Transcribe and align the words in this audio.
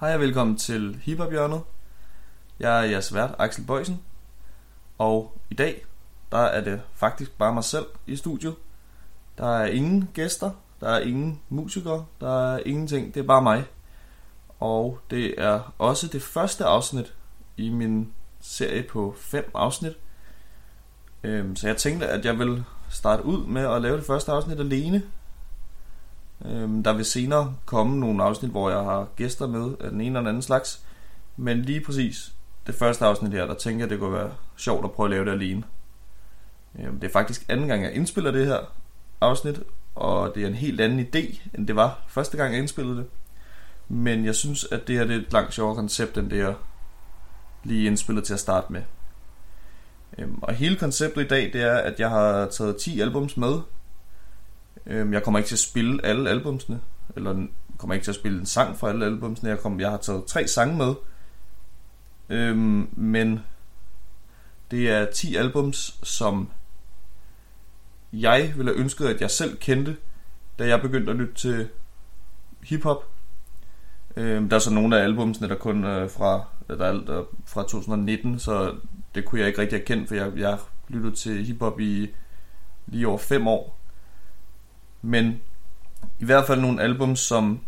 Hej 0.00 0.14
og 0.14 0.20
velkommen 0.20 0.56
til 0.56 1.00
Hiphop 1.02 1.30
Hjørnet. 1.30 1.62
Jeg 2.60 2.78
er 2.80 2.82
jeres 2.82 3.14
vært, 3.14 3.34
Axel 3.38 3.64
Bøjsen. 3.64 4.02
Og 4.98 5.38
i 5.50 5.54
dag, 5.54 5.84
der 6.32 6.38
er 6.38 6.60
det 6.60 6.80
faktisk 6.94 7.38
bare 7.38 7.54
mig 7.54 7.64
selv 7.64 7.86
i 8.06 8.16
studiet. 8.16 8.54
Der 9.38 9.46
er 9.46 9.66
ingen 9.66 10.08
gæster, 10.14 10.50
der 10.80 10.88
er 10.88 11.00
ingen 11.00 11.40
musikere, 11.48 12.06
der 12.20 12.54
er 12.54 12.60
ingenting. 12.66 13.14
Det 13.14 13.20
er 13.20 13.26
bare 13.26 13.42
mig. 13.42 13.64
Og 14.60 14.98
det 15.10 15.34
er 15.38 15.74
også 15.78 16.06
det 16.06 16.22
første 16.22 16.64
afsnit 16.64 17.14
i 17.56 17.70
min 17.70 18.12
serie 18.40 18.82
på 18.82 19.14
fem 19.18 19.50
afsnit. 19.54 19.92
Øhm, 21.22 21.56
så 21.56 21.66
jeg 21.66 21.76
tænkte, 21.76 22.06
at 22.06 22.24
jeg 22.24 22.38
vil 22.38 22.64
starte 22.90 23.24
ud 23.24 23.46
med 23.46 23.62
at 23.62 23.82
lave 23.82 23.96
det 23.96 24.06
første 24.06 24.32
afsnit 24.32 24.60
alene. 24.60 25.02
Øhm, 26.44 26.82
der 26.82 26.92
vil 26.92 27.04
senere 27.04 27.54
komme 27.64 28.00
nogle 28.00 28.22
afsnit, 28.22 28.50
hvor 28.50 28.70
jeg 28.70 28.78
har 28.78 29.08
gæster 29.16 29.46
med 29.46 29.74
af 29.80 29.90
den 29.90 30.00
ene 30.00 30.06
eller 30.06 30.20
den 30.20 30.28
anden 30.28 30.42
slags. 30.42 30.84
Men 31.36 31.62
lige 31.62 31.80
præcis 31.80 32.32
det 32.66 32.74
første 32.74 33.04
afsnit 33.04 33.32
her, 33.32 33.46
der 33.46 33.54
tænker 33.54 33.84
jeg, 33.84 33.90
det 33.90 33.98
kunne 33.98 34.12
være 34.12 34.32
sjovt 34.56 34.84
at 34.84 34.92
prøve 34.92 35.06
at 35.06 35.10
lave 35.10 35.24
det 35.24 35.30
alene. 35.30 35.62
Øhm, 36.78 37.00
det 37.00 37.08
er 37.08 37.12
faktisk 37.12 37.44
anden 37.48 37.68
gang, 37.68 37.82
jeg 37.82 37.94
indspiller 37.94 38.30
det 38.30 38.46
her 38.46 38.58
afsnit, 39.20 39.60
og 39.94 40.34
det 40.34 40.42
er 40.42 40.46
en 40.46 40.54
helt 40.54 40.80
anden 40.80 41.00
idé, 41.00 41.40
end 41.54 41.66
det 41.66 41.76
var 41.76 42.02
første 42.08 42.36
gang, 42.36 42.52
jeg 42.52 42.60
indspillede 42.60 42.96
det. 42.96 43.06
Men 43.88 44.24
jeg 44.24 44.34
synes, 44.34 44.66
at 44.72 44.88
det 44.88 44.96
her 44.96 45.04
det 45.04 45.16
er 45.16 45.20
et 45.20 45.32
langt 45.32 45.54
sjovere 45.54 45.76
koncept, 45.76 46.18
end 46.18 46.30
det 46.30 46.38
jeg 46.38 46.54
lige 47.64 47.86
indspillede 47.86 48.26
til 48.26 48.34
at 48.34 48.40
starte 48.40 48.72
med. 48.72 48.82
Øhm, 50.18 50.38
og 50.42 50.54
hele 50.54 50.76
konceptet 50.76 51.24
i 51.24 51.28
dag, 51.28 51.52
det 51.52 51.62
er, 51.62 51.76
at 51.76 52.00
jeg 52.00 52.10
har 52.10 52.46
taget 52.46 52.76
10 52.76 53.00
albums 53.00 53.36
med. 53.36 53.60
Øhm, 54.86 55.12
jeg 55.12 55.22
kommer 55.22 55.38
ikke 55.38 55.48
til 55.48 55.54
at 55.54 55.58
spille 55.58 56.06
alle 56.06 56.30
albumsene, 56.30 56.80
eller 57.16 57.46
kommer 57.78 57.94
ikke 57.94 58.04
til 58.04 58.10
at 58.10 58.14
spille 58.16 58.38
en 58.38 58.46
sang 58.46 58.76
fra 58.76 58.88
alle 58.88 59.04
albumsene. 59.06 59.50
Jeg, 59.50 59.58
kommer, 59.58 59.80
jeg 59.80 59.90
har 59.90 59.96
taget 59.96 60.24
tre 60.24 60.48
sange 60.48 60.76
med. 60.76 60.94
Øhm, 62.28 62.88
men 62.92 63.40
det 64.70 64.90
er 64.90 65.04
10 65.04 65.36
albums, 65.36 65.98
som 66.02 66.50
jeg 68.12 68.52
ville 68.56 68.72
have 68.72 68.80
ønsket, 68.80 69.06
at 69.06 69.20
jeg 69.20 69.30
selv 69.30 69.56
kendte, 69.56 69.96
da 70.58 70.66
jeg 70.66 70.80
begyndte 70.82 71.10
at 71.10 71.16
lytte 71.18 71.34
til 71.34 71.68
hiphop. 72.64 73.04
Øhm, 74.16 74.48
der 74.48 74.56
er 74.56 74.60
så 74.60 74.70
nogle 74.70 74.98
af 74.98 75.04
albumsene, 75.04 75.48
der 75.48 75.54
kun 75.54 75.84
er 75.84 76.08
fra, 76.08 76.44
der 76.68 76.84
er, 76.84 76.92
der 76.92 77.18
er 77.18 77.24
fra 77.46 77.62
2019, 77.62 78.38
så 78.38 78.74
det 79.14 79.24
kunne 79.24 79.40
jeg 79.40 79.48
ikke 79.48 79.60
rigtig 79.60 79.78
have 79.78 79.86
kendt, 79.86 80.08
for 80.08 80.14
jeg, 80.14 80.32
jeg 80.36 80.58
lyttede 80.88 81.14
til 81.14 81.44
hiphop 81.44 81.80
i 81.80 82.10
lige 82.86 83.08
over 83.08 83.18
fem 83.18 83.46
år. 83.46 83.83
Men 85.04 85.40
i 86.20 86.24
hvert 86.24 86.46
fald 86.46 86.60
nogle 86.60 86.82
album, 86.82 87.16
som, 87.16 87.60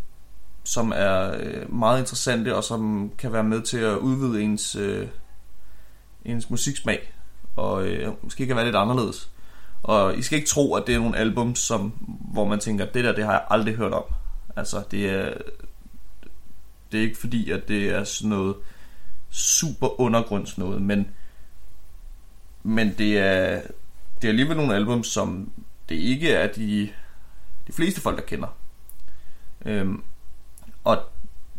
som 0.63 0.93
er 0.95 1.35
øh, 1.39 1.73
meget 1.73 1.99
interessante, 1.99 2.55
og 2.55 2.63
som 2.63 3.11
kan 3.17 3.33
være 3.33 3.43
med 3.43 3.61
til 3.61 3.77
at 3.77 3.97
udvide 3.97 4.41
ens, 4.41 4.75
øh, 4.75 5.07
ens 6.25 6.49
musiksmag, 6.49 7.13
og 7.55 7.87
øh, 7.87 8.13
måske 8.23 8.47
kan 8.47 8.55
være 8.55 8.65
lidt 8.65 8.75
anderledes. 8.75 9.29
Og 9.83 10.17
I 10.17 10.21
skal 10.21 10.35
ikke 10.35 10.49
tro, 10.49 10.75
at 10.75 10.83
det 10.87 10.95
er 10.95 10.99
nogle 10.99 11.17
album, 11.17 11.55
som, 11.55 11.89
hvor 12.31 12.45
man 12.45 12.59
tænker, 12.59 12.85
det 12.85 13.03
der, 13.03 13.15
det 13.15 13.25
har 13.25 13.31
jeg 13.31 13.45
aldrig 13.49 13.75
hørt 13.75 13.93
om. 13.93 14.03
Altså, 14.55 14.83
det 14.91 15.09
er, 15.09 15.33
det 16.91 16.97
er 16.97 17.01
ikke 17.01 17.17
fordi, 17.17 17.51
at 17.51 17.67
det 17.67 17.89
er 17.89 18.03
sådan 18.03 18.29
noget 18.29 18.55
super 19.29 20.01
undergrunds 20.01 20.57
noget, 20.57 20.81
men, 20.81 21.07
men 22.63 22.93
det 22.97 23.17
er, 23.17 23.61
det 24.21 24.27
er 24.27 24.29
alligevel 24.29 24.57
nogle 24.57 24.75
album, 24.75 25.03
som 25.03 25.51
det 25.89 25.95
ikke 25.95 26.31
er 26.31 26.47
de, 26.53 26.89
de 27.67 27.71
fleste 27.71 28.01
folk, 28.01 28.17
der 28.17 28.23
kender. 28.23 28.47
Øhm, 29.65 30.03
og 30.83 30.97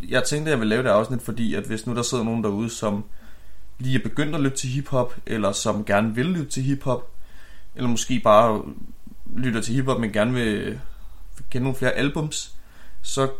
jeg 0.08 0.24
tænkte, 0.24 0.50
at 0.50 0.52
jeg 0.52 0.60
ville 0.60 0.68
lave 0.68 0.82
det 0.82 0.88
afsnit, 0.88 1.22
fordi 1.22 1.54
at 1.54 1.64
hvis 1.64 1.86
nu 1.86 1.94
der 1.94 2.02
sidder 2.02 2.24
nogen 2.24 2.44
derude, 2.44 2.70
som 2.70 3.04
lige 3.78 3.98
er 3.98 4.02
begyndt 4.02 4.34
at 4.34 4.40
lytte 4.40 4.56
til 4.56 4.70
hiphop, 4.70 5.14
eller 5.26 5.52
som 5.52 5.84
gerne 5.84 6.14
vil 6.14 6.26
lytte 6.26 6.50
til 6.50 6.62
hiphop, 6.62 7.10
eller 7.74 7.88
måske 7.88 8.20
bare 8.20 8.62
lytter 9.36 9.60
til 9.60 9.74
hiphop, 9.74 10.00
men 10.00 10.12
gerne 10.12 10.32
vil 10.32 10.80
kende 11.50 11.64
nogle 11.64 11.78
flere 11.78 11.92
albums, 11.92 12.54
så 13.02 13.30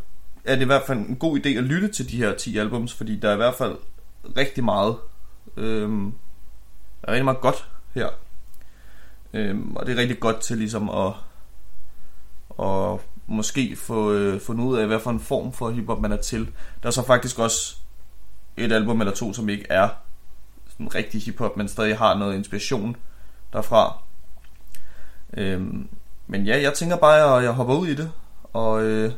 er 0.45 0.55
det 0.55 0.63
i 0.63 0.67
hvert 0.67 0.83
fald 0.87 0.99
en 0.99 1.17
god 1.17 1.39
idé 1.39 1.49
at 1.49 1.65
lytte 1.65 1.89
til 1.89 2.11
de 2.11 2.17
her 2.17 2.35
10 2.35 2.59
albums, 2.59 2.95
fordi 2.95 3.17
der 3.17 3.29
er 3.29 3.33
i 3.33 3.37
hvert 3.37 3.55
fald 3.55 3.77
rigtig 4.37 4.65
meget, 4.65 4.97
øhm, 5.57 6.13
rigtig 7.09 7.25
meget 7.25 7.41
godt 7.41 7.69
her. 7.95 8.09
Øhm, 9.35 9.77
og 9.77 9.87
det 9.87 9.93
er 9.93 10.01
rigtig 10.01 10.21
godt 10.21 10.41
til 10.41 10.59
ligesom 10.59 10.91
at, 10.91 11.13
og 12.59 13.01
måske 13.27 13.77
få 13.77 14.13
øh, 14.13 14.41
fundet 14.41 14.65
ud 14.65 14.79
af, 14.79 14.87
hvad 14.87 15.01
for 15.01 15.11
en 15.11 15.21
form 15.21 15.53
for 15.53 15.71
hiphop 15.71 16.01
man 16.01 16.13
er 16.13 16.17
til. 16.17 16.51
Der 16.83 16.87
er 16.87 16.91
så 16.91 17.07
faktisk 17.07 17.39
også 17.39 17.77
et 18.57 18.73
album 18.73 19.01
eller 19.01 19.15
to, 19.15 19.33
som 19.33 19.49
ikke 19.49 19.67
er 19.71 19.89
sådan 20.69 20.95
rigtig 20.95 21.23
hiphop, 21.23 21.57
men 21.57 21.69
stadig 21.69 21.99
har 21.99 22.19
noget 22.19 22.35
inspiration 22.35 22.97
derfra. 23.53 24.03
Øhm, 25.37 25.89
men 26.27 26.47
ja, 26.47 26.61
jeg 26.63 26.75
tænker 26.75 26.97
bare, 26.97 27.39
at 27.39 27.45
jeg 27.45 27.53
hopper 27.53 27.75
ud 27.75 27.87
i 27.87 27.95
det, 27.95 28.13
og, 28.53 28.83
øh, 28.85 29.13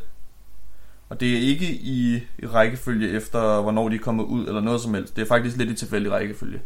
og 1.09 1.21
det 1.21 1.37
er 1.37 1.41
ikke 1.41 1.67
i, 1.67 2.23
i 2.39 2.47
rækkefølge 2.47 3.11
efter, 3.11 3.61
hvornår 3.61 3.89
de 3.89 3.99
kommer 3.99 4.25
ud, 4.25 4.47
eller 4.47 4.61
noget 4.61 4.81
som 4.81 4.95
helst. 4.95 5.17
Det 5.17 5.23
er 5.23 5.27
faktisk 5.27 5.57
lidt 5.57 5.71
i 5.71 5.75
tilfældig 5.75 6.13
rækkefølge. 6.13 6.61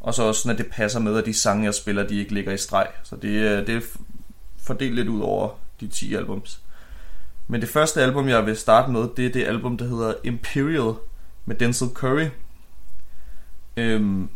Og 0.00 0.14
så 0.14 0.22
også, 0.22 0.48
når 0.48 0.54
det 0.54 0.66
passer 0.66 1.00
med, 1.00 1.16
at 1.16 1.26
de 1.26 1.34
sange, 1.34 1.64
jeg 1.64 1.74
spiller, 1.74 2.06
de 2.06 2.18
ikke 2.18 2.34
ligger 2.34 2.52
i 2.52 2.56
streg. 2.56 2.86
Så 3.02 3.16
det, 3.16 3.66
det 3.66 3.76
er 3.76 3.80
fordelt 4.62 4.94
lidt 4.94 5.08
ud 5.08 5.20
over 5.20 5.48
de 5.82 5.88
10 5.88 6.14
albums. 6.14 6.60
Men 7.48 7.60
det 7.60 7.68
første 7.68 8.02
album, 8.02 8.28
jeg 8.28 8.46
vil 8.46 8.56
starte 8.56 8.92
med, 8.92 9.08
det 9.16 9.26
er 9.26 9.32
det 9.32 9.44
album, 9.44 9.76
der 9.76 9.84
hedder 9.84 10.14
Imperial 10.24 10.94
med 11.44 11.56
Denzel 11.56 11.88
Curry. 11.88 12.28
Øhm, 13.76 14.28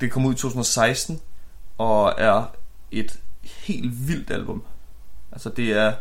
det 0.00 0.10
kom 0.10 0.26
ud 0.26 0.32
i 0.32 0.36
2016 0.36 1.20
og 1.78 2.14
er 2.18 2.44
et 2.90 3.20
helt 3.42 4.08
vildt 4.08 4.30
album. 4.30 4.62
Altså 5.32 5.48
det 5.48 5.72
er 5.72 5.94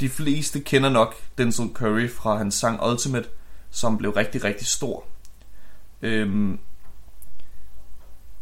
de 0.00 0.08
fleste 0.08 0.60
kender 0.60 0.90
nok 0.90 1.14
Denzel 1.38 1.70
Curry 1.74 2.08
fra 2.10 2.36
hans 2.36 2.54
sang 2.54 2.86
Ultimate, 2.86 3.28
som 3.70 3.98
blev 3.98 4.10
rigtig 4.10 4.44
rigtig 4.44 4.66
stor. 4.66 5.04
Øhm, 6.02 6.58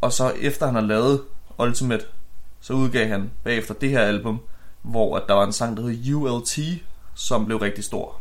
og 0.00 0.12
så 0.12 0.30
efter 0.30 0.66
han 0.66 0.74
har 0.74 0.82
lavet 0.82 1.22
Ultimate, 1.58 2.04
så 2.66 2.72
udgav 2.72 3.08
han 3.08 3.30
bagefter 3.44 3.74
det 3.74 3.90
her 3.90 4.00
album, 4.00 4.40
hvor 4.82 5.16
at 5.16 5.22
der 5.28 5.34
var 5.34 5.44
en 5.44 5.52
sang, 5.52 5.76
der 5.76 5.82
hed 5.82 6.14
ULT, 6.14 6.58
som 7.14 7.46
blev 7.46 7.58
rigtig 7.58 7.84
stor. 7.84 8.20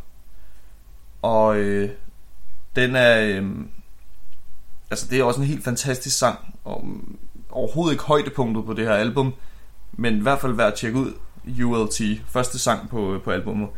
Og 1.22 1.58
øh, 1.58 1.90
den 2.76 2.96
er... 2.96 3.20
Øh, 3.20 3.50
altså 4.90 5.06
det 5.10 5.18
er 5.18 5.24
også 5.24 5.40
en 5.40 5.46
helt 5.46 5.64
fantastisk 5.64 6.18
sang, 6.18 6.54
og 6.64 6.84
mm, 6.84 7.18
overhovedet 7.50 7.92
ikke 7.92 8.04
højdepunktet 8.04 8.64
på 8.64 8.72
det 8.72 8.86
her 8.86 8.94
album, 8.94 9.34
men 9.92 10.18
i 10.18 10.22
hvert 10.22 10.40
fald 10.40 10.52
værd 10.52 10.72
at 10.72 10.78
tjekke 10.78 10.98
ud 10.98 11.12
ULT, 11.64 12.00
første 12.26 12.58
sang 12.58 12.88
på, 12.88 13.14
øh, 13.14 13.22
på 13.22 13.30
albumet. 13.30 13.68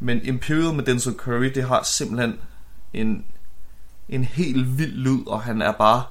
Men 0.00 0.22
Imperial 0.22 0.74
med 0.74 0.84
Denzel 0.84 1.14
Curry, 1.14 1.50
det 1.54 1.64
har 1.64 1.82
simpelthen 1.82 2.38
en, 2.92 3.24
en 4.08 4.24
helt 4.24 4.78
vild 4.78 4.94
lyd, 4.94 5.26
og 5.26 5.42
han 5.42 5.62
er 5.62 5.72
bare 5.72 6.02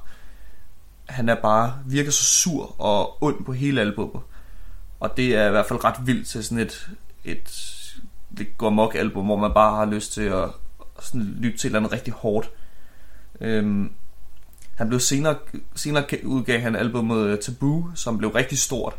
han 1.13 1.29
er 1.29 1.35
bare 1.35 1.79
virker 1.85 2.11
så 2.11 2.23
sur 2.23 2.81
og 2.81 3.23
ond 3.23 3.45
på 3.45 3.53
hele 3.53 3.81
albumet. 3.81 4.21
Og 4.99 5.17
det 5.17 5.35
er 5.35 5.47
i 5.47 5.51
hvert 5.51 5.65
fald 5.65 5.83
ret 5.83 6.07
vildt 6.07 6.27
til 6.27 6.43
sådan 6.43 6.59
et, 6.59 6.89
et 7.25 7.49
det 8.37 8.57
går 8.57 8.69
mok 8.69 8.95
album, 8.95 9.25
hvor 9.25 9.35
man 9.35 9.53
bare 9.53 9.75
har 9.75 9.85
lyst 9.85 10.13
til 10.13 10.21
at 10.21 10.49
sådan 10.99 11.21
lytte 11.21 11.57
til 11.57 11.67
et 11.67 11.69
eller 11.69 11.79
andet 11.79 11.91
rigtig 11.91 12.13
hårdt. 12.13 12.51
Øhm, 13.41 13.91
han 14.75 14.87
blev 14.87 14.99
senere, 14.99 15.35
senere 15.75 16.05
udgav 16.23 16.59
han 16.59 16.75
albumet 16.75 17.27
øh, 17.27 17.39
Taboo, 17.39 17.91
som 17.95 18.17
blev 18.17 18.29
rigtig 18.29 18.59
stort, 18.59 18.95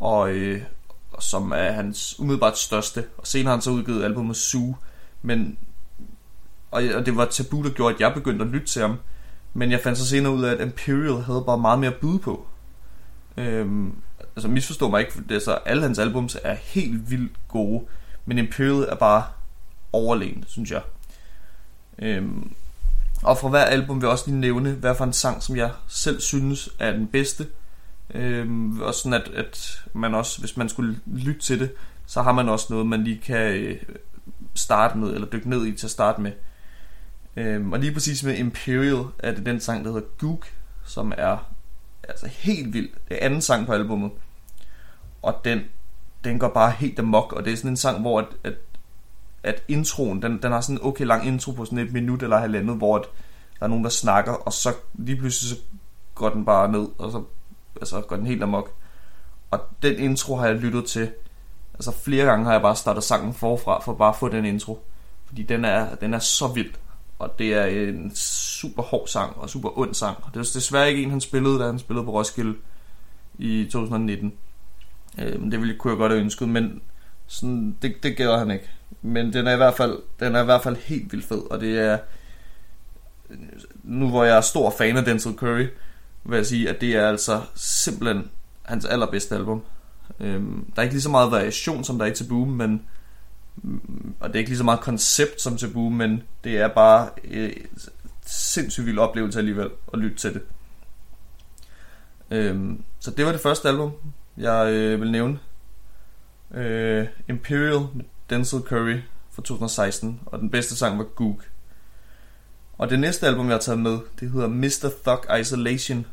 og, 0.00 0.30
øh, 0.30 0.62
som 1.20 1.52
er 1.52 1.70
hans 1.70 2.20
umiddelbart 2.20 2.58
største. 2.58 3.04
Og 3.18 3.26
senere 3.26 3.46
har 3.46 3.56
han 3.56 3.62
så 3.62 3.70
udgivet 3.70 4.04
albumet 4.04 4.36
Sue, 4.36 4.76
men, 5.22 5.58
og, 6.70 6.82
og 6.94 7.06
det 7.06 7.16
var 7.16 7.24
Taboo, 7.24 7.62
der 7.62 7.70
gjorde, 7.70 7.94
at 7.94 8.00
jeg 8.00 8.14
begyndte 8.14 8.44
at 8.44 8.50
lytte 8.50 8.66
til 8.66 8.82
ham. 8.82 8.98
Men 9.56 9.70
jeg 9.70 9.80
fandt 9.80 9.98
så 9.98 10.06
senere 10.06 10.32
ud 10.32 10.44
af, 10.44 10.52
at 10.52 10.60
Imperial 10.60 11.22
havde 11.22 11.42
bare 11.46 11.58
meget 11.58 11.78
mere 11.78 11.90
at 11.90 11.96
byde 11.96 12.18
på. 12.18 12.46
Øhm, 13.36 13.94
altså 14.36 14.48
misforstå 14.48 14.88
mig 14.88 15.00
ikke, 15.00 15.12
for 15.12 15.20
det 15.20 15.36
er 15.36 15.40
så, 15.40 15.52
alle 15.52 15.82
hans 15.82 15.98
albums 15.98 16.36
er 16.42 16.54
helt 16.54 17.10
vildt 17.10 17.32
gode, 17.48 17.84
men 18.26 18.38
Imperial 18.38 18.88
er 18.88 18.94
bare 18.94 19.24
overlegen, 19.92 20.44
synes 20.46 20.70
jeg. 20.70 20.82
Øhm, 21.98 22.52
og 23.22 23.38
fra 23.38 23.48
hver 23.48 23.64
album 23.64 23.96
vil 23.96 24.06
jeg 24.06 24.12
også 24.12 24.24
lige 24.26 24.40
nævne, 24.40 24.72
hvad 24.72 24.94
for 24.94 25.04
en 25.04 25.12
sang, 25.12 25.42
som 25.42 25.56
jeg 25.56 25.70
selv 25.88 26.20
synes 26.20 26.68
er 26.78 26.92
den 26.92 27.06
bedste. 27.06 27.46
Øhm, 28.14 28.80
og 28.80 28.94
sådan 28.94 29.20
at, 29.20 29.28
at 29.28 29.84
man 29.92 30.14
også, 30.14 30.40
hvis 30.40 30.56
man 30.56 30.68
skulle 30.68 31.00
lytte 31.06 31.40
til 31.40 31.60
det, 31.60 31.72
så 32.06 32.22
har 32.22 32.32
man 32.32 32.48
også 32.48 32.66
noget, 32.70 32.86
man 32.86 33.04
lige 33.04 33.18
kan 33.18 33.54
øh, 33.54 33.76
starte 34.54 34.98
med, 34.98 35.14
eller 35.14 35.26
dykke 35.26 35.50
ned 35.50 35.66
i 35.66 35.72
til 35.72 35.86
at 35.86 35.90
starte 35.90 36.20
med. 36.20 36.32
Øhm, 37.36 37.72
og 37.72 37.78
lige 37.78 37.92
præcis 37.92 38.24
med 38.24 38.36
Imperial 38.36 39.04
er 39.18 39.34
det 39.34 39.46
den 39.46 39.60
sang, 39.60 39.84
der 39.84 39.92
hedder 39.92 40.06
Gook, 40.18 40.46
som 40.84 41.12
er 41.16 41.52
altså 42.08 42.26
helt 42.26 42.72
vild. 42.72 42.88
Det 43.08 43.18
er 43.20 43.24
anden 43.26 43.40
sang 43.40 43.66
på 43.66 43.72
albummet. 43.72 44.10
Og 45.22 45.40
den, 45.44 45.60
den 46.24 46.38
går 46.38 46.48
bare 46.48 46.70
helt 46.70 46.98
amok, 46.98 47.32
og 47.32 47.44
det 47.44 47.52
er 47.52 47.56
sådan 47.56 47.70
en 47.70 47.76
sang, 47.76 48.00
hvor 48.00 48.18
at, 48.18 48.26
at 48.44 48.54
at 49.46 49.62
introen, 49.68 50.22
den, 50.22 50.42
den 50.42 50.52
har 50.52 50.60
sådan 50.60 50.76
en 50.76 50.86
okay 50.86 51.04
lang 51.04 51.26
intro 51.26 51.52
på 51.52 51.64
sådan 51.64 51.78
et 51.78 51.92
minut 51.92 52.22
eller 52.22 52.38
halvandet, 52.38 52.76
hvor 52.76 52.96
at 52.96 53.04
der 53.58 53.64
er 53.64 53.68
nogen, 53.68 53.84
der 53.84 53.90
snakker, 53.90 54.32
og 54.32 54.52
så 54.52 54.74
lige 54.94 55.16
pludselig 55.16 55.50
så 55.50 55.62
går 56.14 56.28
den 56.28 56.44
bare 56.44 56.72
ned, 56.72 56.88
og 56.98 57.12
så 57.12 57.22
altså, 57.80 58.00
går 58.00 58.16
den 58.16 58.26
helt 58.26 58.42
amok. 58.42 58.70
Og 59.50 59.60
den 59.82 59.98
intro 59.98 60.36
har 60.36 60.46
jeg 60.46 60.56
lyttet 60.56 60.84
til. 60.84 61.10
Altså 61.74 61.90
flere 61.92 62.24
gange 62.24 62.44
har 62.44 62.52
jeg 62.52 62.62
bare 62.62 62.76
startet 62.76 63.04
sangen 63.04 63.34
forfra, 63.34 63.80
for 63.80 63.94
bare 63.94 64.08
at 64.08 64.16
få 64.16 64.28
den 64.28 64.44
intro. 64.44 64.84
Fordi 65.26 65.42
den 65.42 65.64
er, 65.64 65.94
den 65.94 66.14
er 66.14 66.18
så 66.18 66.48
vild. 66.48 66.70
Og 67.18 67.38
det 67.38 67.54
er 67.54 67.64
en 67.64 68.12
super 68.14 68.82
hård 68.82 69.08
sang, 69.08 69.36
og 69.36 69.50
super 69.50 69.78
ond 69.78 69.94
sang. 69.94 70.16
Og 70.22 70.30
det 70.34 70.40
er 70.40 70.50
desværre 70.54 70.88
ikke 70.88 71.02
en, 71.02 71.10
han 71.10 71.20
spillede, 71.20 71.58
da 71.58 71.66
han 71.66 71.78
spillede 71.78 72.04
på 72.04 72.12
Roskilde 72.12 72.54
i 73.38 73.64
2019. 73.64 74.32
Øh, 75.18 75.50
det 75.50 75.60
ville, 75.60 75.78
kunne 75.78 75.90
jeg 75.90 75.98
godt 75.98 76.12
have 76.12 76.22
ønsket, 76.22 76.48
men 76.48 76.82
sådan, 77.26 77.76
det, 77.82 77.94
det 78.02 78.16
gælder 78.16 78.38
han 78.38 78.50
ikke. 78.50 78.70
Men 79.02 79.32
den 79.32 79.46
er, 79.46 79.52
i 79.52 79.56
hvert 79.56 79.76
fald, 79.76 79.98
den 80.20 80.34
er 80.34 80.42
i 80.42 80.44
hvert 80.44 80.62
fald 80.62 80.76
helt 80.76 81.12
vildt 81.12 81.26
fed, 81.26 81.50
og 81.50 81.60
det 81.60 81.78
er... 81.78 81.98
Nu 83.82 84.08
hvor 84.08 84.24
jeg 84.24 84.36
er 84.36 84.40
stor 84.40 84.74
fan 84.78 84.96
af 84.96 85.04
Denzel 85.04 85.34
Curry, 85.34 85.66
vil 86.24 86.36
jeg 86.36 86.46
sige, 86.46 86.68
at 86.68 86.80
det 86.80 86.96
er 86.96 87.08
altså 87.08 87.42
simpelthen 87.54 88.30
hans 88.62 88.84
allerbedste 88.84 89.34
album. 89.34 89.62
Øhm, 90.20 90.64
der 90.76 90.82
er 90.82 90.82
ikke 90.82 90.94
lige 90.94 91.02
så 91.02 91.10
meget 91.10 91.30
variation, 91.30 91.84
som 91.84 91.98
der 91.98 92.06
er 92.06 92.10
i 92.10 92.14
Taboo, 92.14 92.44
men 92.44 92.82
og 94.20 94.28
det 94.28 94.34
er 94.34 94.38
ikke 94.38 94.50
lige 94.50 94.58
så 94.58 94.64
meget 94.64 94.80
koncept 94.80 95.40
som 95.40 95.56
Tabu, 95.56 95.88
men 95.88 96.22
det 96.44 96.58
er 96.58 96.68
bare 96.68 97.08
øh, 97.24 97.52
sindssygt 98.26 98.86
vild 98.86 98.98
oplevelse 98.98 99.38
alligevel 99.38 99.70
at 99.92 99.98
lytte 99.98 100.16
til 100.16 100.34
det. 100.34 100.42
Øhm, 102.30 102.84
så 103.00 103.10
det 103.10 103.26
var 103.26 103.32
det 103.32 103.40
første 103.40 103.68
album, 103.68 103.92
jeg 104.36 104.72
øh, 104.72 105.00
vil 105.00 105.10
nævne. 105.10 105.38
Øh, 106.54 107.06
Imperial 107.28 107.86
med 107.94 108.04
Denzel 108.30 108.60
Curry 108.60 109.00
fra 109.30 109.42
2016, 109.42 110.20
og 110.26 110.38
den 110.38 110.50
bedste 110.50 110.76
sang 110.76 110.98
var 110.98 111.04
Goog. 111.04 111.40
Og 112.78 112.90
det 112.90 113.00
næste 113.00 113.26
album, 113.26 113.46
jeg 113.46 113.54
har 113.54 113.60
taget 113.60 113.78
med, 113.78 113.98
det 114.20 114.30
hedder 114.30 114.48
Mr. 114.48 114.90
Thug 115.04 115.38
Isolation 115.40 116.06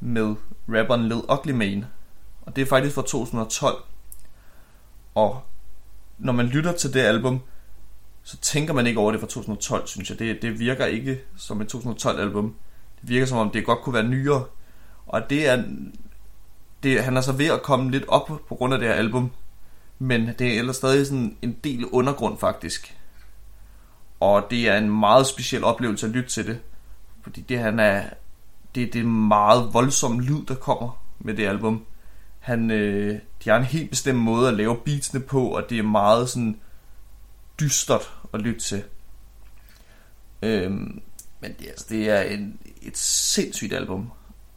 med 0.00 0.34
rapperen 0.68 1.08
Lil 1.08 1.22
Ugly 1.32 1.52
Mane. 1.52 1.86
Og 2.42 2.56
det 2.56 2.62
er 2.62 2.66
faktisk 2.66 2.94
fra 2.94 3.02
2012. 3.02 3.76
Og 5.14 5.42
når 6.18 6.32
man 6.32 6.46
lytter 6.46 6.72
til 6.72 6.94
det 6.94 7.00
album, 7.00 7.40
så 8.22 8.36
tænker 8.36 8.74
man 8.74 8.86
ikke 8.86 9.00
over 9.00 9.12
det 9.12 9.20
fra 9.20 9.26
2012, 9.26 9.86
synes 9.86 10.10
jeg. 10.10 10.18
Det, 10.18 10.42
det 10.42 10.58
virker 10.58 10.86
ikke 10.86 11.20
som 11.36 11.60
et 11.60 11.74
2012-album. 11.74 12.54
Det 13.00 13.08
virker 13.08 13.26
som 13.26 13.38
om, 13.38 13.50
det 13.50 13.64
godt 13.64 13.80
kunne 13.80 13.94
være 13.94 14.08
nyere. 14.08 14.44
Og 15.06 15.30
det 15.30 15.48
er... 15.48 15.64
Det, 16.82 17.04
han 17.04 17.16
er 17.16 17.20
så 17.20 17.32
ved 17.32 17.46
at 17.46 17.62
komme 17.62 17.90
lidt 17.90 18.04
op 18.08 18.26
på 18.48 18.54
grund 18.54 18.74
af 18.74 18.80
det 18.80 18.88
her 18.88 18.94
album. 18.94 19.30
Men 19.98 20.30
det 20.38 20.54
er 20.54 20.58
ellers 20.58 20.76
stadig 20.76 21.06
sådan 21.06 21.36
en 21.42 21.52
del 21.64 21.86
undergrund, 21.86 22.38
faktisk. 22.38 22.96
Og 24.20 24.46
det 24.50 24.68
er 24.68 24.78
en 24.78 24.90
meget 24.90 25.26
speciel 25.26 25.64
oplevelse 25.64 26.06
at 26.06 26.12
lytte 26.12 26.30
til 26.30 26.46
det. 26.46 26.60
Fordi 27.22 27.40
det, 27.40 27.58
han 27.58 27.80
er, 27.80 28.02
det, 28.74 28.92
det 28.92 29.00
er 29.00 29.06
meget 29.06 29.74
voldsom 29.74 30.20
lyd, 30.20 30.46
der 30.48 30.54
kommer 30.54 31.02
med 31.18 31.34
det 31.34 31.46
album. 31.46 31.84
Han, 32.48 32.70
øh, 32.70 33.20
de 33.44 33.50
har 33.50 33.56
en 33.56 33.64
helt 33.64 33.90
bestemt 33.90 34.18
måde 34.18 34.48
at 34.48 34.54
lave 34.54 34.76
beatsene 34.84 35.20
på, 35.20 35.48
og 35.48 35.70
det 35.70 35.78
er 35.78 35.82
meget 35.82 36.28
sådan 36.28 36.60
dystert 37.60 38.12
at 38.34 38.40
lytte 38.40 38.60
til. 38.60 38.82
Øhm, 40.42 41.00
men 41.40 41.52
det, 41.58 41.66
altså, 41.66 41.86
det 41.88 42.10
er 42.10 42.22
en, 42.22 42.58
et 42.82 42.98
sindssygt 42.98 43.72
album. 43.72 44.10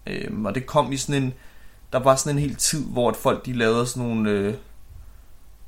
Øhm, 0.07 0.45
og 0.45 0.55
det 0.55 0.65
kom 0.65 0.91
i 0.91 0.97
sådan 0.97 1.23
en... 1.23 1.33
Der 1.93 1.99
var 1.99 2.15
sådan 2.15 2.38
en 2.38 2.41
hel 2.41 2.55
tid, 2.55 2.85
hvor 2.85 3.13
folk 3.13 3.45
de 3.45 3.53
lavede 3.53 3.88
sådan 3.88 4.09
nogle... 4.09 4.29
Øh, 4.29 4.53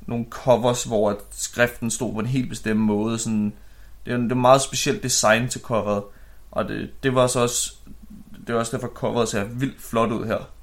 nogle 0.06 0.26
covers, 0.30 0.84
hvor 0.84 1.10
at 1.10 1.16
skriften 1.30 1.90
stod 1.90 2.12
på 2.12 2.20
en 2.20 2.26
helt 2.26 2.48
bestemt 2.48 2.80
måde. 2.80 3.18
Sådan, 3.18 3.52
det 4.06 4.12
er, 4.12 4.16
det 4.16 4.36
meget 4.36 4.62
specielt 4.62 5.02
design 5.02 5.48
til 5.48 5.60
coveret. 5.60 6.02
Og 6.50 6.68
det, 6.68 6.90
det 7.02 7.14
var 7.14 7.26
så 7.26 7.40
også 7.40 7.74
det 8.46 8.54
er 8.54 8.58
også 8.58 8.76
derfor 8.76 8.88
coveret 8.94 9.28
ser 9.28 9.44
vildt 9.44 9.82
flot 9.82 10.12
ud 10.12 10.26
her. 10.26 10.53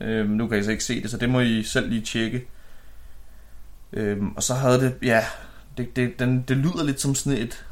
Øhm, 0.00 0.30
nu 0.30 0.48
kan 0.48 0.58
I 0.58 0.62
så 0.62 0.70
ikke 0.70 0.84
se 0.84 1.02
det, 1.02 1.10
så 1.10 1.16
det 1.16 1.30
må 1.30 1.40
I 1.40 1.62
selv 1.62 1.88
lige 1.88 2.02
tjekke. 2.02 2.46
Øhm, 3.92 4.32
og 4.36 4.42
så 4.42 4.54
havde 4.54 4.80
det, 4.80 4.94
ja, 5.02 5.24
det, 5.76 5.96
det, 5.96 6.18
den, 6.18 6.44
det 6.48 6.56
lyder 6.56 6.84
lidt 6.84 7.00
som 7.00 7.14
sådan 7.14 7.38
et 7.38 7.66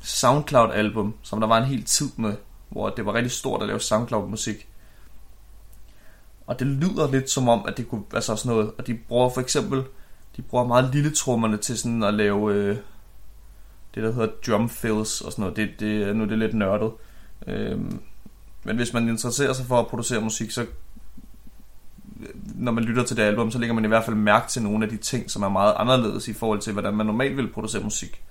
SoundCloud-album, 0.00 1.14
som 1.22 1.40
der 1.40 1.46
var 1.46 1.58
en 1.58 1.64
hel 1.64 1.84
tid 1.84 2.08
med, 2.16 2.34
hvor 2.68 2.88
det 2.88 3.06
var 3.06 3.14
rigtig 3.14 3.32
stort 3.32 3.62
at 3.62 3.68
lave 3.68 3.80
SoundCloud-musik. 3.80 4.68
Og 6.46 6.58
det 6.58 6.66
lyder 6.66 7.10
lidt 7.10 7.30
som 7.30 7.48
om, 7.48 7.64
at 7.68 7.76
det 7.76 7.88
kunne 7.88 8.02
være 8.12 8.22
sådan 8.22 8.52
noget, 8.52 8.72
og 8.78 8.86
de 8.86 8.94
bruger 8.94 9.30
for 9.30 9.40
eksempel, 9.40 9.82
de 10.36 10.42
bruger 10.42 10.66
meget 10.66 10.94
lille 10.94 11.10
trommerne 11.10 11.56
til 11.56 11.78
sådan 11.78 12.02
at 12.02 12.14
lave 12.14 12.54
øh, 12.54 12.76
det, 13.94 14.02
der 14.02 14.12
hedder 14.12 14.28
drum 14.46 14.68
fills 14.68 15.20
og 15.20 15.32
sådan 15.32 15.42
noget. 15.42 15.56
Det, 15.56 15.70
det, 15.80 16.16
nu 16.16 16.22
er 16.22 16.28
det 16.28 16.38
lidt 16.38 16.54
nørdet. 16.54 16.92
Øhm, 17.46 18.00
men 18.64 18.76
hvis 18.76 18.92
man 18.92 19.08
interesserer 19.08 19.52
sig 19.52 19.66
for 19.66 19.80
at 19.80 19.86
producere 19.86 20.20
musik, 20.20 20.50
så 20.50 20.66
når 22.54 22.72
man 22.72 22.84
lytter 22.84 23.04
til 23.04 23.16
det 23.16 23.22
album, 23.22 23.50
så 23.50 23.58
lægger 23.58 23.74
man 23.74 23.84
i 23.84 23.88
hvert 23.88 24.04
fald 24.04 24.16
mærke 24.16 24.48
til 24.48 24.62
nogle 24.62 24.84
af 24.84 24.90
de 24.90 24.96
ting, 24.96 25.30
som 25.30 25.42
er 25.42 25.48
meget 25.48 25.74
anderledes 25.76 26.28
i 26.28 26.32
forhold 26.32 26.60
til, 26.60 26.72
hvordan 26.72 26.94
man 26.94 27.06
normalt 27.06 27.36
vil 27.36 27.52
producere 27.52 27.82
musik. 27.82 28.22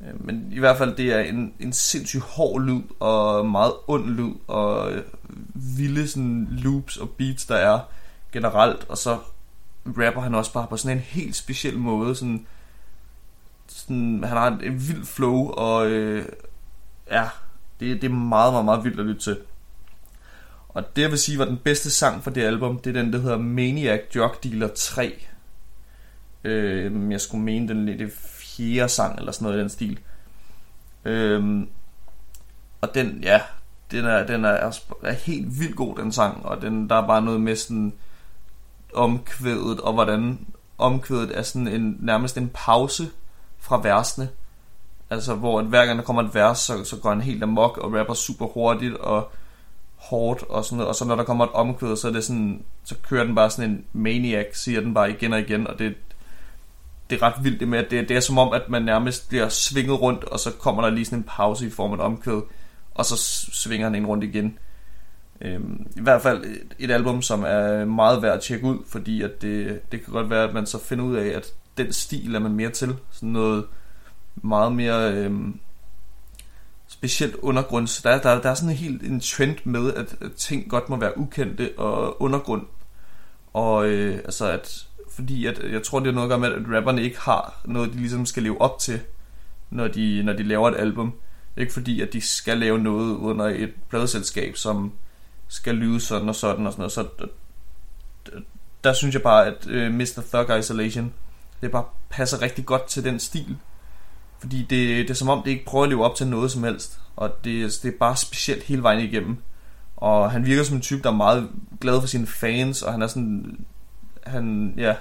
Øh, 0.00 0.26
men 0.26 0.48
i 0.52 0.58
hvert 0.58 0.78
fald, 0.78 0.96
det 0.96 1.12
er 1.12 1.20
en, 1.20 1.54
en 1.60 1.72
sindssygt 1.72 2.22
hård 2.22 2.62
lyd, 2.62 2.82
og 3.00 3.46
meget 3.46 3.72
ond 3.86 4.10
lyd, 4.10 4.32
og 4.46 4.92
øh, 4.92 5.02
vilde 5.54 6.08
sådan, 6.08 6.48
loops 6.50 6.96
og 6.96 7.10
beats, 7.10 7.46
der 7.46 7.56
er 7.56 7.80
generelt. 8.32 8.86
Og 8.88 8.98
så 8.98 9.18
rapper 9.86 10.20
han 10.20 10.34
også 10.34 10.52
bare 10.52 10.66
på 10.66 10.76
sådan 10.76 10.96
en 10.96 11.02
helt 11.02 11.36
speciel 11.36 11.78
måde. 11.78 12.14
Sådan, 12.14 12.46
sådan, 13.68 14.24
han 14.24 14.36
har 14.36 14.48
en, 14.48 14.64
en 14.64 14.88
vild 14.88 15.04
flow, 15.04 15.48
og 15.48 15.90
øh, 15.90 16.24
ja, 17.10 17.28
det, 17.80 18.02
det 18.02 18.10
er 18.10 18.14
meget, 18.14 18.52
meget, 18.52 18.64
meget 18.64 18.84
vildt 18.84 19.00
at 19.00 19.06
lytte 19.06 19.20
til. 19.20 19.36
Og 20.74 20.96
det 20.96 21.02
jeg 21.02 21.10
vil 21.10 21.18
sige 21.18 21.38
var 21.38 21.44
den 21.44 21.56
bedste 21.56 21.90
sang 21.90 22.24
fra 22.24 22.30
det 22.30 22.42
album, 22.42 22.78
det 22.78 22.96
er 22.96 23.02
den, 23.02 23.12
der 23.12 23.18
hedder 23.18 23.38
Maniac 23.38 24.00
Drug 24.14 24.34
Dealer 24.44 24.68
3. 24.68 25.26
Øh, 26.44 27.12
jeg 27.12 27.20
skulle 27.20 27.44
mene 27.44 27.68
den 27.68 27.86
lidt 27.86 28.12
fjerde 28.12 28.88
sang, 28.88 29.18
eller 29.18 29.32
sådan 29.32 29.44
noget 29.44 29.58
i 29.58 29.60
den 29.60 29.70
stil. 29.70 29.98
Øh, 31.04 31.66
og 32.80 32.94
den, 32.94 33.18
ja, 33.22 33.40
den 33.90 34.04
er, 34.04 34.26
den 34.26 34.44
er, 34.44 34.78
er 35.02 35.12
helt 35.12 35.60
vildt 35.60 35.76
god, 35.76 35.96
den 35.96 36.12
sang, 36.12 36.46
og 36.46 36.62
den, 36.62 36.88
der 36.88 36.94
er 36.94 37.06
bare 37.06 37.22
noget 37.22 37.40
med 37.40 37.56
sådan 37.56 37.92
omkvædet, 38.94 39.80
og 39.80 39.92
hvordan 39.92 40.46
omkvædet 40.78 41.38
er 41.38 41.42
sådan 41.42 41.68
en, 41.68 41.96
nærmest 42.00 42.36
en 42.36 42.50
pause 42.54 43.10
fra 43.58 43.80
versene. 43.82 44.28
Altså, 45.10 45.34
hvor 45.34 45.58
at 45.58 45.66
hver 45.66 45.86
gang 45.86 45.98
der 45.98 46.04
kommer 46.04 46.22
et 46.22 46.34
vers, 46.34 46.58
så, 46.58 46.84
så 46.84 46.96
går 46.96 47.08
han 47.08 47.20
helt 47.20 47.42
amok 47.42 47.78
og 47.78 47.94
rapper 47.94 48.14
super 48.14 48.46
hurtigt 48.46 48.94
og 48.94 49.32
hårdt 50.00 50.42
og 50.42 50.64
sådan 50.64 50.76
noget. 50.76 50.88
Og 50.88 50.94
så 50.94 51.04
når 51.04 51.16
der 51.16 51.24
kommer 51.24 51.44
et 51.44 51.52
omkvæd, 51.52 51.96
så 51.96 52.08
er 52.08 52.12
det 52.12 52.24
sådan, 52.24 52.62
så 52.84 52.94
kører 53.08 53.24
den 53.24 53.34
bare 53.34 53.50
sådan 53.50 53.70
en 53.70 53.84
maniac, 53.92 54.46
siger 54.52 54.80
den 54.80 54.94
bare 54.94 55.10
igen 55.10 55.32
og 55.32 55.40
igen, 55.40 55.66
og 55.66 55.78
det, 55.78 55.94
det 57.10 57.22
er 57.22 57.22
ret 57.22 57.44
vildt 57.44 57.60
det 57.60 57.68
med, 57.68 57.78
at 57.78 57.90
det, 57.90 58.08
det 58.08 58.16
er 58.16 58.20
som 58.20 58.38
om, 58.38 58.52
at 58.52 58.68
man 58.68 58.82
nærmest 58.82 59.28
bliver 59.28 59.48
svinget 59.48 60.00
rundt, 60.00 60.24
og 60.24 60.40
så 60.40 60.50
kommer 60.58 60.82
der 60.82 60.90
lige 60.90 61.04
sådan 61.04 61.18
en 61.18 61.24
pause 61.28 61.66
i 61.66 61.70
form 61.70 61.90
af 61.90 61.96
et 61.96 62.00
omkvæd, 62.00 62.40
og 62.94 63.04
så 63.04 63.16
svinger 63.52 63.86
han 63.86 63.94
en 63.94 64.06
rundt 64.06 64.24
igen. 64.24 64.58
Øhm, 65.40 65.86
I 65.96 66.00
hvert 66.00 66.22
fald 66.22 66.44
et, 66.44 66.74
et 66.78 66.90
album, 66.90 67.22
som 67.22 67.44
er 67.46 67.84
meget 67.84 68.22
værd 68.22 68.34
at 68.34 68.40
tjekke 68.40 68.66
ud, 68.66 68.78
fordi 68.86 69.22
at 69.22 69.42
det, 69.42 69.80
det 69.92 70.04
kan 70.04 70.12
godt 70.12 70.30
være, 70.30 70.48
at 70.48 70.54
man 70.54 70.66
så 70.66 70.78
finder 70.78 71.04
ud 71.04 71.16
af, 71.16 71.26
at 71.26 71.46
den 71.76 71.92
stil 71.92 72.34
er 72.34 72.38
man 72.38 72.52
mere 72.52 72.70
til. 72.70 72.96
Sådan 73.10 73.28
noget 73.28 73.64
meget 74.34 74.72
mere 74.72 75.12
øhm, 75.12 75.60
specielt 77.00 77.34
undergrunds. 77.34 78.02
Der, 78.02 78.20
der, 78.20 78.40
der 78.40 78.50
er 78.50 78.54
sådan 78.54 78.70
en 78.70 78.76
helt 78.76 79.02
en 79.02 79.20
trend 79.20 79.56
med, 79.64 79.94
at, 79.94 80.16
at 80.20 80.32
ting 80.32 80.70
godt 80.70 80.88
må 80.88 80.96
være 80.96 81.18
ukendte 81.18 81.72
og 81.78 82.22
undergrund. 82.22 82.66
Og 83.52 83.88
øh, 83.88 84.14
altså 84.14 84.50
at, 84.50 84.86
fordi 85.10 85.46
at, 85.46 85.72
jeg 85.72 85.82
tror 85.82 86.00
det 86.00 86.08
er 86.08 86.12
noget 86.12 86.26
at 86.26 86.30
gøre 86.30 86.38
med, 86.38 86.52
at 86.52 86.76
rapperne 86.76 87.02
ikke 87.02 87.20
har 87.20 87.60
noget, 87.64 87.92
de 87.92 87.96
ligesom 87.96 88.26
skal 88.26 88.42
leve 88.42 88.60
op 88.60 88.78
til, 88.78 89.00
når 89.70 89.88
de, 89.88 90.22
når 90.22 90.32
de 90.32 90.42
laver 90.42 90.68
et 90.70 90.76
album. 90.76 91.12
Ikke 91.56 91.72
fordi, 91.72 92.00
at 92.00 92.12
de 92.12 92.20
skal 92.20 92.58
lave 92.58 92.78
noget 92.78 93.16
under 93.16 93.46
et 93.46 93.72
pladeselskab, 93.88 94.56
som 94.56 94.92
skal 95.48 95.74
lyde 95.74 96.00
sådan 96.00 96.28
og 96.28 96.34
sådan 96.34 96.66
og 96.66 96.72
sådan 96.72 96.80
noget. 96.80 96.92
Så 96.92 97.06
der, 97.18 97.26
der 98.84 98.92
synes 98.92 99.14
jeg 99.14 99.22
bare, 99.22 99.46
at 99.46 99.66
øh, 99.66 99.92
Mr. 99.94 100.22
Thug 100.32 100.58
Isolation, 100.58 101.12
det 101.60 101.70
bare 101.70 101.84
passer 102.10 102.42
rigtig 102.42 102.66
godt 102.66 102.86
til 102.86 103.04
den 103.04 103.20
stil, 103.20 103.56
fordi 104.40 104.62
det, 104.62 104.70
det 105.08 105.10
er 105.10 105.14
som 105.14 105.28
om, 105.28 105.42
det 105.42 105.50
ikke 105.50 105.64
prøver 105.64 105.84
at 105.84 105.90
leve 105.90 106.04
op 106.04 106.14
til 106.14 106.26
noget 106.26 106.50
som 106.50 106.64
helst. 106.64 107.00
Og 107.16 107.44
det, 107.44 107.62
altså, 107.62 107.80
det 107.82 107.94
er 107.94 107.98
bare 107.98 108.16
specielt 108.16 108.62
hele 108.62 108.82
vejen 108.82 109.00
igennem. 109.00 109.36
Og 109.96 110.30
han 110.30 110.46
virker 110.46 110.62
som 110.62 110.76
en 110.76 110.82
type, 110.82 111.02
der 111.02 111.10
er 111.10 111.16
meget 111.16 111.50
glad 111.80 112.00
for 112.00 112.08
sine 112.08 112.26
fans, 112.26 112.82
og 112.82 112.92
han 112.92 113.02
er 113.02 113.06
sådan... 113.06 113.64
Han, 114.26 114.74
ja... 114.76 114.94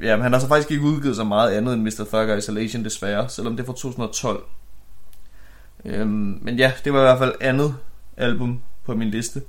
Ja, 0.00 0.16
men 0.16 0.22
han 0.22 0.32
har 0.32 0.40
så 0.40 0.48
faktisk 0.48 0.70
ikke 0.70 0.84
udgivet 0.84 1.16
så 1.16 1.24
meget 1.24 1.50
andet 1.50 1.74
end 1.74 1.82
Mr. 1.82 2.04
Thugger 2.12 2.36
Isolation, 2.36 2.84
desværre, 2.84 3.28
selvom 3.28 3.56
det 3.56 3.62
er 3.62 3.66
fra 3.66 3.72
2012. 3.72 4.44
Øhm, 5.84 6.38
men 6.42 6.56
ja, 6.56 6.72
det 6.84 6.92
var 6.92 6.98
i 6.98 7.02
hvert 7.02 7.18
fald 7.18 7.34
andet 7.40 7.74
album 8.16 8.60
på 8.84 8.94
min 8.94 9.10
liste. 9.10 9.42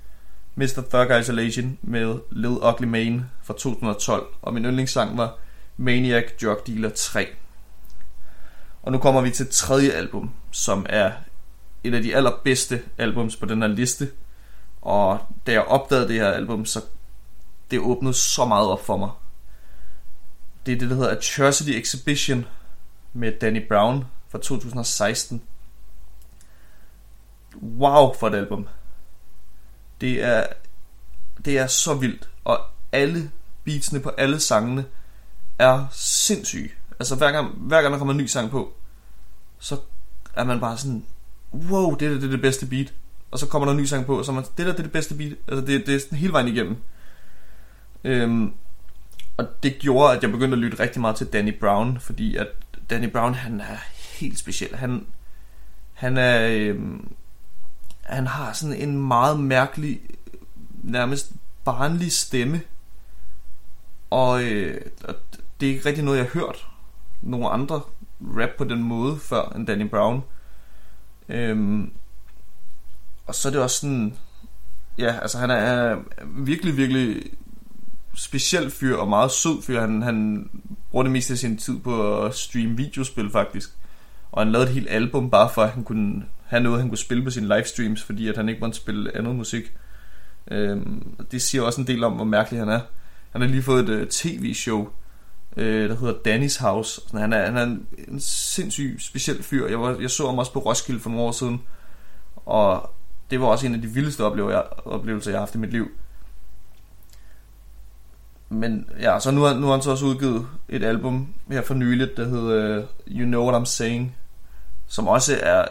Mr. 0.55 0.83
Thugger 0.89 1.17
Isolation 1.17 1.77
med 1.81 2.15
Lil 2.31 2.47
Ugly 2.49 2.85
Mane 2.85 3.29
fra 3.43 3.53
2012. 3.53 4.25
Og 4.41 4.53
min 4.53 4.65
yndlingssang 4.65 5.17
var 5.17 5.37
Maniac 5.77 6.23
Drug 6.41 6.57
Dealer 6.67 6.89
3. 6.89 7.27
Og 8.83 8.91
nu 8.91 8.97
kommer 8.97 9.21
vi 9.21 9.31
til 9.31 9.47
tredje 9.51 9.91
album, 9.91 10.31
som 10.51 10.85
er 10.89 11.11
et 11.83 11.93
af 11.93 12.01
de 12.01 12.15
allerbedste 12.15 12.81
albums 12.97 13.35
på 13.35 13.45
den 13.45 13.61
her 13.61 13.69
liste. 13.69 14.11
Og 14.81 15.19
da 15.47 15.51
jeg 15.51 15.61
opdagede 15.61 16.07
det 16.07 16.15
her 16.15 16.31
album, 16.31 16.65
så 16.65 16.81
det 17.71 17.79
åbnede 17.79 18.13
så 18.13 18.45
meget 18.45 18.67
op 18.67 18.85
for 18.85 18.97
mig. 18.97 19.09
Det 20.65 20.73
er 20.73 20.79
det, 20.79 20.89
der 20.89 20.95
hedder 20.95 21.11
Atrocity 21.11 21.69
Exhibition 21.69 22.45
med 23.13 23.39
Danny 23.39 23.67
Brown 23.67 24.05
fra 24.29 24.37
2016. 24.37 25.41
Wow 27.61 28.13
for 28.19 28.27
et 28.27 28.35
album. 28.35 28.67
Det 30.01 30.23
er, 30.23 30.47
det 31.45 31.57
er 31.57 31.67
så 31.67 31.93
vildt, 31.93 32.29
og 32.43 32.59
alle 32.91 33.31
beatsene 33.63 33.99
på 33.99 34.09
alle 34.09 34.39
sangene 34.39 34.85
er 35.59 35.87
sindssyge. 35.91 36.71
Altså 36.99 37.15
hver 37.15 37.31
gang, 37.31 37.47
hver 37.57 37.81
gang 37.81 37.91
der 37.91 37.97
kommer 37.97 38.13
en 38.13 38.17
ny 38.19 38.25
sang 38.25 38.51
på, 38.51 38.73
så 39.59 39.77
er 40.35 40.43
man 40.43 40.59
bare 40.59 40.77
sådan, 40.77 41.05
wow, 41.53 41.95
det 41.95 42.05
er 42.05 42.09
det, 42.09 42.21
det, 42.21 42.27
er 42.27 42.31
det 42.31 42.41
bedste 42.41 42.65
beat. 42.65 42.93
Og 43.31 43.39
så 43.39 43.47
kommer 43.47 43.65
der 43.65 43.71
en 43.71 43.79
ny 43.79 43.85
sang 43.85 44.05
på, 44.05 44.17
og 44.17 44.25
så 44.25 44.31
er 44.31 44.35
man, 44.35 44.43
det 44.43 44.65
der 44.65 44.71
det 44.71 44.79
er 44.79 44.83
det 44.83 44.91
bedste 44.91 45.15
beat. 45.15 45.33
Altså 45.47 45.65
det, 45.65 45.87
det 45.87 45.95
er 45.95 45.99
sådan 45.99 46.17
hele 46.17 46.33
vejen 46.33 46.47
igennem. 46.47 46.77
Øhm, 48.03 48.53
og 49.37 49.63
det 49.63 49.79
gjorde, 49.79 50.17
at 50.17 50.23
jeg 50.23 50.31
begyndte 50.31 50.55
at 50.55 50.59
lytte 50.59 50.79
rigtig 50.79 51.01
meget 51.01 51.15
til 51.15 51.27
Danny 51.27 51.59
Brown, 51.59 51.99
fordi 51.99 52.35
at 52.35 52.47
Danny 52.89 53.09
Brown, 53.09 53.33
han 53.33 53.61
er 53.61 53.77
helt 54.19 54.39
speciel. 54.39 54.75
Han, 54.75 55.05
han 55.93 56.17
er, 56.17 56.47
øhm, 56.47 57.13
han 58.01 58.27
har 58.27 58.53
sådan 58.53 58.75
en 58.75 59.07
meget 59.07 59.39
mærkelig, 59.39 60.01
nærmest 60.83 61.31
barnlig 61.65 62.11
stemme. 62.11 62.61
Og, 64.09 64.43
øh, 64.43 64.81
og 65.03 65.15
det 65.59 65.69
er 65.69 65.73
ikke 65.73 65.85
rigtig 65.85 66.03
noget, 66.03 66.17
jeg 66.17 66.25
har 66.25 66.39
hørt 66.39 66.67
nogle 67.23 67.49
andre 67.49 67.81
rap 68.21 68.49
på 68.57 68.63
den 68.63 68.83
måde 68.83 69.17
før 69.19 69.53
end 69.55 69.67
Danny 69.67 69.89
Brown. 69.89 70.23
Øhm, 71.29 71.91
og 73.27 73.35
så 73.35 73.47
er 73.47 73.51
det 73.51 73.61
også 73.61 73.79
sådan, 73.79 74.15
ja, 74.97 75.19
altså 75.21 75.37
han 75.37 75.49
er 75.49 75.97
virkelig, 76.25 76.77
virkelig 76.77 77.23
speciel 78.15 78.71
fyr 78.71 78.95
og 78.95 79.07
meget 79.07 79.31
sød 79.31 79.61
fyr. 79.61 79.79
Han, 79.81 80.01
han 80.01 80.49
bruger 80.91 81.03
det 81.03 81.11
meste 81.11 81.33
af 81.33 81.37
sin 81.37 81.57
tid 81.57 81.79
på 81.79 82.25
at 82.25 82.35
streame 82.35 82.77
videospil 82.77 83.29
faktisk. 83.31 83.69
Og 84.31 84.41
han 84.41 84.51
lavede 84.51 84.67
et 84.67 84.73
helt 84.73 84.89
album 84.89 85.29
bare 85.29 85.49
for 85.53 85.61
at 85.61 85.69
han 85.69 85.83
kunne 85.83 86.25
have 86.45 86.63
noget, 86.63 86.79
han 86.79 86.89
kunne 86.89 86.97
spille 86.97 87.23
på 87.23 87.29
sine 87.29 87.55
livestreams, 87.55 88.03
fordi 88.03 88.27
at 88.27 88.37
han 88.37 88.49
ikke 88.49 88.61
måtte 88.61 88.77
spille 88.77 89.17
andet 89.17 89.35
musik. 89.35 89.63
Øhm, 90.51 91.15
det 91.31 91.41
siger 91.41 91.61
også 91.61 91.81
en 91.81 91.87
del 91.87 92.03
om, 92.03 92.13
hvor 92.13 92.23
mærkelig 92.23 92.59
han 92.59 92.69
er. 92.69 92.79
Han 93.31 93.41
har 93.41 93.47
lige 93.47 93.63
fået 93.63 93.89
et 93.89 93.89
øh, 93.89 94.07
tv-show, 94.07 94.89
øh, 95.57 95.89
der 95.89 95.95
hedder 95.95 96.13
Danny's 96.13 96.61
House. 96.63 97.01
Så 97.07 97.17
han, 97.17 97.33
er, 97.33 97.45
han 97.45 97.57
er 97.57 97.63
en, 97.63 97.87
en 98.07 98.19
sindssyg 98.19 98.97
speciel 98.99 99.43
fyr. 99.43 99.67
Jeg, 99.67 99.81
var, 99.81 99.97
jeg 100.01 100.09
så 100.09 100.25
ham 100.25 100.39
også 100.39 100.53
på 100.53 100.59
Roskilde 100.59 100.99
for 100.99 101.09
nogle 101.09 101.25
år 101.25 101.31
siden, 101.31 101.61
og 102.35 102.89
det 103.31 103.41
var 103.41 103.47
også 103.47 103.65
en 103.65 103.75
af 103.75 103.81
de 103.81 103.87
vildeste 103.87 104.23
oplevelser, 104.85 105.31
jeg 105.31 105.39
har 105.39 105.45
haft 105.45 105.55
i 105.55 105.57
mit 105.57 105.71
liv. 105.71 105.91
Men 108.49 108.89
ja, 108.99 109.19
så 109.19 109.31
nu 109.31 109.41
har, 109.41 109.53
nu 109.53 109.65
har 109.65 109.73
han 109.73 109.81
så 109.81 109.91
også 109.91 110.05
udgivet 110.05 110.47
et 110.69 110.83
album 110.83 111.33
her 111.51 111.61
for 111.61 111.73
nyligt, 111.73 112.17
der 112.17 112.27
hedder 112.27 112.77
uh, 112.77 112.85
You 113.07 113.25
Know 113.25 113.49
What 113.49 113.61
I'm 113.61 113.65
Saying, 113.65 114.15
som 114.87 115.07
også 115.07 115.39
er, 115.41 115.65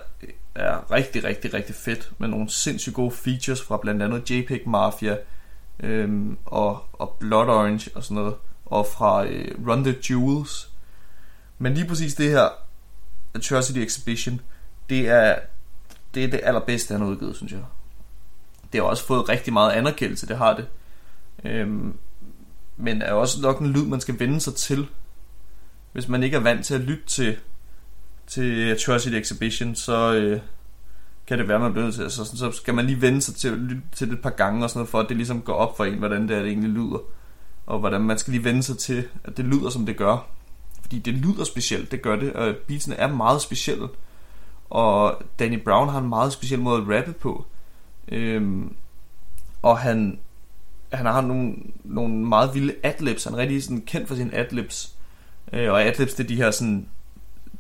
er 0.54 0.90
rigtig, 0.90 1.24
rigtig, 1.24 1.54
rigtig 1.54 1.74
fedt, 1.74 2.12
med 2.18 2.28
nogle 2.28 2.50
sindssygt 2.50 2.94
gode 2.94 3.10
features 3.10 3.62
fra 3.62 3.78
blandt 3.82 4.02
andet 4.02 4.30
JPEG 4.30 4.68
Mafia 4.68 5.16
øhm, 5.80 6.38
og, 6.44 6.84
og 6.92 7.16
Blood 7.20 7.46
Orange 7.48 7.90
og 7.94 8.04
sådan 8.04 8.14
noget, 8.14 8.34
og 8.73 8.87
fra 8.87 9.26
øh, 9.26 9.69
Run 9.69 9.85
the 9.85 9.97
Jewels. 10.11 10.71
Men 11.59 11.75
lige 11.75 11.88
præcis 11.88 12.14
det 12.14 12.31
her 12.31 12.49
Atrocity 13.35 13.79
Exhibition, 13.79 14.41
det 14.88 15.09
er, 15.09 15.38
det 16.14 16.25
er 16.25 16.29
det 16.29 16.41
allerbedste, 16.43 16.93
han 16.93 17.00
har 17.00 17.09
udgivet, 17.09 17.37
synes 17.37 17.52
jeg. 17.52 17.61
Det 18.73 18.81
har 18.81 18.88
også 18.88 19.07
fået 19.07 19.29
rigtig 19.29 19.52
meget 19.52 19.73
anerkendelse, 19.73 20.26
det 20.26 20.38
har 20.38 20.57
det. 20.57 20.67
Øhm, 21.45 21.95
men 22.76 23.02
er 23.02 23.12
også 23.12 23.41
nok 23.43 23.61
en 23.61 23.73
lyd, 23.73 23.87
man 23.87 24.00
skal 24.00 24.19
vende 24.19 24.41
sig 24.41 24.55
til. 24.55 24.87
Hvis 25.93 26.09
man 26.09 26.23
ikke 26.23 26.37
er 26.37 26.41
vant 26.41 26.67
til 26.67 26.75
at 26.75 26.81
lytte 26.81 27.07
til, 27.07 27.37
til 28.26 28.71
Atrocity 28.71 29.17
Exhibition, 29.17 29.75
så 29.75 30.14
øh, 30.14 30.41
kan 31.26 31.38
det 31.38 31.49
være, 31.49 31.59
man 31.59 31.73
bliver 31.73 31.85
nødt 31.85 31.95
til. 31.95 32.11
Så, 32.11 32.25
så 32.25 32.52
skal 32.52 32.75
man 32.75 32.87
lige 32.87 33.00
vende 33.00 33.23
sig 33.23 33.35
til 33.35 33.49
at 33.49 33.59
lytte 33.59 33.83
til 33.93 34.09
det 34.09 34.14
et 34.14 34.23
par 34.23 34.31
gange, 34.31 34.64
og 34.64 34.71
sådan 34.71 34.79
noget, 34.79 34.91
for 34.91 35.00
at 35.00 35.09
det 35.09 35.17
ligesom 35.17 35.43
går 35.43 35.55
op 35.55 35.76
for 35.76 35.85
en, 35.85 35.99
hvordan 35.99 36.29
det, 36.29 36.37
er, 36.37 36.43
det 36.43 36.49
egentlig 36.49 36.71
lyder. 36.71 36.99
Og 37.66 37.78
hvordan 37.78 38.00
man 38.00 38.19
skal 38.19 38.33
lige 38.33 38.45
vende 38.45 38.62
sig 38.62 38.78
til, 38.78 39.04
at 39.25 39.37
det 39.37 39.45
lyder, 39.45 39.71
som 39.71 39.87
det 39.87 39.97
gør. 39.97 40.26
Fordi 40.83 40.99
det 40.99 41.14
lyder 41.14 41.45
specielt, 41.45 41.90
det 41.90 42.02
gør 42.02 42.16
det. 42.16 42.33
Og 42.33 42.54
beatsene 42.66 42.97
er 42.97 43.09
meget 43.09 43.42
specielle. 43.42 43.88
Og 44.71 45.23
Danny 45.38 45.62
Brown 45.64 45.88
har 45.88 45.99
en 45.99 46.09
meget 46.09 46.33
speciel 46.33 46.61
måde 46.61 46.83
at 46.83 46.99
rappe 46.99 47.12
på. 47.12 47.45
Øhm, 48.09 48.75
og 49.62 49.78
han, 49.78 50.19
han 50.92 51.07
har 51.07 51.21
nogle, 51.21 51.54
nogle 51.85 52.14
meget 52.14 52.54
vilde 52.54 52.75
adlibs. 52.83 53.25
Han 53.25 53.33
er 53.35 53.38
rigtig 53.38 53.62
sådan 53.62 53.83
kendt 53.87 54.09
for 54.09 54.14
sine 54.14 54.35
adlibs. 54.35 54.97
Øh, 55.52 55.73
og 55.73 55.83
adlibs, 55.83 56.14
det 56.14 56.25
er 56.25 56.28
de 56.28 56.37
her 56.37 56.50
sådan 56.50 56.88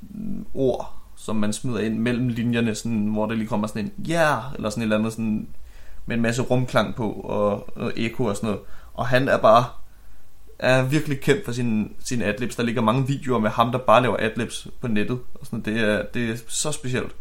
mm, 0.00 0.46
ord, 0.54 0.94
som 1.16 1.36
man 1.36 1.52
smider 1.52 1.78
ind 1.78 1.98
mellem 1.98 2.28
linjerne, 2.28 2.74
sådan, 2.74 3.06
hvor 3.06 3.26
der 3.26 3.34
lige 3.34 3.48
kommer 3.48 3.66
sådan 3.66 3.84
en 3.84 4.06
ja, 4.08 4.34
yeah, 4.34 4.54
eller 4.54 4.70
sådan 4.70 4.82
et 4.82 4.84
eller 4.84 4.98
andet 4.98 5.12
sådan, 5.12 5.48
med 6.06 6.16
en 6.16 6.22
masse 6.22 6.42
rumklang 6.42 6.94
på, 6.94 7.12
og 7.12 7.78
og 7.78 7.92
eko 7.96 8.24
og 8.24 8.36
sådan 8.36 8.46
noget. 8.46 8.62
Og 8.94 9.06
han 9.06 9.28
er 9.28 9.38
bare 9.38 9.64
er 10.62 10.82
virkelig 10.82 11.20
kendt 11.20 11.44
for 11.44 11.52
sine, 11.52 11.88
sin 12.04 12.22
adlibs. 12.22 12.56
Der 12.56 12.62
ligger 12.62 12.82
mange 12.82 13.06
videoer 13.06 13.38
med 13.38 13.50
ham, 13.50 13.72
der 13.72 13.78
bare 13.78 14.02
laver 14.02 14.16
adlibs 14.18 14.66
på 14.80 14.88
nettet. 14.88 15.20
Og 15.34 15.46
sådan, 15.46 15.60
det, 15.60 15.80
er, 15.80 16.02
det 16.14 16.30
er 16.30 16.36
så 16.48 16.72
specielt. 16.72 17.12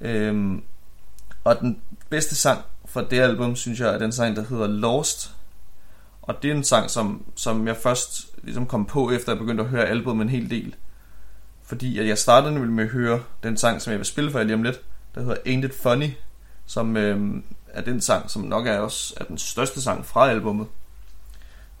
Øhm, 0.00 0.62
og 1.44 1.60
den 1.60 1.80
bedste 2.08 2.34
sang 2.34 2.60
fra 2.84 3.04
det 3.10 3.20
album, 3.20 3.56
synes 3.56 3.80
jeg, 3.80 3.94
er 3.94 3.98
den 3.98 4.12
sang, 4.12 4.36
der 4.36 4.44
hedder 4.44 4.66
Lost. 4.66 5.34
Og 6.22 6.42
det 6.42 6.50
er 6.50 6.54
en 6.54 6.64
sang, 6.64 6.90
som, 6.90 7.24
som 7.34 7.66
jeg 7.66 7.76
først 7.76 8.26
ligesom 8.42 8.66
kom 8.66 8.86
på, 8.86 9.10
efter 9.10 9.32
jeg 9.32 9.38
begyndte 9.38 9.64
at 9.64 9.70
høre 9.70 9.84
albumet 9.84 10.24
en 10.24 10.30
hel 10.30 10.50
del. 10.50 10.74
Fordi 11.62 11.98
at 11.98 12.06
jeg 12.06 12.18
startede 12.18 12.54
nemlig 12.54 12.72
med 12.72 12.84
at 12.84 12.90
høre 12.90 13.22
den 13.42 13.56
sang, 13.56 13.82
som 13.82 13.90
jeg 13.90 13.98
vil 13.98 14.06
spille 14.06 14.30
for 14.30 14.38
jer 14.38 14.44
lige 14.44 14.54
om 14.54 14.62
lidt, 14.62 14.80
der 15.14 15.20
hedder 15.20 15.36
Ain't 15.36 15.66
It 15.66 15.74
Funny, 15.74 16.10
som 16.66 16.96
øhm, 16.96 17.44
er 17.68 17.82
den 17.82 18.00
sang, 18.00 18.30
som 18.30 18.42
nok 18.42 18.66
er 18.66 18.78
også 18.78 19.14
er 19.16 19.24
den 19.24 19.38
største 19.38 19.82
sang 19.82 20.06
fra 20.06 20.30
albumet. 20.30 20.66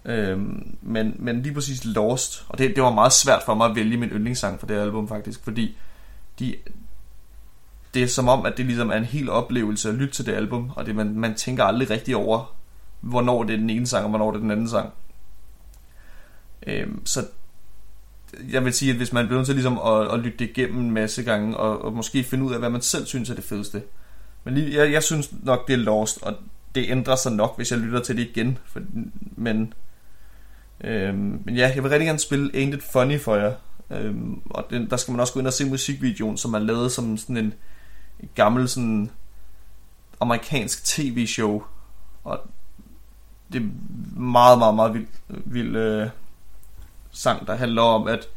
Øhm, 0.04 0.76
men, 0.82 1.16
men 1.18 1.42
lige 1.42 1.54
præcis 1.54 1.84
Lost, 1.84 2.44
og 2.48 2.58
det, 2.58 2.76
det 2.76 2.82
var 2.82 2.94
meget 2.94 3.12
svært 3.12 3.42
for 3.46 3.54
mig 3.54 3.70
at 3.70 3.76
vælge 3.76 3.96
min 3.96 4.08
yndlingssang 4.08 4.60
for 4.60 4.66
det 4.66 4.74
album 4.74 5.08
faktisk, 5.08 5.44
fordi 5.44 5.76
de, 6.38 6.56
det 7.94 8.02
er 8.02 8.06
som 8.06 8.28
om, 8.28 8.46
at 8.46 8.56
det 8.56 8.66
ligesom 8.66 8.90
er 8.90 8.94
en 8.94 9.04
hel 9.04 9.30
oplevelse 9.30 9.88
at 9.88 9.94
lytte 9.94 10.14
til 10.14 10.26
det 10.26 10.32
album, 10.32 10.70
og 10.76 10.86
det, 10.86 10.96
man, 10.96 11.18
man 11.18 11.34
tænker 11.34 11.64
aldrig 11.64 11.90
rigtig 11.90 12.16
over, 12.16 12.56
hvornår 13.00 13.42
det 13.42 13.52
er 13.52 13.58
den 13.58 13.70
ene 13.70 13.86
sang, 13.86 14.04
og 14.04 14.10
hvornår 14.10 14.30
det 14.30 14.36
er 14.36 14.42
den 14.42 14.50
anden 14.50 14.68
sang. 14.68 14.92
Øhm, 16.66 17.06
så 17.06 17.26
jeg 18.50 18.64
vil 18.64 18.72
sige, 18.72 18.90
at 18.90 18.96
hvis 18.96 19.12
man 19.12 19.26
bliver 19.26 19.38
nødt 19.38 19.46
til 19.46 19.54
ligesom 19.54 19.78
at, 19.78 20.12
at 20.14 20.20
lytte 20.20 20.38
det 20.38 20.50
igennem 20.50 20.80
en 20.80 20.90
masse 20.90 21.22
gange, 21.22 21.56
og, 21.56 21.84
og 21.84 21.92
måske 21.92 22.24
finde 22.24 22.44
ud 22.44 22.52
af, 22.52 22.58
hvad 22.58 22.70
man 22.70 22.82
selv 22.82 23.06
synes 23.06 23.30
er 23.30 23.34
det 23.34 23.44
fedeste. 23.44 23.82
Men 24.44 24.54
lige, 24.54 24.78
jeg, 24.78 24.92
jeg 24.92 25.02
synes 25.02 25.32
nok, 25.42 25.68
det 25.68 25.72
er 25.72 25.78
Lost, 25.78 26.22
og 26.22 26.34
det 26.74 26.90
ændrer 26.90 27.16
sig 27.16 27.32
nok, 27.32 27.56
hvis 27.56 27.70
jeg 27.70 27.78
lytter 27.78 28.00
til 28.00 28.16
det 28.16 28.22
igen. 28.22 28.58
For, 28.66 28.80
men, 29.36 29.72
øhm, 30.84 31.42
men 31.44 31.56
ja, 31.56 31.72
jeg 31.74 31.82
vil 31.82 31.90
rigtig 31.90 32.06
gerne 32.06 32.18
spille 32.18 32.50
Ain't 32.54 32.76
It 32.76 32.82
Funny 32.82 33.20
for 33.20 33.34
jer. 33.36 33.52
Øhm, 33.90 34.42
og 34.50 34.66
den, 34.70 34.90
der 34.90 34.96
skal 34.96 35.12
man 35.12 35.20
også 35.20 35.32
gå 35.32 35.40
ind 35.40 35.46
og 35.46 35.52
se 35.52 35.70
musikvideoen, 35.70 36.36
som 36.36 36.54
er 36.54 36.58
lavet 36.58 36.92
som 36.92 37.16
sådan 37.16 37.36
en, 37.36 37.54
en 38.20 38.28
gammel 38.34 38.68
sådan 38.68 39.10
amerikansk 40.20 40.84
tv-show. 40.84 41.62
Og 42.24 42.40
det 43.52 43.62
er 43.62 43.68
meget, 44.20 44.58
meget, 44.58 44.74
meget 44.74 44.94
vild, 44.94 45.06
vild 45.28 45.76
øh, 45.76 46.08
sang, 47.10 47.46
der 47.46 47.54
handler 47.54 47.82
om 47.82 48.08
at, 48.08 48.28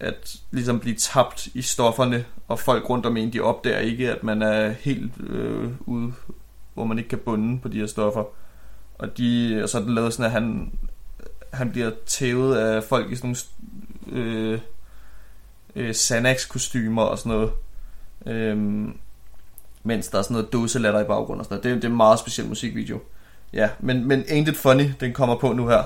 at 0.00 0.36
ligesom 0.50 0.80
blive 0.80 0.96
tabt 0.96 1.46
i 1.46 1.62
stofferne, 1.62 2.24
og 2.48 2.58
folk 2.58 2.90
rundt 2.90 3.06
om 3.06 3.16
en, 3.16 3.32
de 3.32 3.40
opdager 3.40 3.78
ikke, 3.78 4.12
at 4.12 4.22
man 4.22 4.42
er 4.42 4.70
helt 4.70 5.12
øh, 5.20 5.70
ude, 5.80 6.12
hvor 6.74 6.84
man 6.84 6.98
ikke 6.98 7.10
kan 7.10 7.18
bunde 7.18 7.58
på 7.58 7.68
de 7.68 7.78
her 7.78 7.86
stoffer. 7.86 8.24
Og, 8.98 9.18
de, 9.18 9.60
og 9.62 9.68
så 9.68 9.78
er 9.78 9.82
det 9.82 9.90
lavet 9.90 10.12
sådan, 10.12 10.26
at 10.26 10.32
han, 10.32 10.72
han 11.52 11.70
bliver 11.70 11.90
tævet 12.06 12.56
af 12.56 12.84
folk 12.84 13.12
i 13.12 13.16
sådan 13.16 13.36
nogle 14.08 14.20
øh, 14.22 14.60
øh, 15.76 15.94
Xanax-kostymer 15.94 17.02
og 17.02 17.18
sådan 17.18 17.32
noget. 17.32 17.50
Øh, 18.26 18.88
mens 19.82 20.08
der 20.08 20.18
er 20.18 20.22
sådan 20.22 20.34
noget 20.34 20.52
dåselatter 20.52 21.00
i 21.00 21.04
baggrunden 21.04 21.40
og 21.40 21.44
sådan 21.44 21.54
noget. 21.54 21.64
Det, 21.64 21.82
det 21.82 21.84
er 21.84 21.92
en 21.92 21.96
meget 21.96 22.18
speciel 22.18 22.48
musikvideo. 22.48 23.00
Ja, 23.52 23.70
men, 23.80 24.08
men 24.08 24.20
Ain't 24.20 24.50
It 24.50 24.56
Funny, 24.56 24.90
den 25.00 25.12
kommer 25.12 25.36
på 25.36 25.52
nu 25.52 25.68
her. 25.68 25.82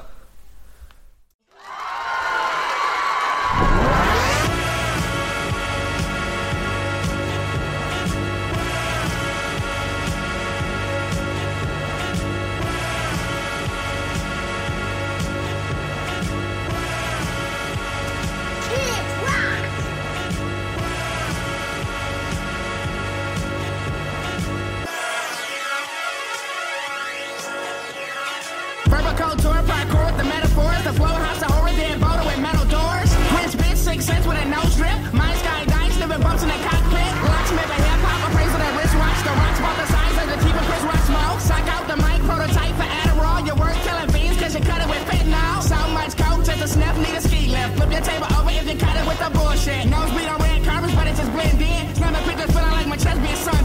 that's 49.20 49.32
the 49.32 49.38
bullshit. 49.38 49.86
No 49.86 50.06
speed 50.08 50.28
on 50.28 50.40
red 50.40 50.64
carpets, 50.64 50.94
but 50.94 51.06
it 51.06 51.16
just 51.16 51.32
blend 51.32 51.60
in. 51.60 51.94
Snapping 51.94 52.28
pictures 52.28 52.50
feeling 52.50 52.70
like 52.70 52.86
my 52.86 52.96
chest 52.96 53.22
being 53.22 53.36
sun. 53.36 53.59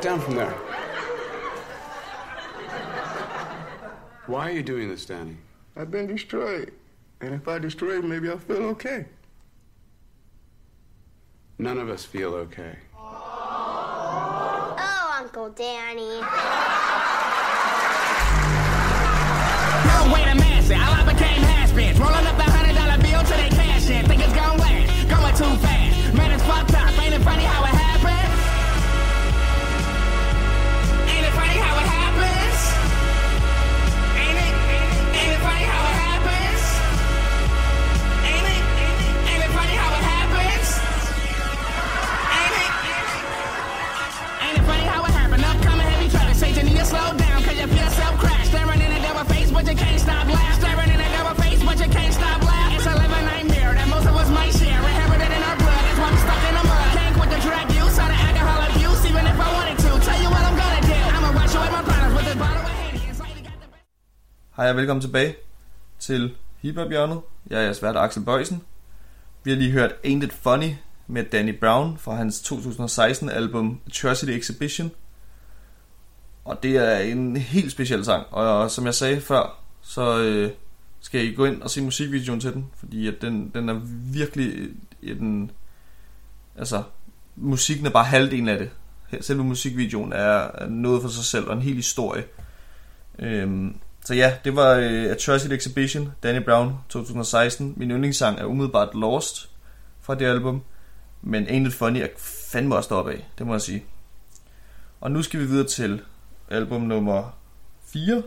Danny, 0.00 0.02
get 0.02 0.02
down 0.02 0.20
from 0.20 0.36
there. 0.36 0.54
Why 4.26 4.48
are 4.48 4.52
you 4.52 4.62
doing 4.62 4.88
this, 4.88 5.06
Danny? 5.06 5.36
I've 5.76 5.90
been 5.90 6.06
destroyed. 6.06 6.72
And 7.20 7.34
if 7.34 7.48
I 7.48 7.58
destroy 7.58 8.00
maybe 8.00 8.28
I'll 8.28 8.38
feel 8.38 8.62
okay. 8.74 9.06
None 11.58 11.78
of 11.78 11.88
us 11.88 12.04
feel 12.04 12.34
okay. 12.34 12.76
Oh, 12.96 14.76
Uncle 15.18 15.50
Danny. 15.50 16.20
Hej 64.58 64.70
og 64.70 64.76
velkommen 64.76 65.00
tilbage 65.00 65.36
til 65.98 66.34
Hiphop 66.62 66.88
hjørnet. 66.90 67.20
Jeg 67.50 67.58
er 67.58 67.62
jeres 67.62 67.82
vært 67.82 67.96
Axel 67.96 68.24
Bøjsen. 68.24 68.62
Vi 69.44 69.50
har 69.50 69.58
lige 69.58 69.70
hørt 69.70 69.90
Ain't 69.90 70.24
It 70.24 70.32
Funny 70.32 70.74
med 71.06 71.24
Danny 71.24 71.58
Brown 71.58 71.98
fra 71.98 72.14
hans 72.14 72.40
2016 72.40 73.28
album 73.28 73.80
Atrocity 73.86 74.32
Exhibition. 74.32 74.90
Og 76.44 76.62
det 76.62 76.76
er 76.76 76.98
en 76.98 77.36
helt 77.36 77.72
speciel 77.72 78.04
sang, 78.04 78.26
og 78.30 78.70
som 78.70 78.86
jeg 78.86 78.94
sagde 78.94 79.20
før, 79.20 79.62
så 79.82 80.18
øh, 80.22 80.50
skal 81.00 81.24
I 81.24 81.34
gå 81.34 81.44
ind 81.44 81.62
og 81.62 81.70
se 81.70 81.82
musikvideoen 81.82 82.40
til 82.40 82.52
den, 82.52 82.66
fordi 82.78 83.08
at 83.08 83.14
den, 83.22 83.50
den 83.54 83.68
er 83.68 83.80
virkelig 84.12 84.54
øh, 85.02 85.20
en... 85.20 85.50
Altså, 86.56 86.82
musikken 87.36 87.86
er 87.86 87.90
bare 87.90 88.04
halvdelen 88.04 88.48
af 88.48 88.58
det. 88.58 88.70
Selve 89.20 89.44
musikvideoen 89.44 90.12
er, 90.12 90.66
noget 90.66 91.02
for 91.02 91.08
sig 91.08 91.24
selv, 91.24 91.48
og 91.48 91.56
en 91.56 91.62
hel 91.62 91.74
historie. 91.74 92.24
Øhm, 93.18 93.74
så 94.08 94.14
ja, 94.14 94.36
det 94.44 94.56
var 94.56 94.74
øh, 94.74 95.04
Atrocity 95.04 95.54
Exhibition, 95.54 96.12
Danny 96.22 96.44
Brown 96.44 96.74
2016. 96.88 97.74
Min 97.76 97.90
yndlingssang 97.90 98.38
er 98.38 98.44
umiddelbart 98.44 98.94
Lost 98.94 99.50
fra 100.00 100.14
det 100.14 100.24
album. 100.24 100.62
Men 101.22 101.46
Ain't 101.46 101.66
It 101.66 101.72
Funny 101.72 102.00
er 102.00 102.06
fandme 102.16 102.76
også 102.76 102.88
deroppe 102.88 103.12
af, 103.12 103.28
det 103.38 103.46
må 103.46 103.54
jeg 103.54 103.60
sige. 103.60 103.84
Og 105.00 105.10
nu 105.10 105.22
skal 105.22 105.40
vi 105.40 105.46
videre 105.46 105.66
til 105.66 106.02
album 106.50 106.82
nummer 106.82 107.38
4. 107.84 108.22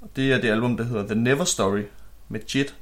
Og 0.00 0.10
det 0.16 0.32
er 0.32 0.40
det 0.40 0.50
album, 0.50 0.76
der 0.76 0.84
hedder 0.84 1.06
The 1.06 1.14
Never 1.14 1.44
Story 1.44 1.82
med 2.28 2.40
Jit. 2.54 2.74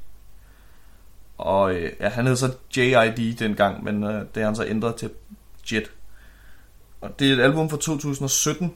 Og 1.39 1.75
øh, 1.75 1.93
ja, 2.01 2.09
han 2.09 2.27
hed 2.27 2.37
så 2.37 2.55
JID 2.77 3.37
dengang, 3.37 3.85
men 3.85 4.05
øh, 4.05 4.27
det 4.35 4.43
har 4.43 4.45
han 4.45 4.57
så 4.57 4.65
ændret 4.65 4.97
til 4.97 5.11
Jit. 5.73 5.91
Og 7.01 7.19
det 7.19 7.31
er 7.31 7.37
et 7.37 7.41
album 7.41 7.71
fra 7.71 7.77
2017, 7.77 8.75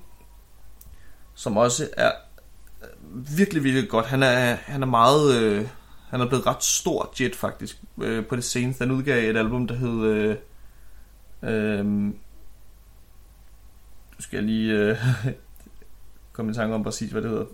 som 1.35 1.57
også 1.57 1.89
er 1.97 2.13
virkelig, 3.37 3.65
virkelig 3.65 3.89
godt. 3.89 4.07
Han 4.07 4.23
er, 4.23 4.55
han 4.55 4.83
er 4.83 4.87
meget... 4.87 5.43
Øh, 5.43 5.69
han 6.11 6.21
er 6.21 6.29
blevet 6.29 6.47
ret 6.47 6.65
stor, 6.65 7.15
Jet, 7.21 7.37
faktisk, 7.37 7.83
øh, 8.03 8.27
på 8.27 8.37
det 8.37 8.45
seneste. 8.45 8.83
Han 8.83 8.91
udgav 8.91 9.31
et 9.31 9.37
album, 9.37 9.67
der 9.67 9.75
hed... 9.75 10.05
Øh, 10.05 10.37
øh, 11.43 11.87
nu 11.87 12.15
skal 14.19 14.37
jeg 14.37 14.45
lige 14.45 14.73
øh, 14.73 14.97
komme 16.33 16.51
i 16.51 16.55
tanke 16.55 16.75
om 16.75 16.85
præcis, 16.85 17.11
hvad 17.11 17.23
det 17.23 17.31
hedder. 17.31 17.47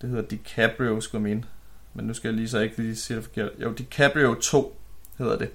Det 0.00 0.10
hedder 0.10 0.28
DiCaprio, 0.28 1.00
skulle 1.00 1.28
jeg 1.28 1.34
mene. 1.34 1.46
Men 1.94 2.06
nu 2.06 2.14
skal 2.14 2.28
jeg 2.28 2.36
lige 2.36 2.48
så 2.48 2.58
ikke 2.58 2.82
lige 2.82 2.96
sige 2.96 3.16
det 3.16 3.24
forkert. 3.24 3.50
Jo, 3.62 3.72
DiCaprio 3.72 4.34
2 4.34 4.80
hedder 5.18 5.38
det. 5.38 5.50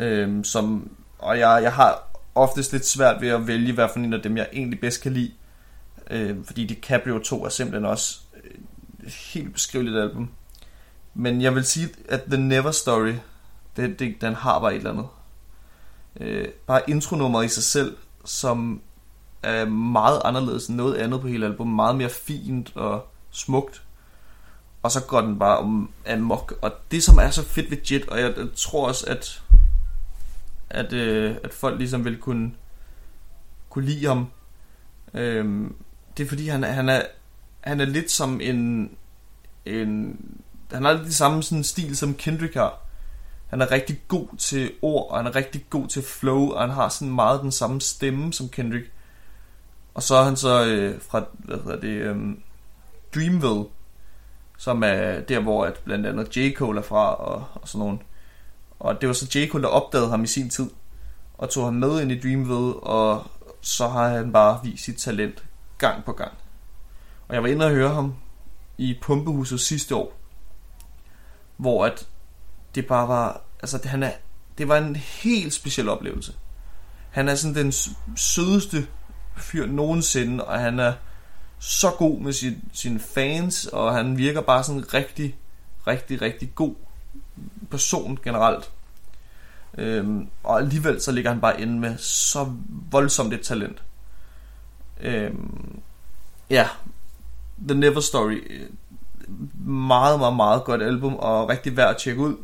Øh, 0.00 0.44
som, 0.44 0.96
og 1.18 1.38
jeg, 1.38 1.62
jeg 1.62 1.72
har 1.72 2.20
oftest 2.34 2.72
lidt 2.72 2.86
svært 2.86 3.20
ved 3.20 3.28
at 3.28 3.46
vælge, 3.46 3.72
hvad 3.72 3.88
for 3.92 4.00
en 4.00 4.12
af 4.12 4.22
dem, 4.22 4.36
jeg 4.36 4.48
egentlig 4.52 4.80
bedst 4.80 5.02
kan 5.02 5.12
lide. 5.12 5.32
Øh, 6.10 6.44
fordi 6.44 6.66
DiCaprio 6.66 7.18
2 7.18 7.44
er 7.44 7.48
simpelthen 7.48 7.84
også 7.84 8.20
øh, 8.44 8.50
helt 9.34 9.52
beskriveligt 9.52 9.96
album. 9.96 10.30
Men 11.14 11.42
jeg 11.42 11.54
vil 11.54 11.64
sige, 11.64 11.88
at 12.08 12.22
The 12.22 12.36
Never 12.36 12.70
Story, 12.70 13.14
det, 13.76 13.98
det, 13.98 14.20
den 14.20 14.34
har 14.34 14.60
bare 14.60 14.72
et 14.72 14.78
eller 14.78 14.90
andet. 14.90 15.06
Øh, 16.20 16.48
bare 16.66 16.90
intronummeret 16.90 17.44
i 17.44 17.48
sig 17.48 17.62
selv, 17.62 17.96
som 18.24 18.80
er 19.42 19.64
meget 19.64 20.20
anderledes 20.24 20.66
end 20.66 20.76
noget 20.76 20.94
andet 20.94 21.20
på 21.20 21.26
hele 21.26 21.46
albumet. 21.46 21.74
Meget 21.74 21.96
mere 21.96 22.08
fint 22.08 22.76
og 22.76 23.06
smukt. 23.30 23.82
Og 24.82 24.90
så 24.90 25.04
går 25.04 25.20
den 25.20 25.38
bare 25.38 25.58
om 25.58 25.90
amok. 26.06 26.58
Og 26.62 26.72
det 26.90 27.02
som 27.02 27.18
er 27.18 27.30
så 27.30 27.42
fedt 27.42 27.70
ved 27.70 27.78
Jet, 27.90 28.08
og 28.08 28.20
jeg, 28.20 28.34
jeg 28.36 28.46
tror 28.56 28.88
også, 28.88 29.06
at, 29.06 29.42
at, 30.70 30.92
øh, 30.92 31.36
at 31.44 31.54
folk 31.54 31.78
ligesom 31.78 32.04
vil 32.04 32.18
kunne, 32.18 32.52
kunne 33.70 33.84
lide 33.84 34.06
ham. 34.06 34.26
Øh, 35.14 35.70
det 36.16 36.24
er 36.24 36.28
fordi, 36.28 36.48
han, 36.48 36.62
han, 36.62 36.88
er, 36.88 37.02
han 37.60 37.80
er 37.80 37.84
lidt 37.84 38.10
som 38.10 38.40
en, 38.40 38.90
en... 39.64 40.20
Han 40.72 40.84
har 40.84 40.92
lidt 40.92 41.06
det 41.06 41.14
samme 41.14 41.42
sådan 41.42 41.64
stil, 41.64 41.96
som 41.96 42.14
Kendrick 42.14 42.54
har. 42.54 42.80
Han 43.46 43.60
er 43.60 43.70
rigtig 43.70 44.00
god 44.08 44.36
til 44.38 44.72
ord, 44.82 45.10
og 45.10 45.16
han 45.16 45.26
er 45.26 45.34
rigtig 45.34 45.64
god 45.70 45.88
til 45.88 46.02
flow, 46.02 46.50
og 46.50 46.60
han 46.60 46.70
har 46.70 46.88
sådan 46.88 47.14
meget 47.14 47.40
den 47.42 47.52
samme 47.52 47.80
stemme 47.80 48.32
som 48.32 48.48
Kendrick. 48.48 48.92
Og 49.94 50.02
så 50.02 50.14
er 50.14 50.24
han 50.24 50.36
så 50.36 50.64
øh, 50.64 51.00
fra, 51.00 51.24
hvad 51.38 51.56
hedder 51.56 51.80
det, 51.80 51.88
øh, 51.88 52.16
Dreamville, 53.14 53.64
som 54.58 54.82
er 54.82 55.20
der, 55.20 55.40
hvor 55.40 55.64
at 55.64 55.80
blandt 55.84 56.06
andet 56.06 56.36
J. 56.36 56.54
Cole 56.54 56.78
er 56.78 56.82
fra, 56.82 57.14
og, 57.14 57.44
og 57.54 57.68
sådan 57.68 57.78
nogen. 57.78 58.02
Og 58.80 59.00
det 59.00 59.06
var 59.06 59.12
så 59.12 59.38
J. 59.38 59.48
Cole, 59.48 59.62
der 59.62 59.68
opdagede 59.68 60.10
ham 60.10 60.24
i 60.24 60.26
sin 60.26 60.50
tid, 60.50 60.70
og 61.38 61.50
tog 61.50 61.64
ham 61.64 61.74
med 61.74 62.02
ind 62.02 62.12
i 62.12 62.20
Dreamville, 62.20 62.74
og 62.74 63.26
så 63.60 63.88
har 63.88 64.08
han 64.08 64.32
bare 64.32 64.60
vist 64.64 64.84
sit 64.84 64.96
talent 64.96 65.44
gang 65.88 66.04
på 66.04 66.12
gang. 66.12 66.32
Og 67.28 67.34
jeg 67.34 67.42
var 67.42 67.48
inde 67.48 67.66
og 67.66 67.72
høre 67.72 67.94
ham 67.94 68.14
i 68.78 68.98
Pumpehuset 69.02 69.60
sidste 69.60 69.94
år, 69.94 70.20
hvor 71.56 71.86
at 71.86 72.08
det 72.74 72.86
bare 72.86 73.08
var, 73.08 73.40
altså 73.60 73.78
det, 73.78 73.86
han 73.86 74.02
er, 74.02 74.12
det 74.58 74.68
var 74.68 74.76
en 74.76 74.96
helt 74.96 75.54
speciel 75.54 75.88
oplevelse. 75.88 76.34
Han 77.10 77.28
er 77.28 77.34
sådan 77.34 77.54
den 77.54 77.72
sødeste 78.16 78.86
fyr 79.36 79.66
nogensinde, 79.66 80.44
og 80.44 80.60
han 80.60 80.78
er 80.78 80.92
så 81.58 81.90
god 81.90 82.20
med 82.20 82.32
sin, 82.32 82.64
sine 82.72 83.00
fans, 83.00 83.66
og 83.66 83.94
han 83.94 84.18
virker 84.18 84.40
bare 84.40 84.64
sådan 84.64 84.94
rigtig, 84.94 85.36
rigtig, 85.86 86.22
rigtig 86.22 86.54
god 86.54 86.74
person 87.70 88.18
generelt. 88.24 88.70
Øhm, 89.78 90.28
og 90.42 90.58
alligevel 90.58 91.00
så 91.00 91.12
ligger 91.12 91.30
han 91.30 91.40
bare 91.40 91.60
inde 91.60 91.80
med 91.80 91.98
så 91.98 92.52
voldsomt 92.90 93.34
et 93.34 93.40
talent. 93.42 93.82
Øhm, 95.00 95.80
ja, 96.50 96.68
The 97.68 97.74
Never 97.74 98.00
Story. 98.00 98.40
Meget, 99.64 100.18
meget, 100.18 100.36
meget 100.36 100.64
godt 100.64 100.82
album, 100.82 101.14
og 101.14 101.48
rigtig 101.48 101.76
værd 101.76 101.90
at 101.90 101.96
tjekke 101.96 102.20
ud. 102.20 102.36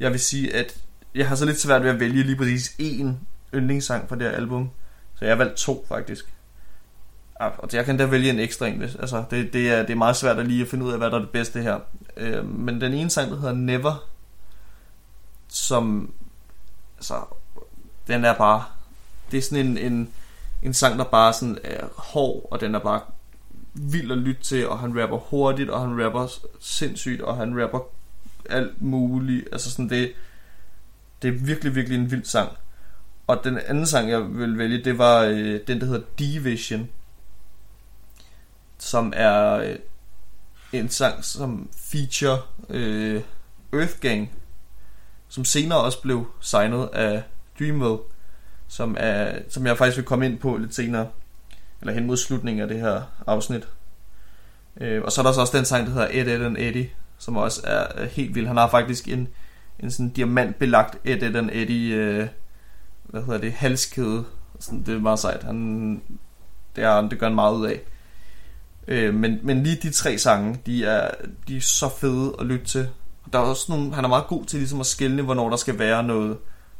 Jeg 0.00 0.12
vil 0.12 0.20
sige, 0.20 0.54
at 0.54 0.78
jeg 1.14 1.28
har 1.28 1.36
så 1.36 1.44
lidt 1.44 1.60
svært 1.60 1.82
ved 1.82 1.90
at 1.90 2.00
vælge 2.00 2.22
lige 2.22 2.36
præcis 2.36 2.68
én 2.80 3.06
yndlingssang 3.54 4.08
fra 4.08 4.16
det 4.16 4.22
her 4.22 4.36
album. 4.36 4.70
Så 5.14 5.24
jeg 5.24 5.36
har 5.36 5.44
valgt 5.44 5.56
to, 5.56 5.84
faktisk. 5.88 6.32
Ah, 7.40 7.52
og 7.58 7.68
jeg 7.72 7.84
kan 7.84 7.96
da 7.96 8.04
vælge 8.04 8.30
en 8.30 8.38
ekstra 8.38 8.66
en. 8.66 8.82
Altså, 8.82 9.24
det, 9.30 9.52
det, 9.52 9.72
er, 9.72 9.82
det 9.82 9.90
er 9.90 9.94
meget 9.94 10.16
svært 10.16 10.38
at 10.38 10.46
lige 10.46 10.62
at 10.62 10.68
finde 10.68 10.84
ud 10.84 10.92
af, 10.92 10.98
hvad 10.98 11.10
der 11.10 11.16
er 11.16 11.20
det 11.20 11.30
bedste 11.30 11.62
her. 11.62 11.78
Øhm, 12.16 12.46
men 12.46 12.80
den 12.80 12.92
ene 12.94 13.10
sang, 13.10 13.30
der 13.30 13.36
hedder 13.36 13.54
Never, 13.54 14.08
som... 15.48 16.12
Altså, 16.96 17.14
den 18.06 18.24
er 18.24 18.34
bare... 18.34 18.64
Det 19.30 19.38
er 19.38 19.42
sådan 19.42 19.66
en, 19.66 19.78
en, 19.78 20.12
en 20.62 20.74
sang, 20.74 20.98
der 20.98 21.04
bare 21.04 21.32
sådan 21.32 21.58
er 21.64 21.86
hård, 21.96 22.48
og 22.50 22.60
den 22.60 22.74
er 22.74 22.78
bare 22.78 23.00
vild 23.74 24.12
at 24.12 24.18
lytte 24.18 24.42
til, 24.42 24.68
og 24.68 24.78
han 24.78 25.02
rapper 25.02 25.16
hurtigt, 25.16 25.70
og 25.70 25.80
han 25.80 26.04
rapper 26.04 26.28
sindssygt, 26.60 27.20
og 27.20 27.36
han 27.36 27.62
rapper 27.62 27.80
alt 28.50 28.82
muligt. 28.82 29.48
Altså 29.52 29.70
sådan 29.70 29.90
det, 29.90 30.12
det 31.22 31.28
er 31.28 31.32
virkelig, 31.32 31.74
virkelig 31.74 31.98
en 31.98 32.10
vild 32.10 32.24
sang. 32.24 32.52
Og 33.26 33.40
den 33.44 33.58
anden 33.58 33.86
sang, 33.86 34.10
jeg 34.10 34.38
vil 34.38 34.58
vælge, 34.58 34.84
det 34.84 34.98
var 34.98 35.22
øh, 35.22 35.60
den, 35.66 35.80
der 35.80 35.86
hedder 35.86 36.06
Division, 36.18 36.88
som 38.78 39.12
er 39.16 39.52
øh, 39.52 39.76
en 40.72 40.88
sang, 40.88 41.24
som 41.24 41.68
feature 41.72 42.38
øh, 42.68 43.22
Earth 43.72 44.00
Gang, 44.00 44.30
som 45.28 45.44
senere 45.44 45.80
også 45.80 46.02
blev 46.02 46.26
signet 46.40 46.88
af 46.92 47.22
Dreamville 47.58 47.98
som, 48.68 48.96
er, 48.98 49.38
som 49.48 49.66
jeg 49.66 49.78
faktisk 49.78 49.96
vil 49.96 50.04
komme 50.04 50.26
ind 50.26 50.38
på 50.38 50.56
lidt 50.56 50.74
senere, 50.74 51.08
eller 51.80 51.94
hen 51.94 52.06
mod 52.06 52.16
slutningen 52.16 52.62
af 52.62 52.68
det 52.68 52.80
her 52.80 53.02
afsnit. 53.26 53.68
Øh, 54.80 55.02
og 55.02 55.12
så 55.12 55.20
er 55.20 55.24
der 55.24 55.32
så 55.32 55.40
også 55.40 55.56
den 55.56 55.64
sang, 55.64 55.86
der 55.86 55.92
hedder 55.92 56.08
Ed, 56.10 56.28
Ed 56.28 56.44
and 56.44 56.56
Eddie, 56.58 56.90
som 57.18 57.36
også 57.36 57.60
er 57.64 58.06
helt 58.06 58.34
vild. 58.34 58.46
Han 58.46 58.56
har 58.56 58.68
faktisk 58.68 59.08
en, 59.08 59.28
en 59.80 59.90
sådan 59.90 60.08
diamantbelagt 60.08 60.98
Ed, 61.04 61.22
Ed 61.22 61.34
and 61.34 61.50
Eddie, 61.52 61.94
øh, 61.94 62.28
hvad 63.04 63.22
hedder 63.22 63.40
det, 63.40 63.52
halskæde. 63.52 64.24
Sådan, 64.60 64.82
det 64.82 64.94
er 64.94 64.98
meget 64.98 65.18
sejt. 65.18 65.42
Han, 65.42 66.02
det, 66.76 66.84
er, 66.84 67.08
det 67.08 67.18
gør 67.18 67.26
han 67.26 67.34
meget 67.34 67.54
ud 67.54 67.66
af. 67.66 67.80
Øh, 68.88 69.14
men, 69.14 69.38
men 69.42 69.62
lige 69.62 69.76
de 69.82 69.90
tre 69.90 70.18
sange, 70.18 70.60
de 70.66 70.84
er, 70.84 71.10
de 71.48 71.56
er 71.56 71.60
så 71.60 71.88
fede 71.88 72.34
at 72.40 72.46
lytte 72.46 72.66
til. 72.66 72.88
Der 73.32 73.38
er 73.38 73.42
også 73.42 73.66
nogle, 73.68 73.94
han 73.94 74.04
er 74.04 74.08
meget 74.08 74.26
god 74.26 74.44
til 74.44 74.58
ligesom 74.58 74.80
at 74.80 74.86
skille, 74.86 75.22
hvornår 75.22 75.50
der 75.50 75.56
skal 75.56 75.78
være 75.78 76.02
noget, 76.02 76.36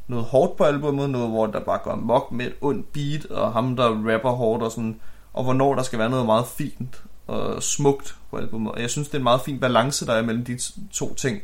noget 0.08 0.24
hårdt 0.24 0.56
på 0.56 0.64
albumet, 0.64 1.10
noget 1.10 1.28
hvor 1.28 1.46
der 1.46 1.60
bare 1.60 1.78
går 1.78 1.94
mok 1.94 2.32
med 2.32 2.46
et 2.46 2.54
ondt 2.60 2.92
beat, 2.92 3.26
og 3.26 3.52
ham 3.52 3.76
der 3.76 4.12
rapper 4.12 4.30
hårdt 4.30 4.62
og 4.62 4.70
sådan, 4.70 5.00
og 5.32 5.44
hvornår 5.44 5.74
der 5.74 5.82
skal 5.82 5.98
være 5.98 6.10
noget 6.10 6.26
meget 6.26 6.46
fint 6.46 7.02
og 7.26 7.62
smukt 7.62 8.16
på 8.30 8.36
albumet. 8.36 8.72
Og 8.72 8.80
jeg 8.80 8.90
synes, 8.90 9.08
det 9.08 9.14
er 9.14 9.18
en 9.18 9.24
meget 9.24 9.40
fin 9.40 9.60
balance, 9.60 10.06
der 10.06 10.12
er 10.12 10.22
mellem 10.22 10.44
de 10.44 10.58
to 10.92 11.14
ting 11.14 11.42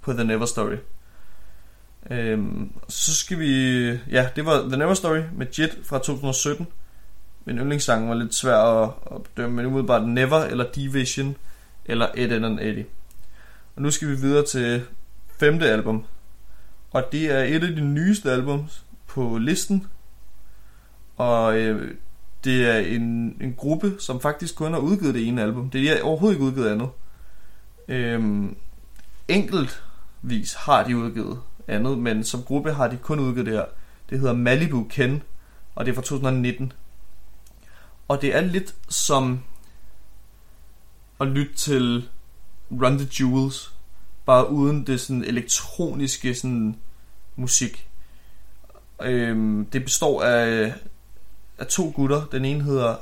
på 0.00 0.12
The 0.12 0.24
Never 0.24 0.46
Story. 0.46 0.76
Øhm, 2.10 2.72
så 2.88 3.14
skal 3.14 3.38
vi... 3.38 3.84
Ja, 4.10 4.28
det 4.36 4.46
var 4.46 4.60
The 4.68 4.76
Never 4.76 4.94
Story 4.94 5.20
med 5.32 5.46
Jet 5.58 5.78
fra 5.84 5.98
2017. 5.98 6.66
Min 7.44 7.58
yndlingssang 7.58 8.08
var 8.08 8.14
lidt 8.14 8.34
svær 8.34 8.56
at, 8.56 8.90
at 9.10 9.22
bedømme, 9.22 9.56
men 9.56 9.66
umiddelbart 9.66 10.08
Never 10.08 10.38
eller 10.38 10.64
Division 10.74 11.36
eller 11.84 12.08
Ed, 12.14 12.32
Ed 12.32 12.44
and 12.44 12.60
Eddie. 12.60 12.86
Og 13.76 13.82
nu 13.82 13.90
skal 13.90 14.08
vi 14.08 14.14
videre 14.14 14.44
til 14.44 14.82
femte 15.38 15.70
album. 15.70 16.04
Og 16.90 17.04
det 17.12 17.30
er 17.30 17.42
et 17.42 17.64
af 17.64 17.76
de 17.76 17.80
nyeste 17.80 18.32
albums 18.32 18.84
på 19.06 19.38
listen. 19.38 19.86
Og 21.16 21.58
øh, 21.58 21.94
det 22.44 22.70
er 22.70 22.78
en, 22.78 23.36
en 23.40 23.54
gruppe, 23.56 23.96
som 23.98 24.20
faktisk 24.20 24.56
kun 24.56 24.72
har 24.72 24.80
udgivet 24.80 25.14
det 25.14 25.28
ene 25.28 25.42
album. 25.42 25.70
Det 25.70 25.90
er 25.90 26.02
overhovedet 26.02 26.36
ikke 26.36 26.46
udgivet 26.46 26.68
andet. 26.68 26.88
Øhm, 27.88 28.56
enkeltvis 29.28 30.54
har 30.54 30.84
de 30.84 30.96
udgivet 30.96 31.40
andet, 31.68 31.98
men 31.98 32.24
som 32.24 32.42
gruppe 32.42 32.72
har 32.72 32.88
de 32.88 32.96
kun 32.96 33.20
udgivet 33.20 33.46
det 33.46 33.54
her. 33.54 33.64
Det 34.10 34.18
hedder 34.18 34.34
Malibu 34.34 34.84
Ken, 34.90 35.22
og 35.74 35.84
det 35.84 35.90
er 35.90 35.94
fra 35.94 36.02
2019. 36.02 36.72
Og 38.08 38.22
det 38.22 38.36
er 38.36 38.40
lidt 38.40 38.74
som 38.88 39.40
at 41.20 41.26
lytte 41.26 41.54
til 41.54 42.08
Run 42.70 42.98
the 42.98 43.08
Jewels, 43.20 43.74
bare 44.28 44.50
uden 44.50 44.86
det 44.86 45.00
sådan 45.00 45.24
elektroniske 45.24 46.34
sådan 46.34 46.76
musik. 47.36 47.88
Øhm, 49.02 49.66
det 49.72 49.84
består 49.84 50.22
af, 50.22 50.74
af 51.58 51.66
to 51.66 51.92
gutter. 51.94 52.24
Den 52.32 52.44
ene 52.44 52.64
hedder 52.64 52.96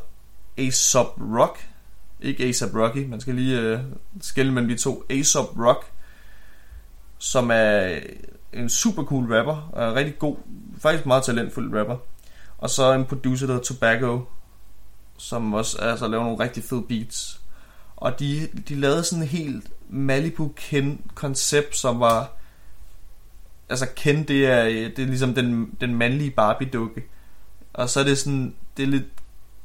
Aesop 0.58 1.20
Rock. 1.20 1.68
Ikke 2.20 2.44
Aesop 2.44 2.74
Rocky, 2.74 3.06
man 3.08 3.20
skal 3.20 3.34
lige 3.34 3.60
øh, 3.60 3.80
skille 4.20 4.52
mellem 4.52 4.68
de 4.68 4.76
to. 4.76 5.04
Aesop 5.10 5.58
Rock, 5.58 5.86
som 7.18 7.50
er 7.52 7.98
en 8.52 8.68
super 8.68 9.04
cool 9.04 9.34
rapper, 9.34 9.70
og 9.72 9.84
er 9.84 9.94
rigtig 9.94 10.18
god, 10.18 10.36
faktisk 10.78 11.06
meget 11.06 11.24
talentfuld 11.24 11.78
rapper. 11.78 11.96
Og 12.58 12.70
så 12.70 12.92
en 12.92 13.04
producer, 13.04 13.46
der 13.46 13.54
hedder 13.54 13.66
Tobacco, 13.66 14.24
som 15.16 15.54
også 15.54 15.78
altså, 15.78 16.08
laver 16.08 16.24
nogle 16.24 16.44
rigtig 16.44 16.64
fede 16.64 16.82
beats. 16.82 17.40
Og 17.96 18.18
de, 18.18 18.48
de 18.68 18.74
lavede 18.74 19.04
sådan 19.04 19.22
en 19.22 19.28
helt 19.28 19.70
Malibu 19.88 20.52
Ken 20.56 21.00
koncept, 21.14 21.76
som 21.76 22.00
var 22.00 22.32
altså 23.68 23.86
Ken 23.96 24.28
det 24.28 24.46
er 24.46 24.64
det 24.64 24.98
er 24.98 25.06
ligesom 25.06 25.34
den 25.34 25.76
den 25.80 25.94
mandlige 25.94 26.30
Barbie 26.30 26.68
dukke. 26.68 27.04
Og 27.72 27.90
så 27.90 28.00
er 28.00 28.04
det 28.04 28.18
sådan 28.18 28.54
det 28.76 28.82
er 28.82 28.86
lidt 28.86 29.04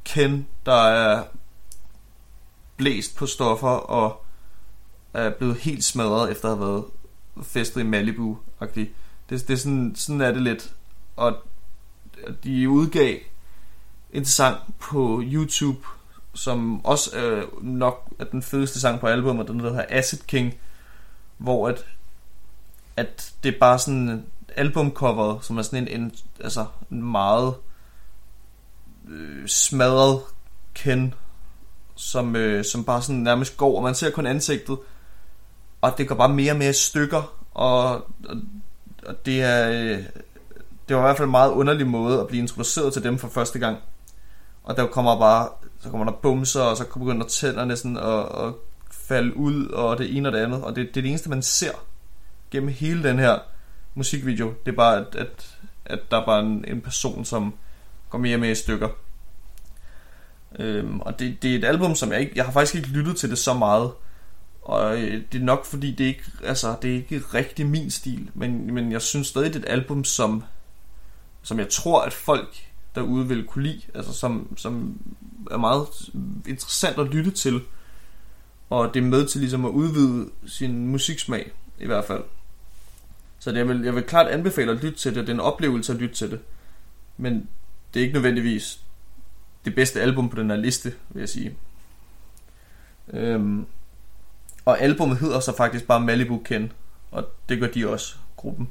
Ken 0.04 0.46
der 0.66 0.82
er 0.82 1.24
blæst 2.76 3.16
på 3.16 3.26
stoffer 3.26 3.68
og 3.68 4.24
er 5.14 5.30
blevet 5.30 5.56
helt 5.56 5.84
smadret 5.84 6.30
efter 6.30 6.48
at 6.48 6.58
have 6.58 6.68
været 6.68 6.84
festet 7.42 7.80
i 7.80 7.84
Malibu 7.84 8.36
-agtig. 8.62 8.86
Det, 9.30 9.48
det 9.48 9.50
er 9.50 9.56
sådan, 9.56 9.92
sådan 9.96 10.20
er 10.20 10.32
det 10.32 10.42
lidt. 10.42 10.74
Og 11.16 11.36
de 12.44 12.68
udgav 12.68 13.18
en 14.12 14.24
sang 14.24 14.74
på 14.78 15.22
YouTube, 15.24 15.86
som 16.34 16.84
også 16.84 17.16
øh, 17.16 17.64
nok 17.64 18.08
er 18.18 18.24
den 18.24 18.42
fedeste 18.42 18.80
sang 18.80 19.00
på 19.00 19.06
albumet, 19.06 19.48
den 19.48 19.58
der 19.58 19.68
hedder 19.68 19.86
Acid 19.88 20.18
King, 20.26 20.54
hvor 21.38 21.68
at, 21.68 21.84
at 22.96 23.32
det 23.42 23.54
er 23.54 23.58
bare 23.60 23.78
sådan 23.78 24.08
øh, 24.08 24.18
albumcoveret, 24.56 24.56
albumcover, 24.56 25.40
som 25.40 25.58
er 25.58 25.62
sådan 25.62 25.88
en, 25.88 26.00
en 26.00 26.12
altså 26.40 26.66
en 26.90 27.02
meget 27.02 27.54
øh, 29.08 29.48
smadret 29.48 30.20
Ken, 30.74 31.14
som, 31.94 32.36
øh, 32.36 32.64
som 32.64 32.84
bare 32.84 33.02
sådan 33.02 33.20
nærmest 33.22 33.56
går, 33.56 33.76
og 33.76 33.82
man 33.82 33.94
ser 33.94 34.10
kun 34.10 34.26
ansigtet, 34.26 34.78
og 35.80 35.98
det 35.98 36.08
går 36.08 36.14
bare 36.14 36.28
mere 36.28 36.52
og 36.52 36.58
mere 36.58 36.72
stykker, 36.72 37.36
og, 37.54 37.88
og, 38.28 38.36
og 39.06 39.26
det 39.26 39.42
er 39.42 39.70
øh, 39.70 40.04
det 40.88 40.96
var 40.96 41.02
i 41.02 41.06
hvert 41.06 41.16
fald 41.16 41.28
en 41.28 41.30
meget 41.30 41.50
underlig 41.50 41.86
måde 41.86 42.20
at 42.20 42.26
blive 42.26 42.40
introduceret 42.42 42.92
til 42.92 43.02
dem 43.02 43.18
for 43.18 43.28
første 43.28 43.58
gang. 43.58 43.78
Og 44.64 44.76
der 44.76 44.86
kommer 44.86 45.18
bare, 45.18 45.48
så 45.82 45.90
kommer 45.90 46.04
der 46.04 46.12
bumser, 46.12 46.60
og 46.60 46.76
så 46.76 46.84
begynder 46.98 47.26
tænderne 47.26 47.76
sådan 47.76 47.96
at, 47.96 48.46
at 48.46 48.54
falde 48.90 49.36
ud, 49.36 49.66
og 49.66 49.98
det 49.98 50.16
ene 50.16 50.28
og 50.28 50.32
det 50.32 50.38
andet. 50.38 50.64
Og 50.64 50.76
det, 50.76 50.86
det 50.94 50.96
er 50.96 51.02
det 51.02 51.08
eneste, 51.08 51.30
man 51.30 51.42
ser 51.42 51.72
gennem 52.50 52.68
hele 52.68 53.02
den 53.02 53.18
her 53.18 53.38
musikvideo. 53.94 54.54
Det 54.66 54.72
er 54.72 54.76
bare, 54.76 54.96
at, 54.96 55.14
at, 55.14 55.56
at 55.84 56.00
der 56.10 56.20
er 56.20 56.26
bare 56.26 56.40
en, 56.40 56.64
en 56.68 56.80
person, 56.80 57.24
som 57.24 57.54
går 58.10 58.18
mere 58.18 58.38
med 58.38 58.50
i 58.50 58.54
stykker. 58.54 58.88
Øhm, 60.58 61.00
og 61.00 61.18
det, 61.18 61.42
det 61.42 61.52
er 61.52 61.58
et 61.58 61.64
album, 61.64 61.94
som 61.94 62.12
jeg 62.12 62.20
ikke, 62.20 62.32
jeg 62.36 62.44
har 62.44 62.52
faktisk 62.52 62.74
ikke 62.74 62.88
lyttet 62.88 63.16
til 63.16 63.30
det 63.30 63.38
så 63.38 63.54
meget. 63.54 63.90
Og 64.62 65.02
øh, 65.02 65.22
det 65.32 65.40
er 65.40 65.44
nok 65.44 65.64
fordi 65.64 65.90
det 65.90 66.04
ikke, 66.04 66.24
altså, 66.44 66.76
det 66.82 66.90
er 66.90 66.94
ikke 66.94 67.18
rigtig 67.34 67.66
min 67.66 67.90
stil, 67.90 68.30
men, 68.34 68.74
men 68.74 68.92
jeg 68.92 69.02
synes 69.02 69.26
stadig 69.26 69.54
det 69.54 69.64
er 69.64 69.68
et 69.68 69.72
album 69.72 70.04
som 70.04 70.44
som 71.42 71.58
jeg 71.58 71.68
tror 71.68 72.02
at 72.02 72.12
folk 72.12 72.66
derude 72.94 73.28
vil 73.28 73.46
kunne 73.46 73.64
lide, 73.64 73.82
altså 73.94 74.12
som, 74.12 74.56
som 74.56 75.00
er 75.50 75.56
meget 75.56 75.86
interessant 76.46 76.98
at 76.98 77.06
lytte 77.06 77.30
til. 77.30 77.60
Og 78.70 78.94
det 78.94 79.02
er 79.02 79.06
med 79.06 79.26
til 79.26 79.40
ligesom 79.40 79.64
at 79.64 79.70
udvide 79.70 80.30
sin 80.46 80.86
musiksmag 80.86 81.52
i 81.78 81.86
hvert 81.86 82.04
fald. 82.04 82.22
Så 83.38 83.50
det, 83.50 83.58
jeg, 83.58 83.68
vil, 83.68 83.82
jeg 83.82 83.94
vil 83.94 84.02
klart 84.02 84.26
anbefale 84.26 84.72
at 84.72 84.82
lytte 84.82 84.98
til 84.98 85.14
det. 85.14 85.20
Det 85.20 85.28
er 85.28 85.34
en 85.34 85.40
oplevelse 85.40 85.92
at 85.92 85.98
lytte 85.98 86.14
til 86.14 86.30
det. 86.30 86.40
Men 87.16 87.48
det 87.94 88.00
er 88.00 88.04
ikke 88.04 88.14
nødvendigvis 88.14 88.80
det 89.64 89.74
bedste 89.74 90.00
album 90.00 90.28
på 90.28 90.36
den 90.36 90.50
her 90.50 90.56
liste, 90.56 90.94
vil 91.10 91.20
jeg 91.20 91.28
sige. 91.28 91.56
Øhm, 93.12 93.66
og 94.64 94.80
albumet 94.80 95.18
hedder 95.18 95.40
så 95.40 95.56
faktisk 95.56 95.86
bare 95.86 96.00
Malibu 96.00 96.38
Ken, 96.38 96.72
og 97.10 97.24
det 97.48 97.60
gør 97.60 97.66
de 97.66 97.88
også, 97.88 98.16
gruppen. 98.36 98.68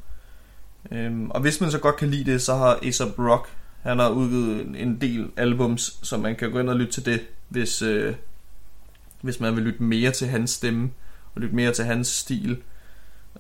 Øhm, 0.92 1.32
og 1.32 1.42
hvis 1.42 1.62
man 1.62 1.72
så 1.72 1.80
godt 1.80 1.96
kan 1.96 2.12
lide 2.12 2.32
det, 2.32 2.42
så 2.42 2.56
har 2.56 2.74
A$AP 2.74 3.20
Rock, 3.20 3.50
han 3.82 4.00
har 4.00 4.10
udgivet 4.10 4.82
en 4.82 5.02
del 5.02 5.32
albums, 5.38 6.00
så 6.04 6.18
man 6.18 6.36
kan 6.36 6.52
gå 6.52 6.60
ind 6.60 6.70
og 6.70 6.76
lytte 6.76 6.94
til 6.94 7.06
det, 7.06 7.22
hvis, 7.50 7.82
øh, 7.82 8.16
hvis 9.22 9.40
man 9.40 9.56
vil 9.56 9.64
lytte 9.64 9.84
mere 9.84 10.12
til 10.12 10.28
hans 10.28 10.52
stemme, 10.52 10.92
og 11.36 11.42
lytte 11.42 11.56
mere 11.56 11.74
til 11.74 11.86
hans 11.86 12.08
stil. 12.08 12.64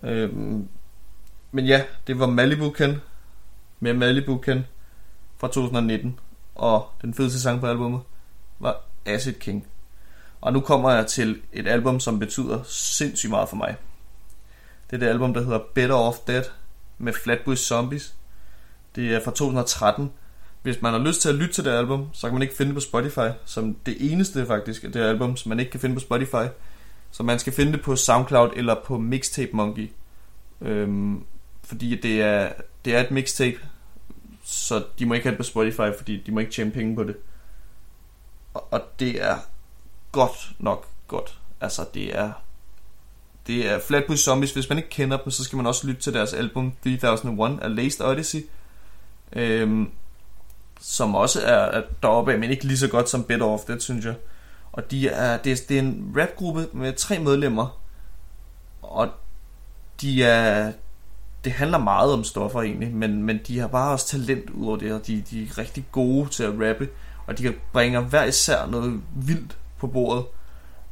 Øhm, 0.04 0.67
men 1.51 1.65
ja, 1.65 1.84
det 2.08 2.19
var 2.19 2.27
Malibu 2.27 2.69
Ken, 2.69 3.01
med 3.80 3.93
Malibu 3.93 4.38
Ken 4.38 4.65
fra 5.38 5.47
2019, 5.47 6.19
og 6.56 6.89
den 7.01 7.13
fedeste 7.13 7.39
sang 7.39 7.60
på 7.60 7.67
albumet 7.67 8.01
var 8.60 8.82
Acid 9.06 9.34
King. 9.34 9.67
Og 10.41 10.54
nu 10.54 10.60
kommer 10.60 10.91
jeg 10.91 11.08
til 11.08 11.41
et 11.54 11.67
album, 11.67 11.99
som 11.99 12.19
betyder 12.19 12.63
sindssygt 12.63 13.30
meget 13.30 13.49
for 13.49 13.56
mig. 13.56 13.75
Det 14.89 14.95
er 14.95 14.99
det 14.99 15.08
album, 15.08 15.34
der 15.34 15.41
hedder 15.41 15.60
Better 15.73 15.95
Off 15.95 16.17
Dead 16.27 16.43
med 16.97 17.13
Flatbush 17.13 17.63
Zombies. 17.63 18.15
Det 18.95 19.15
er 19.15 19.23
fra 19.23 19.32
2013. 19.32 20.12
Hvis 20.62 20.82
man 20.82 20.93
har 20.93 21.00
lyst 21.00 21.21
til 21.21 21.30
at 21.30 21.36
lytte 21.36 21.54
til 21.54 21.65
det 21.65 21.71
album, 21.71 22.08
så 22.13 22.28
kan 22.28 22.34
man 22.34 22.41
ikke 22.41 22.56
finde 22.56 22.69
det 22.69 22.76
på 22.76 22.82
Spotify, 22.82 23.30
som 23.45 23.76
det 23.86 24.12
eneste 24.12 24.45
faktisk 24.45 24.84
af 24.84 24.91
det 24.91 25.00
album, 25.00 25.38
som 25.38 25.50
man 25.50 25.60
ikke 25.60 25.71
kan 25.71 25.80
finde 25.80 25.95
på 25.95 26.00
Spotify. 26.00 26.47
Så 27.12 27.24
man 27.24 27.39
skal 27.39 27.54
finde 27.54 27.71
det 27.71 27.82
på 27.82 27.95
SoundCloud 27.95 28.50
eller 28.56 28.76
på 28.86 28.97
Mixtape 28.97 29.52
Monkey. 29.54 29.89
Øhm, 30.62 31.24
fordi 31.63 31.95
det 31.95 32.21
er, 32.21 32.52
det 32.86 32.95
er 32.95 33.02
et 33.02 33.12
mixtape, 33.12 33.58
så 34.43 34.84
de 35.00 35.06
må 35.06 35.13
ikke 35.13 35.24
have 35.24 35.32
det 35.32 35.38
på 35.38 35.43
Spotify, 35.43 35.97
fordi 35.97 36.24
de 36.26 36.32
må 36.32 36.39
ikke 36.39 36.52
tjene 36.52 36.71
penge 36.71 36.95
på 36.95 37.04
det. 37.04 37.15
Og, 38.54 38.67
og 38.71 38.82
det 39.00 39.24
er 39.24 39.36
godt 40.12 40.52
nok 40.60 40.88
godt. 41.08 41.39
Altså, 41.62 41.86
det 41.93 42.17
er 42.17 42.32
det 43.47 43.69
er 43.69 43.80
Flatbush 43.80 44.24
Zombies. 44.24 44.54
Hvis 44.54 44.69
man 44.69 44.78
ikke 44.78 44.89
kender 44.89 45.17
dem, 45.17 45.32
så 45.32 45.43
skal 45.43 45.58
man 45.58 45.65
også 45.65 45.88
lytte 45.88 46.02
til 46.02 46.13
deres 46.13 46.34
album 46.34 46.74
3001 46.84 47.60
af 47.62 47.76
Laced 47.76 48.06
Odyssey. 48.06 48.39
Øhm, 49.34 49.89
som 50.82 51.15
også 51.15 51.41
er, 51.46 51.82
deroppe 52.04 52.34
af, 52.34 52.39
men 52.39 52.52
ikke 52.52 52.65
lige 52.65 52.78
så 52.78 52.88
godt 52.88 53.10
som 53.10 53.24
Better 53.24 53.46
Off, 53.46 53.63
det 53.63 53.82
synes 53.82 54.06
jeg. 54.06 54.15
Og 54.72 54.91
de 54.91 55.08
er, 55.10 55.38
det, 55.38 55.52
er, 55.52 55.58
det 55.70 55.76
er 55.76 55.82
en 55.82 56.15
rapgruppe 56.17 56.67
med 56.74 56.94
tre 56.94 57.20
medlemmer. 57.20 57.82
Og 58.82 59.10
de 60.02 60.24
er, 60.24 60.72
det 61.44 61.52
handler 61.52 61.78
meget 61.78 62.13
om 62.13 62.24
stoffer 62.24 62.62
egentlig, 62.62 62.94
men, 62.94 63.24
men 63.24 63.39
de 63.48 63.60
har 63.60 63.67
bare 63.67 63.91
også 63.91 64.08
talent 64.08 64.50
ud 64.50 64.67
over 64.67 64.78
det, 64.78 64.94
og 64.94 65.08
de, 65.08 65.24
de 65.30 65.44
er 65.44 65.58
rigtig 65.58 65.86
gode 65.91 66.30
til 66.30 66.44
at 66.44 66.54
rappe, 66.70 66.89
og 67.28 67.38
de 67.38 67.44
kan 67.44 67.56
bringe 67.74 68.00
hver 68.00 68.24
især 68.24 68.65
noget 68.65 69.02
vildt 69.15 69.58
på 69.78 69.88
bordet. 69.88 70.26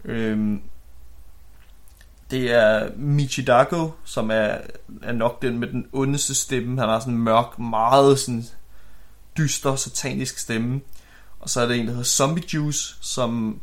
Øhm, 0.06 0.62
det 2.32 2.52
er 2.52 2.89
Michidako, 2.95 3.91
som 4.04 4.32
er, 4.32 4.58
er 5.04 5.12
nok 5.12 5.41
den 5.41 5.60
med 5.60 5.67
den 5.67 5.88
ondeste 5.93 6.36
stemme. 6.36 6.80
Han 6.80 6.89
har 6.89 6.99
sådan 6.99 7.13
en 7.13 7.19
mørk, 7.19 7.60
meget 7.60 8.19
sådan 8.19 8.45
dyster, 9.39 9.75
satanisk 9.75 10.38
stemme. 10.38 10.82
Og 11.39 11.49
så 11.49 11.62
er 11.62 11.67
det 11.67 11.78
en, 11.78 11.86
der 11.86 11.91
hedder 11.91 12.06
Zombie 12.06 12.43
Juice, 12.54 12.95
som, 13.02 13.60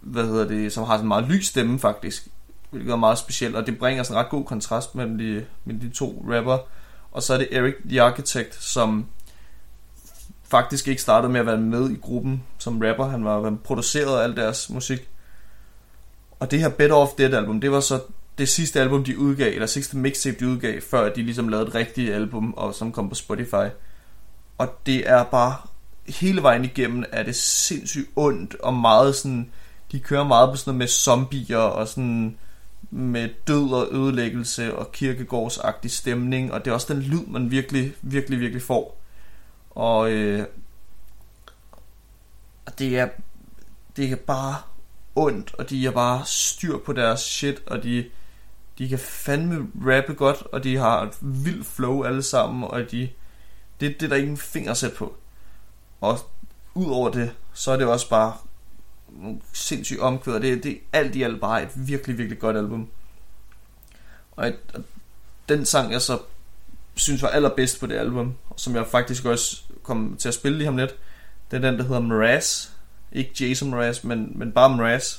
hvad 0.00 0.24
hedder 0.24 0.48
det, 0.48 0.72
som 0.72 0.84
har 0.84 0.92
sådan 0.92 1.04
en 1.04 1.08
meget 1.08 1.28
lys 1.28 1.46
stemme 1.46 1.78
faktisk. 1.78 2.28
Hvilket 2.70 2.92
er 2.92 2.96
meget 2.96 3.18
specielt, 3.18 3.56
og 3.56 3.66
det 3.66 3.78
bringer 3.78 4.02
sådan 4.02 4.18
en 4.18 4.24
ret 4.24 4.30
god 4.30 4.44
kontrast 4.44 4.94
mellem 4.94 5.18
de, 5.18 5.44
mellem 5.64 5.80
de 5.80 5.88
to 5.88 6.26
rapper. 6.28 6.58
Og 7.12 7.22
så 7.22 7.34
er 7.34 7.38
det 7.38 7.48
Eric 7.50 7.74
the 7.88 8.02
Architect, 8.02 8.64
som 8.64 9.06
faktisk 10.44 10.88
ikke 10.88 11.02
startede 11.02 11.32
med 11.32 11.40
at 11.40 11.46
være 11.46 11.58
med 11.58 11.90
i 11.90 11.96
gruppen 11.96 12.42
som 12.58 12.80
rapper. 12.80 13.04
Han 13.04 13.24
var 13.24 13.56
produceret 13.64 14.18
af 14.18 14.24
al 14.24 14.36
deres 14.36 14.70
musik. 14.70 15.08
Og 16.40 16.50
det 16.50 16.60
her 16.60 16.68
Better 16.68 16.96
Off 16.96 17.12
Dead 17.18 17.34
album, 17.34 17.60
det 17.60 17.70
var 17.70 17.80
så 17.80 18.00
det 18.38 18.48
sidste 18.48 18.80
album, 18.80 19.04
de 19.04 19.18
udgav, 19.18 19.52
eller 19.52 19.66
sidste 19.66 19.96
mixtape, 19.96 20.36
de 20.40 20.48
udgav, 20.48 20.80
før 20.80 21.12
de 21.12 21.22
ligesom 21.22 21.48
lavede 21.48 21.68
et 21.68 21.74
rigtigt 21.74 22.14
album, 22.14 22.54
og 22.56 22.74
som 22.74 22.92
kom 22.92 23.08
på 23.08 23.14
Spotify. 23.14 23.66
Og 24.58 24.68
det 24.86 25.08
er 25.10 25.24
bare, 25.24 25.56
hele 26.06 26.42
vejen 26.42 26.64
igennem 26.64 27.04
er 27.12 27.22
det 27.22 27.36
sindssygt 27.36 28.10
ondt, 28.16 28.54
og 28.54 28.74
meget 28.74 29.14
sådan, 29.14 29.50
de 29.92 30.00
kører 30.00 30.24
meget 30.24 30.50
på 30.50 30.56
sådan 30.56 30.70
noget 30.70 30.78
med 30.78 30.86
zombier, 30.86 31.58
og 31.58 31.88
sådan 31.88 32.38
med 32.90 33.28
død 33.46 33.72
og 33.72 33.88
ødelæggelse, 33.92 34.76
og 34.76 34.92
kirkegårdsagtig 34.92 35.90
stemning, 35.90 36.52
og 36.52 36.64
det 36.64 36.70
er 36.70 36.74
også 36.74 36.94
den 36.94 37.02
lyd, 37.02 37.26
man 37.26 37.50
virkelig, 37.50 37.92
virkelig, 38.02 38.40
virkelig 38.40 38.62
får. 38.62 39.00
Og 39.70 40.10
øh, 40.10 40.46
det 42.78 42.98
er, 42.98 43.08
det 43.96 44.12
er 44.12 44.16
bare 44.16 44.56
ondt, 45.14 45.54
og 45.54 45.70
de 45.70 45.86
er 45.86 45.90
bare 45.90 46.22
styr 46.24 46.78
på 46.78 46.92
deres 46.92 47.20
shit, 47.20 47.62
og 47.66 47.82
de, 47.82 48.10
de 48.78 48.88
kan 48.88 48.98
fandme 48.98 49.66
rappe 49.86 50.14
godt, 50.14 50.42
og 50.52 50.64
de 50.64 50.76
har 50.76 51.02
et 51.02 51.16
vildt 51.20 51.66
flow 51.66 52.02
alle 52.02 52.22
sammen, 52.22 52.64
og 52.64 52.90
de, 52.90 53.08
det, 53.84 54.00
det 54.00 54.06
er 54.06 54.08
der 54.08 54.22
ingen 54.22 54.36
fingersæt 54.36 54.92
på. 54.92 55.16
Og 56.00 56.18
udover 56.74 57.10
det, 57.10 57.32
så 57.54 57.70
er 57.70 57.76
det 57.76 57.86
også 57.86 58.08
bare 58.08 58.34
sindssygt 59.52 60.00
omkvæder. 60.00 60.38
Det, 60.38 60.64
det 60.64 60.72
er 60.72 60.98
alt 60.98 61.16
i 61.16 61.22
alt 61.22 61.40
bare 61.40 61.62
et 61.62 61.68
virkelig, 61.74 62.18
virkelig 62.18 62.38
godt 62.38 62.56
album. 62.56 62.88
Og, 64.36 64.48
et, 64.48 64.56
og 64.74 64.82
den 65.48 65.64
sang, 65.64 65.92
jeg 65.92 66.02
så 66.02 66.18
synes 66.94 67.22
var 67.22 67.28
allerbedst 67.28 67.80
på 67.80 67.86
det 67.86 67.96
album, 67.96 68.34
som 68.56 68.74
jeg 68.74 68.86
faktisk 68.86 69.24
også 69.24 69.62
kom 69.82 70.16
til 70.18 70.28
at 70.28 70.34
spille 70.34 70.58
lige 70.58 70.68
om 70.68 70.76
lidt, 70.76 70.94
det 71.50 71.56
er 71.56 71.70
den, 71.70 71.78
der 71.78 71.84
hedder 71.84 72.00
Mraz. 72.00 72.68
Ikke 73.12 73.44
Jason 73.48 73.70
Mraz, 73.70 74.04
men, 74.04 74.32
men 74.34 74.52
bare 74.52 74.76
Mraz. 74.76 75.18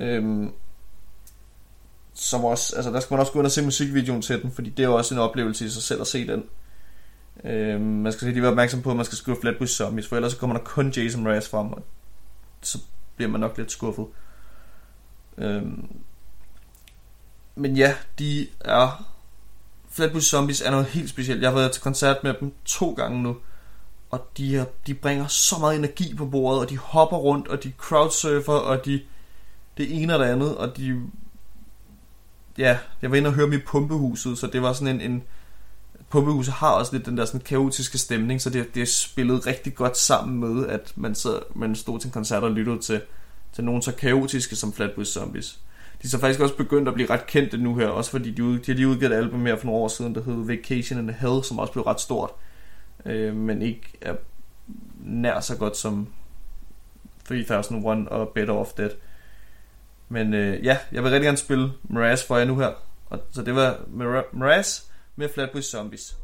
Øhm, 0.00 0.52
som 2.14 2.44
også, 2.44 2.76
altså 2.76 2.90
der 2.90 3.00
skal 3.00 3.14
man 3.14 3.20
også 3.20 3.32
gå 3.32 3.38
ind 3.38 3.46
og 3.46 3.52
se 3.52 3.62
musikvideoen 3.62 4.22
til 4.22 4.42
den, 4.42 4.52
fordi 4.52 4.70
det 4.70 4.82
er 4.82 4.88
jo 4.88 4.96
også 4.96 5.14
en 5.14 5.20
oplevelse 5.20 5.64
i 5.66 5.68
sig 5.68 5.82
selv 5.82 6.00
at 6.00 6.06
se 6.06 6.26
den. 6.26 6.44
Øh, 7.44 7.80
man 7.80 8.12
skal 8.12 8.28
lige 8.28 8.42
være 8.42 8.50
opmærksom 8.50 8.82
på, 8.82 8.90
at 8.90 8.96
man 8.96 9.04
skal 9.04 9.18
skrive 9.18 9.36
Flatbush 9.40 9.76
Zombies, 9.76 10.08
for 10.08 10.16
ellers 10.16 10.32
så 10.32 10.38
kommer 10.38 10.56
der 10.56 10.64
kun 10.64 10.90
Jason 10.90 11.22
Mraz 11.22 11.48
frem, 11.48 11.72
og 11.72 11.82
så 12.62 12.78
bliver 13.16 13.30
man 13.30 13.40
nok 13.40 13.58
lidt 13.58 13.72
skuffet. 13.72 14.06
Øh, 15.38 15.62
men 17.54 17.76
ja, 17.76 17.94
de 18.18 18.46
er... 18.60 19.06
Flatbush 19.92 20.30
Zombies 20.30 20.60
er 20.60 20.70
noget 20.70 20.86
helt 20.86 21.10
specielt. 21.10 21.42
Jeg 21.42 21.50
har 21.50 21.56
været 21.56 21.72
til 21.72 21.82
koncert 21.82 22.24
med 22.24 22.34
dem 22.40 22.52
to 22.64 22.92
gange 22.92 23.22
nu, 23.22 23.36
og 24.10 24.28
de, 24.36 24.56
er, 24.56 24.64
de 24.86 24.94
bringer 24.94 25.26
så 25.26 25.56
meget 25.60 25.78
energi 25.78 26.14
på 26.14 26.26
bordet, 26.26 26.60
og 26.60 26.70
de 26.70 26.78
hopper 26.78 27.16
rundt, 27.16 27.48
og 27.48 27.62
de 27.62 27.72
crowdsurfer, 27.78 28.52
og 28.52 28.84
de 28.84 29.00
det 29.76 30.02
ene 30.02 30.14
og 30.14 30.20
det 30.20 30.26
andet, 30.26 30.56
og 30.56 30.76
de 30.76 31.02
ja, 32.58 32.78
jeg 33.02 33.10
var 33.10 33.16
inde 33.16 33.28
og 33.28 33.34
høre 33.34 33.46
dem 33.46 33.52
i 33.52 33.58
pumpehuset, 33.58 34.38
så 34.38 34.46
det 34.46 34.62
var 34.62 34.72
sådan 34.72 35.00
en, 35.00 35.10
en 35.10 35.22
pumpehuset 36.10 36.54
har 36.54 36.70
også 36.70 36.92
lidt 36.92 37.06
den 37.06 37.16
der 37.16 37.24
sådan 37.24 37.40
kaotiske 37.40 37.98
stemning, 37.98 38.40
så 38.40 38.50
det, 38.50 38.74
det 38.74 38.82
er 38.82 38.86
spillet 38.86 39.46
rigtig 39.46 39.74
godt 39.74 39.96
sammen 39.96 40.40
med, 40.40 40.66
at 40.66 40.92
man, 40.96 41.14
så, 41.14 41.40
man 41.54 41.74
stod 41.74 41.98
til 41.98 42.08
en 42.08 42.12
koncert 42.12 42.42
og 42.42 42.50
lyttede 42.50 42.78
til, 42.78 43.00
til 43.52 43.64
nogen 43.64 43.82
så 43.82 43.92
kaotiske 43.92 44.56
som 44.56 44.72
Flatbush 44.72 45.12
Zombies. 45.12 45.58
De 46.02 46.06
er 46.06 46.08
så 46.08 46.18
faktisk 46.18 46.40
også 46.40 46.56
begyndt 46.56 46.88
at 46.88 46.94
blive 46.94 47.10
ret 47.10 47.26
kendte 47.26 47.58
nu 47.58 47.76
her, 47.76 47.88
også 47.88 48.10
fordi 48.10 48.30
de, 48.30 48.42
de 48.42 48.66
har 48.66 48.74
lige 48.74 48.88
udgivet 48.88 49.12
et 49.12 49.16
album 49.16 49.46
her 49.46 49.56
for 49.56 49.66
nogle 49.66 49.80
år 49.80 49.88
siden, 49.88 50.14
der 50.14 50.22
hedder 50.22 50.44
Vacation 50.44 50.98
in 50.98 51.08
the 51.08 51.16
Hell, 51.20 51.44
som 51.44 51.58
også 51.58 51.72
blev 51.72 51.84
ret 51.84 52.00
stort, 52.00 52.30
øh, 53.06 53.36
men 53.36 53.62
ikke 53.62 53.82
er 54.00 54.14
nær 55.04 55.40
så 55.40 55.56
godt 55.56 55.76
som 55.76 56.08
3001 57.28 58.08
og 58.08 58.28
Better 58.28 58.54
Off 58.54 58.70
Dead. 58.76 58.90
Men 60.08 60.34
øh, 60.34 60.64
ja, 60.64 60.78
jeg 60.92 61.02
vil 61.02 61.10
rigtig 61.10 61.26
gerne 61.26 61.38
spille 61.38 61.72
Miraz 61.82 62.26
for 62.26 62.36
jer 62.36 62.44
nu 62.44 62.58
her. 62.58 62.70
Og, 63.10 63.20
så 63.32 63.42
det 63.42 63.54
var 63.54 63.78
Miraz 64.32 64.89
med 65.20 65.30
Flatbush 65.30 65.66
Zombies. 65.66 66.16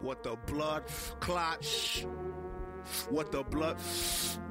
What 0.00 0.24
the 0.24 0.36
blood 0.46 0.82
clot. 1.20 1.64
What 3.10 3.30
the 3.30 3.44
blood. 3.44 3.76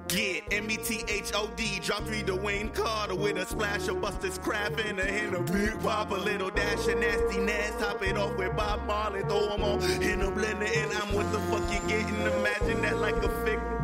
Get 0.08 0.44
M-E-T-H-O-D. 0.52 1.80
Drop 1.84 2.04
three 2.06 2.24
Dwayne 2.24 2.74
Carter 2.74 3.16
with 3.16 3.38
a 3.38 3.46
splash 3.46 3.90
of 3.90 4.00
Buster's 4.02 4.38
crap 4.38 4.80
and 4.86 5.00
a 5.00 5.06
hint 5.06 5.36
of 5.36 5.46
Big 5.52 5.78
Pop. 5.82 6.12
A 6.12 6.16
little 6.16 6.50
dash 6.50 6.88
of 6.88 6.98
nastiness. 6.98 7.76
Top 7.78 8.02
it 8.02 8.18
off 8.18 8.38
with 8.38 8.56
Bob 8.56 8.86
Marley. 8.88 9.22
Throw 9.22 9.50
them 9.50 9.64
on 9.64 9.82
in 10.02 10.22
a 10.22 10.32
blender 10.32 10.72
and 10.78 10.94
I'm 10.94 11.14
what 11.14 11.30
the 11.34 11.40
fuck 11.50 11.66
you 11.74 11.82
getting. 11.90 12.22
Imagine 12.40 12.82
that 12.84 13.00
like 13.00 13.18
a 13.18 13.30
figure. 13.44 13.82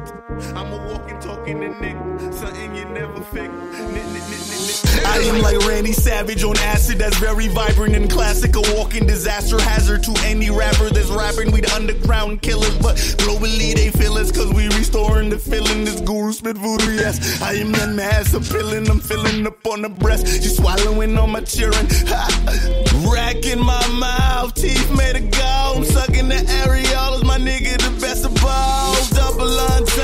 I'm 0.56 0.72
a 0.72 0.78
walking, 0.94 1.20
talking 1.20 1.60
to 1.60 1.70
Nick. 1.82 1.98
Something 2.34 2.74
you 2.74 2.86
never 2.86 3.22
fake. 3.22 3.52
I 5.18 5.22
am 5.22 5.42
like 5.42 5.58
Randy 5.68 5.94
Savage 5.94 6.44
on 6.44 6.56
acid 6.58 7.00
that's 7.00 7.18
very 7.18 7.48
vibrant 7.48 7.96
and 7.96 8.08
classic. 8.08 8.56
A 8.56 8.62
walking 8.76 9.08
disaster 9.08 9.60
hazard 9.60 10.04
to 10.04 10.14
any 10.26 10.52
rapper 10.52 10.92
that's 10.92 11.10
rapping. 11.10 11.52
We 11.52 11.62
the 11.62 11.74
underground 11.74 12.44
killers, 12.44 12.78
but 12.78 12.98
globally 13.18 13.74
they 13.74 13.90
feel 13.90 14.14
us 14.14 14.32
cause 14.32 14.54
we 14.54 14.66
restoring 14.66 15.30
the 15.32 15.40
feeling. 15.40 15.86
This 15.86 16.02
guru 16.02 16.32
spit 16.34 16.56
voodoo, 16.58 16.92
yes. 16.92 17.42
I 17.42 17.54
am 17.54 17.72
that 17.72 17.90
mass 17.90 18.36
appealing. 18.36 18.88
I'm 18.92 19.00
filling 19.00 19.48
up 19.48 19.66
on 19.66 19.82
the 19.82 19.90
breast. 19.90 20.28
She 20.28 20.50
swallowing 20.50 21.18
on 21.18 21.32
my 21.32 21.42
cheering. 21.42 21.88
Ha. 22.14 23.10
Racking 23.12 23.60
my 23.60 23.88
mouth, 24.00 24.54
teeth 24.54 24.92
made 24.96 25.16
of 25.16 25.32
gold. 25.32 25.78
I'm 25.78 25.84
sucking 25.84 26.28
the 26.28 26.36
areolas, 26.36 27.24
my 27.24 27.40
nigga, 27.40 27.74
the 27.78 28.00
best 28.00 28.24
of 28.24 28.36
balls. 28.36 29.10
Double 29.10 29.50
entendre, 29.50 29.97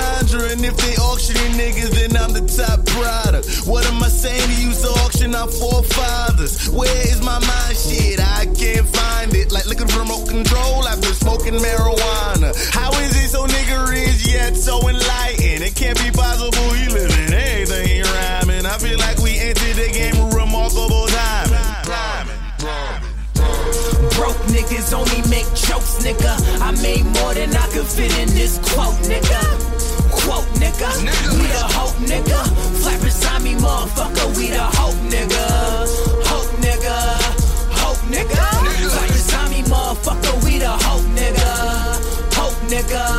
and 0.64 0.72
if 0.72 0.78
they 0.78 0.96
auctioning 0.96 1.54
niggas, 1.60 1.92
then 1.92 2.16
I'm 2.16 2.32
the 2.32 2.46
top 2.48 2.86
product. 2.86 3.68
What 3.68 3.86
am 3.86 4.02
I 4.02 4.08
saying 4.08 4.48
to 4.48 4.56
you? 4.62 4.72
So 4.72 4.90
auction 5.04 5.36
our 5.36 5.48
forefathers. 5.48 6.70
Where 6.70 7.02
is 7.08 7.22
my 7.22 7.40
mind? 7.40 7.76
Shit, 7.76 8.20
I 8.20 8.46
can't 8.56 8.88
find 8.88 9.34
it. 9.36 9.52
Like 9.52 9.66
looking 9.66 9.88
for 9.88 10.00
remote 10.00 10.28
control 10.30 10.88
after 10.88 11.12
smoking 11.14 11.56
marijuana. 11.60 12.56
How 12.72 12.92
is 13.00 13.12
it 13.12 13.30
so 13.30 13.46
nigga 13.46 13.90
rich 13.90 14.28
yet 14.28 14.56
so 14.56 14.80
enlightened? 14.88 15.64
It 15.64 15.76
can't 15.76 16.00
be 16.00 16.12
possible. 16.12 16.70
He 16.74 16.88
living 16.88 17.34
everything 17.34 17.88
he 17.88 18.02
rhyming. 18.02 18.66
I 18.66 18.78
feel 18.80 19.00
like 19.00 19.20
we 19.20 19.38
entered 19.40 19.76
the 19.76 19.90
game 19.92 20.16
with 20.16 20.34
remarkable 20.34 21.08
timing. 21.12 21.60
Broke 24.16 24.40
niggas 24.48 24.94
only 24.94 25.22
make 25.28 25.48
jokes, 25.56 26.00
nigga. 26.06 26.34
I 26.62 26.72
made 26.82 27.04
more 27.20 27.34
than 27.34 27.52
I 27.52 27.68
could 27.74 27.88
fit 27.88 28.16
in 28.20 28.30
this 28.30 28.60
quote, 28.72 28.96
nigga. 29.12 29.73
Quote, 30.24 30.48
nigga. 30.56 30.90
We 31.40 31.48
the 31.48 31.64
hope, 31.76 31.96
nigga. 32.08 32.40
Flat 32.82 33.02
beside 33.02 33.42
me, 33.44 33.54
motherfucker. 33.56 34.36
We 34.38 34.48
the 34.48 34.64
hope, 34.80 34.96
nigga. 35.12 35.46
Hope, 36.30 36.52
nigga. 36.64 36.96
Hope, 37.82 37.98
nigga. 38.10 38.44
Flat 38.90 39.08
beside 39.10 39.50
me, 39.52 39.62
motherfucker. 39.64 40.44
We 40.44 40.60
the 40.60 40.70
hope, 40.70 41.06
nigga. 41.18 42.36
Hope, 42.36 42.56
nigga. 42.70 43.13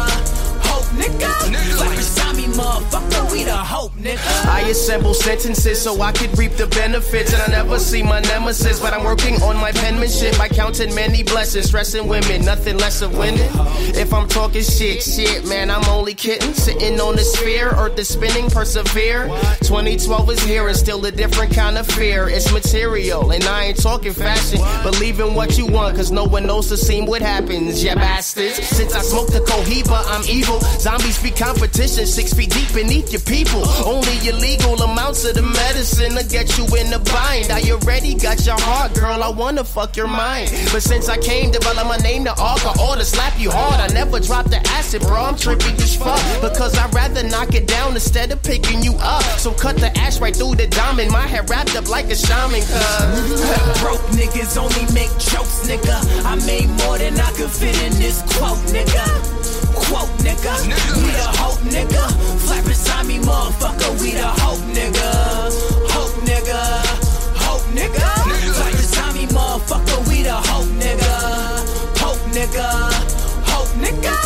Motherfucker. 2.64 3.32
We 3.32 3.44
the 3.44 3.56
hope, 3.56 3.92
nigga. 3.92 4.46
I 4.46 4.60
assemble 4.68 5.14
sentences 5.14 5.80
so 5.82 6.00
I 6.00 6.12
could 6.12 6.36
reap 6.38 6.52
the 6.52 6.66
benefits. 6.66 7.32
And 7.32 7.42
I 7.42 7.48
never 7.48 7.78
see 7.78 8.02
my 8.02 8.20
nemesis, 8.20 8.80
but 8.80 8.92
I'm 8.94 9.04
working 9.04 9.34
on 9.42 9.56
my 9.56 9.72
penmanship. 9.72 10.38
I 10.40 10.48
counting 10.48 10.94
many 10.94 11.22
blessings, 11.22 11.66
stressing 11.66 12.06
women, 12.08 12.44
nothing 12.44 12.78
less 12.78 13.02
of 13.02 13.16
winning. 13.18 13.50
If 13.96 14.12
I'm 14.12 14.28
talking 14.28 14.62
shit, 14.62 15.02
shit, 15.02 15.46
man, 15.46 15.70
I'm 15.70 15.84
only 15.88 16.14
kidding. 16.14 16.54
Sitting 16.54 17.00
on 17.00 17.16
the 17.16 17.24
sphere, 17.24 17.68
earth 17.76 17.98
is 17.98 18.08
spinning, 18.08 18.48
persevere. 18.50 19.26
2012 19.62 20.30
is 20.30 20.42
here 20.42 20.68
and 20.68 20.76
still 20.76 21.04
a 21.04 21.10
different 21.10 21.54
kind 21.54 21.76
of 21.76 21.86
fear. 21.86 22.28
It's 22.28 22.52
material, 22.52 23.32
and 23.32 23.44
I 23.44 23.64
ain't 23.64 23.82
talking 23.82 24.12
fashion. 24.12 24.60
Believe 24.82 25.20
in 25.20 25.34
what 25.34 25.58
you 25.58 25.66
want, 25.66 25.96
cause 25.96 26.10
no 26.10 26.24
one 26.24 26.46
knows 26.46 26.70
the 26.70 26.76
scene 26.76 27.06
what 27.06 27.22
happens, 27.22 27.82
yeah, 27.82 27.94
bastards. 27.94 28.56
Since 28.56 28.94
I 28.94 29.02
smoked 29.02 29.32
the 29.32 29.40
Cohiba, 29.40 30.02
I'm 30.06 30.24
evil. 30.28 30.60
Zombies 30.78 31.20
be 31.22 31.30
competition, 31.30 32.06
six 32.06 32.32
feet 32.32 32.53
deep 32.54 32.72
beneath 32.72 33.10
your 33.12 33.20
people. 33.22 33.66
Only 33.84 34.16
illegal 34.28 34.80
amounts 34.80 35.24
of 35.24 35.34
the 35.34 35.42
medicine 35.42 36.14
to 36.14 36.24
get 36.24 36.56
you 36.56 36.64
in 36.78 36.88
the 36.88 37.00
bind. 37.12 37.50
I 37.50 37.60
already 37.70 38.14
got 38.14 38.46
your 38.46 38.58
heart, 38.58 38.94
girl. 38.94 39.22
I 39.22 39.28
wanna 39.28 39.64
fuck 39.64 39.96
your 39.96 40.06
mind. 40.06 40.50
But 40.72 40.82
since 40.82 41.08
I 41.08 41.18
came, 41.18 41.50
develop 41.50 41.86
my 41.86 41.98
name 41.98 42.24
to 42.24 42.30
alcohol 42.30 42.94
to 42.94 43.04
slap 43.04 43.38
you 43.38 43.50
hard. 43.50 43.80
I 43.80 43.88
never 43.92 44.20
dropped 44.20 44.50
the 44.50 44.62
acid, 44.78 45.02
bro. 45.02 45.24
I'm 45.24 45.34
trippy 45.34 45.74
as 45.82 45.96
fuck. 45.96 46.22
Because 46.40 46.78
I'd 46.78 46.94
rather 46.94 47.22
knock 47.24 47.54
it 47.54 47.66
down 47.66 47.94
instead 47.94 48.30
of 48.32 48.42
picking 48.42 48.82
you 48.82 48.94
up. 49.00 49.24
So 49.38 49.52
cut 49.52 49.76
the 49.76 49.90
ash 49.98 50.20
right 50.20 50.34
through 50.34 50.54
the 50.54 50.68
diamond. 50.68 51.10
My 51.10 51.26
hair 51.26 51.42
wrapped 51.42 51.74
up 51.76 51.88
like 51.88 52.06
a 52.06 52.16
shaman. 52.16 52.60
Broke 53.82 54.06
niggas 54.14 54.56
only 54.56 54.86
make 54.94 55.10
jokes, 55.18 55.66
nigga. 55.66 55.96
I 56.24 56.34
made 56.46 56.70
more 56.84 56.98
than 56.98 57.18
I 57.18 57.30
could 57.32 57.50
fit 57.50 57.76
in 57.82 57.92
this 57.98 58.22
quote, 58.36 58.58
nigga. 58.70 59.43
Quote, 59.74 60.10
nigga. 60.22 60.52
We 60.96 61.10
the 61.12 61.28
hope, 61.40 61.60
nigga. 61.74 62.04
Flap 62.46 62.64
beside 62.64 63.06
me, 63.06 63.18
motherfucker. 63.18 64.00
We 64.00 64.12
the 64.12 64.26
hope, 64.26 64.60
nigga. 64.76 65.10
Hope, 65.90 66.16
nigga. 66.24 66.60
Hope, 67.44 67.66
nigga. 67.74 68.06
Flap 68.54 68.72
beside 68.72 69.14
me, 69.14 69.26
motherfucker. 69.26 70.08
We 70.08 70.22
the 70.22 70.32
hope, 70.32 70.70
nigga. 70.82 71.14
Hope, 71.98 72.22
nigga. 72.32 72.66
Hope, 73.50 73.68
nigga. 73.82 74.23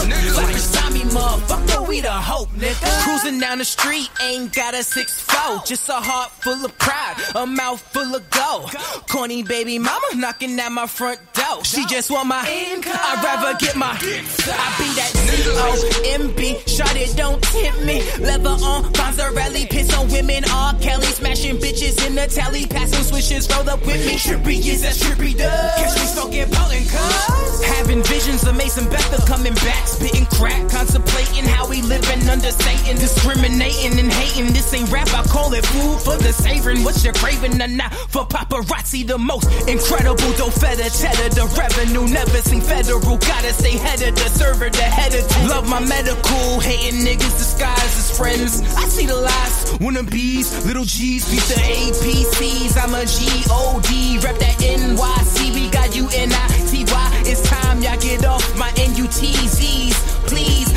Motherfucker. 1.18 1.88
We 1.88 2.00
the 2.00 2.12
hope, 2.12 2.50
nigga. 2.50 3.02
Cruising 3.02 3.40
down 3.40 3.58
the 3.58 3.64
street, 3.64 4.10
ain't 4.22 4.54
got 4.54 4.74
a 4.74 4.82
six 4.82 5.20
four. 5.20 5.62
Just 5.64 5.88
a 5.88 5.94
heart 5.94 6.30
full 6.30 6.64
of 6.64 6.76
pride, 6.78 7.16
a 7.34 7.46
mouth 7.46 7.80
full 7.80 8.14
of 8.14 8.28
gold. 8.30 8.70
Corny 9.08 9.42
baby 9.42 9.78
mama 9.78 10.06
knocking 10.14 10.58
at 10.60 10.70
my 10.70 10.86
front 10.86 11.18
door. 11.32 11.64
She 11.64 11.86
just 11.86 12.10
want 12.10 12.28
my 12.28 12.44
income. 12.48 12.92
I'd 12.94 13.24
rather 13.24 13.58
get 13.58 13.74
my. 13.74 13.92
I 13.92 14.68
be 14.76 14.88
that 14.98 15.12
C-O-M-B. 15.14 16.58
Shot 16.66 16.94
it, 16.94 17.16
don't 17.16 17.42
tempt 17.42 17.82
me. 17.84 18.02
Leather 18.20 18.50
on, 18.50 18.84
Fonzarelli, 18.92 19.70
piss 19.70 19.92
on 19.96 20.08
women. 20.08 20.44
R. 20.50 20.74
Kelly 20.80 21.06
smashing 21.06 21.56
bitches 21.56 22.06
in 22.06 22.14
the 22.14 22.26
tally. 22.26 22.66
Passing 22.66 23.02
swishes, 23.04 23.48
roll 23.54 23.68
up 23.70 23.80
with 23.86 24.04
me. 24.06 24.16
Trippy 24.16 24.58
is 24.58 24.82
that 24.82 24.94
trippy 24.94 25.36
does. 25.36 25.74
Catch 25.80 25.94
me 25.96 26.06
smoking 26.06 26.48
potent 26.52 26.86
cuz. 26.90 27.64
Having 27.64 28.02
visions 28.04 28.46
of 28.46 28.56
Mason 28.56 28.84
Becca 28.90 29.24
coming 29.26 29.54
back. 29.54 29.86
Spitting 29.88 30.26
crack, 30.26 30.68
contemplating 31.08 31.44
how 31.50 31.68
we 31.68 31.82
living 31.82 32.28
under 32.28 32.50
Satan. 32.50 32.96
Discriminating 32.96 33.98
and 33.98 34.12
hating. 34.12 34.52
This 34.52 34.72
ain't 34.74 34.90
rap, 34.90 35.08
I 35.14 35.22
call 35.24 35.52
it 35.54 35.64
food 35.66 36.00
for 36.00 36.16
the 36.16 36.32
savoring. 36.32 36.84
What 36.84 37.02
you're 37.04 37.14
craving 37.14 37.60
or 37.60 37.68
not? 37.68 37.92
For 37.94 38.24
paparazzi, 38.26 39.06
the 39.06 39.18
most 39.18 39.48
incredible. 39.68 40.32
Dough 40.36 40.50
feta 40.50 40.90
cheddar, 40.90 41.28
the 41.34 41.46
revenue. 41.56 42.08
Never 42.08 42.38
seen 42.38 42.60
federal. 42.60 43.18
Gotta 43.18 43.52
stay 43.52 43.76
head 43.76 44.02
of 44.02 44.14
the 44.14 44.28
server, 44.30 44.70
the 44.70 44.82
head 44.82 45.14
of. 45.14 45.48
Love 45.48 45.68
my 45.68 45.80
medical. 45.80 46.60
Hating 46.60 47.00
niggas 47.04 47.36
disguised 47.38 47.98
as 47.98 48.16
friends. 48.16 48.60
I 48.76 48.84
see 48.88 49.06
the 49.06 49.16
lies. 49.16 49.78
Wannabes, 49.78 50.66
little 50.66 50.84
G's, 50.84 51.28
beat 51.30 51.42
the 51.42 51.60
APCs. 51.60 52.76
I'm 52.76 52.94
a 52.94 53.04
G-O-D. 53.06 54.18
Rep 54.24 54.38
that 54.38 54.58
NYC. 54.58 55.54
We 55.54 55.70
got 55.70 55.94
you 55.94 56.08
N-I-T-Y. 56.12 57.22
It's 57.26 57.42
time 57.48 57.82
y'all 57.82 57.98
get 57.98 58.24
off 58.24 58.44
my 58.58 58.72
N-U-T-Z's. 58.76 60.18
Please, 60.28 60.67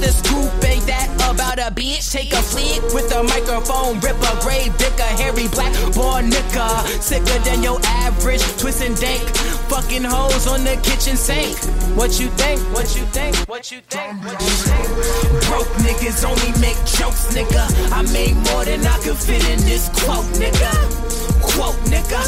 The 0.00 0.08
scoop, 0.08 0.48
ain't 0.64 0.86
that 0.86 1.12
about 1.28 1.58
a 1.58 1.68
bitch? 1.68 2.10
Take 2.10 2.32
a 2.32 2.40
flick 2.40 2.80
with 2.94 3.12
the 3.12 3.22
microphone, 3.22 4.00
rip 4.00 4.16
a 4.16 4.32
grave, 4.40 4.72
dick 4.78 4.96
a 4.96 5.10
hairy 5.20 5.46
black 5.52 5.76
boy 5.92 6.24
nigga. 6.24 6.88
Sicker 7.04 7.38
than 7.44 7.62
your 7.62 7.78
average, 7.84 8.40
twist 8.56 8.80
and 8.80 8.96
dank. 8.96 9.20
Fucking 9.68 10.04
hoes 10.04 10.46
on 10.48 10.64
the 10.64 10.80
kitchen 10.80 11.16
sink. 11.16 11.52
What 12.00 12.18
you 12.18 12.28
think? 12.40 12.60
What 12.72 12.96
you 12.96 13.04
think? 13.12 13.36
What 13.44 13.70
you 13.70 13.80
think? 13.92 14.16
What 14.24 14.40
you 14.40 14.56
think? 14.64 14.88
Broke 15.44 15.68
niggas 15.84 16.24
only 16.24 16.52
make 16.64 16.80
jokes, 16.88 17.28
nigga. 17.36 17.68
I 17.92 18.00
made 18.10 18.36
more 18.48 18.64
than 18.64 18.80
I 18.86 18.96
could 19.04 19.20
fit 19.20 19.44
in 19.52 19.60
this 19.68 19.92
quote, 20.00 20.24
nigga. 20.40 20.72
Quote, 21.44 21.76
nigga. 21.92 22.20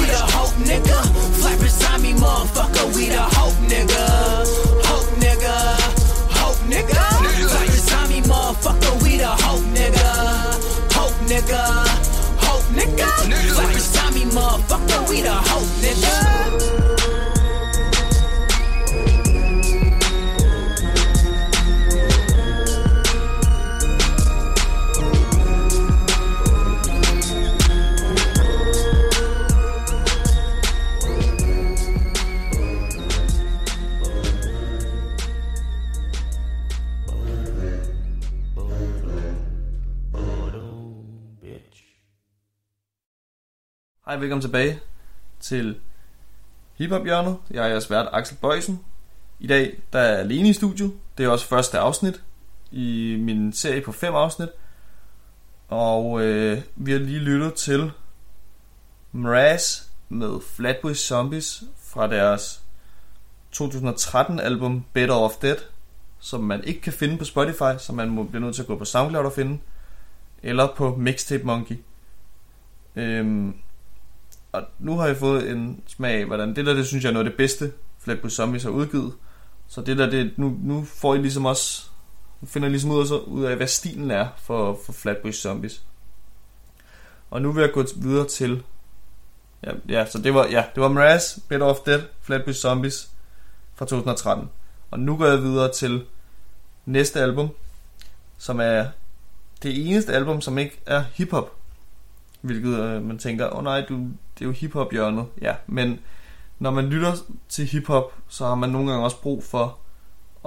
We 0.00 0.08
the 0.08 0.24
hope, 0.32 0.56
nigga. 0.64 0.98
Flap 1.44 1.60
beside 1.60 2.00
me, 2.00 2.12
motherfucker. 2.14 2.96
We 2.96 3.12
the 3.12 3.20
hope, 3.20 3.58
nigga. 3.68 4.48
Hope, 4.88 5.12
nigga. 5.20 5.54
Hope, 6.32 6.56
nigga. 6.72 7.07
Flap 8.28 8.60
beside 8.60 8.76
me, 8.76 8.92
motherfucker. 8.92 9.02
We 9.02 9.16
the 9.16 9.26
hope, 9.26 9.64
nigga. 9.74 10.10
Hope, 10.92 11.14
nigga. 11.26 11.62
Hope, 12.36 12.64
nigga. 12.76 13.74
Beside 13.74 14.14
me, 14.14 14.24
motherfucker. 14.24 15.08
We 15.08 15.22
the 15.22 15.32
hope, 15.32 15.68
nigga. 15.80 16.97
Hej, 44.08 44.16
velkommen 44.16 44.42
tilbage 44.42 44.80
til 45.40 45.80
Hiphop 46.74 47.04
hjørnet. 47.04 47.36
Jeg 47.50 47.64
er 47.64 47.68
jeres 47.68 47.90
vært 47.90 48.08
Axel 48.12 48.36
Bøjsen. 48.36 48.80
I 49.40 49.46
dag 49.46 49.78
der 49.92 49.98
er 49.98 50.08
jeg 50.08 50.18
alene 50.18 50.48
i 50.48 50.52
studiet. 50.52 50.92
Det 51.18 51.26
er 51.26 51.30
også 51.30 51.46
første 51.46 51.78
afsnit 51.78 52.22
i 52.70 53.16
min 53.20 53.52
serie 53.52 53.80
på 53.80 53.92
fem 53.92 54.14
afsnit. 54.14 54.48
Og 55.68 56.22
øh, 56.22 56.62
vi 56.76 56.92
har 56.92 56.98
lige 56.98 57.18
lyttet 57.18 57.54
til 57.54 57.90
Mraz 59.12 59.82
med 60.08 60.40
Flatbush 60.54 61.00
Zombies 61.08 61.62
fra 61.82 62.06
deres 62.06 62.62
2013 63.52 64.40
album 64.40 64.84
Better 64.92 65.14
Off 65.14 65.34
Dead, 65.42 65.56
som 66.18 66.40
man 66.40 66.64
ikke 66.64 66.80
kan 66.80 66.92
finde 66.92 67.18
på 67.18 67.24
Spotify, 67.24 67.78
så 67.78 67.92
man 67.92 68.08
må 68.08 68.22
blive 68.22 68.40
nødt 68.40 68.54
til 68.54 68.62
at 68.62 68.68
gå 68.68 68.78
på 68.78 68.84
SoundCloud 68.84 69.24
og 69.24 69.32
finde, 69.32 69.58
eller 70.42 70.68
på 70.76 70.96
Mixtape 70.96 71.44
Monkey. 71.44 71.76
Øhm, 72.96 73.54
og 74.52 74.62
nu 74.78 74.96
har 74.96 75.06
jeg 75.06 75.16
fået 75.16 75.50
en 75.50 75.82
smag 75.86 76.20
af, 76.20 76.26
hvordan 76.26 76.56
det 76.56 76.66
der, 76.66 76.74
det 76.74 76.86
synes 76.86 77.04
jeg 77.04 77.10
er 77.10 77.12
noget 77.12 77.26
af 77.26 77.30
det 77.30 77.36
bedste, 77.36 77.72
Flatbush 77.98 78.36
Zombies 78.36 78.62
har 78.62 78.70
udgivet. 78.70 79.12
Så 79.68 79.80
det 79.80 79.98
der, 79.98 80.10
det, 80.10 80.38
nu, 80.38 80.58
nu 80.62 80.84
får 80.84 81.14
I 81.14 81.18
ligesom 81.18 81.46
også, 81.46 81.88
nu 82.40 82.48
finder 82.48 82.68
I 82.68 82.70
ligesom 82.70 82.90
ud 82.90 83.06
af, 83.06 83.18
ud 83.26 83.44
af, 83.44 83.56
hvad 83.56 83.66
stilen 83.66 84.10
er 84.10 84.28
for, 84.36 84.78
for 84.86 84.92
Flatbush 84.92 85.40
Zombies. 85.40 85.82
Og 87.30 87.42
nu 87.42 87.52
vil 87.52 87.60
jeg 87.60 87.72
gå 87.72 87.84
videre 87.96 88.28
til, 88.28 88.62
ja, 89.64 89.70
ja 89.88 90.06
så 90.06 90.18
det 90.18 90.34
var, 90.34 90.46
ja, 90.46 90.64
det 90.74 90.82
var 90.82 90.88
Mraz, 90.88 91.38
Better 91.48 91.66
Off 91.66 91.80
Dead, 91.86 92.02
Flatbush 92.20 92.60
Zombies 92.60 93.10
fra 93.74 93.86
2013. 93.86 94.50
Og 94.90 95.00
nu 95.00 95.16
går 95.16 95.26
jeg 95.26 95.42
videre 95.42 95.72
til 95.72 96.04
næste 96.86 97.20
album, 97.20 97.48
som 98.38 98.60
er 98.60 98.86
det 99.62 99.88
eneste 99.88 100.12
album, 100.12 100.40
som 100.40 100.58
ikke 100.58 100.80
er 100.86 101.04
hiphop. 101.14 101.52
Hvilket 102.40 102.80
øh, 102.80 103.02
man 103.02 103.18
tænker, 103.18 103.50
åh 103.50 103.58
oh, 103.58 103.64
nej, 103.64 103.86
du, 103.88 104.06
det 104.38 104.44
er 104.44 104.46
jo 104.46 104.52
hiphop 104.52 104.92
hjørnet. 104.92 105.26
Ja, 105.42 105.54
men 105.66 106.00
når 106.58 106.70
man 106.70 106.86
lytter 106.86 107.12
til 107.48 107.66
hiphop, 107.66 108.12
så 108.28 108.46
har 108.46 108.54
man 108.54 108.70
nogle 108.70 108.90
gange 108.90 109.04
også 109.04 109.20
brug 109.20 109.44
for 109.44 109.78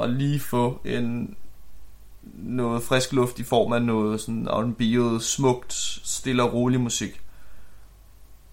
at 0.01 0.09
lige 0.09 0.39
få 0.39 0.81
en 0.85 1.35
noget 2.33 2.83
frisk 2.83 3.13
luft 3.13 3.39
i 3.39 3.43
form 3.43 3.73
af 3.73 3.81
noget 3.81 4.21
sådan 4.21 4.47
R&B'et, 4.47 5.21
smukt, 5.21 5.73
stille 6.03 6.43
og 6.43 6.53
rolig 6.53 6.79
musik. 6.79 7.21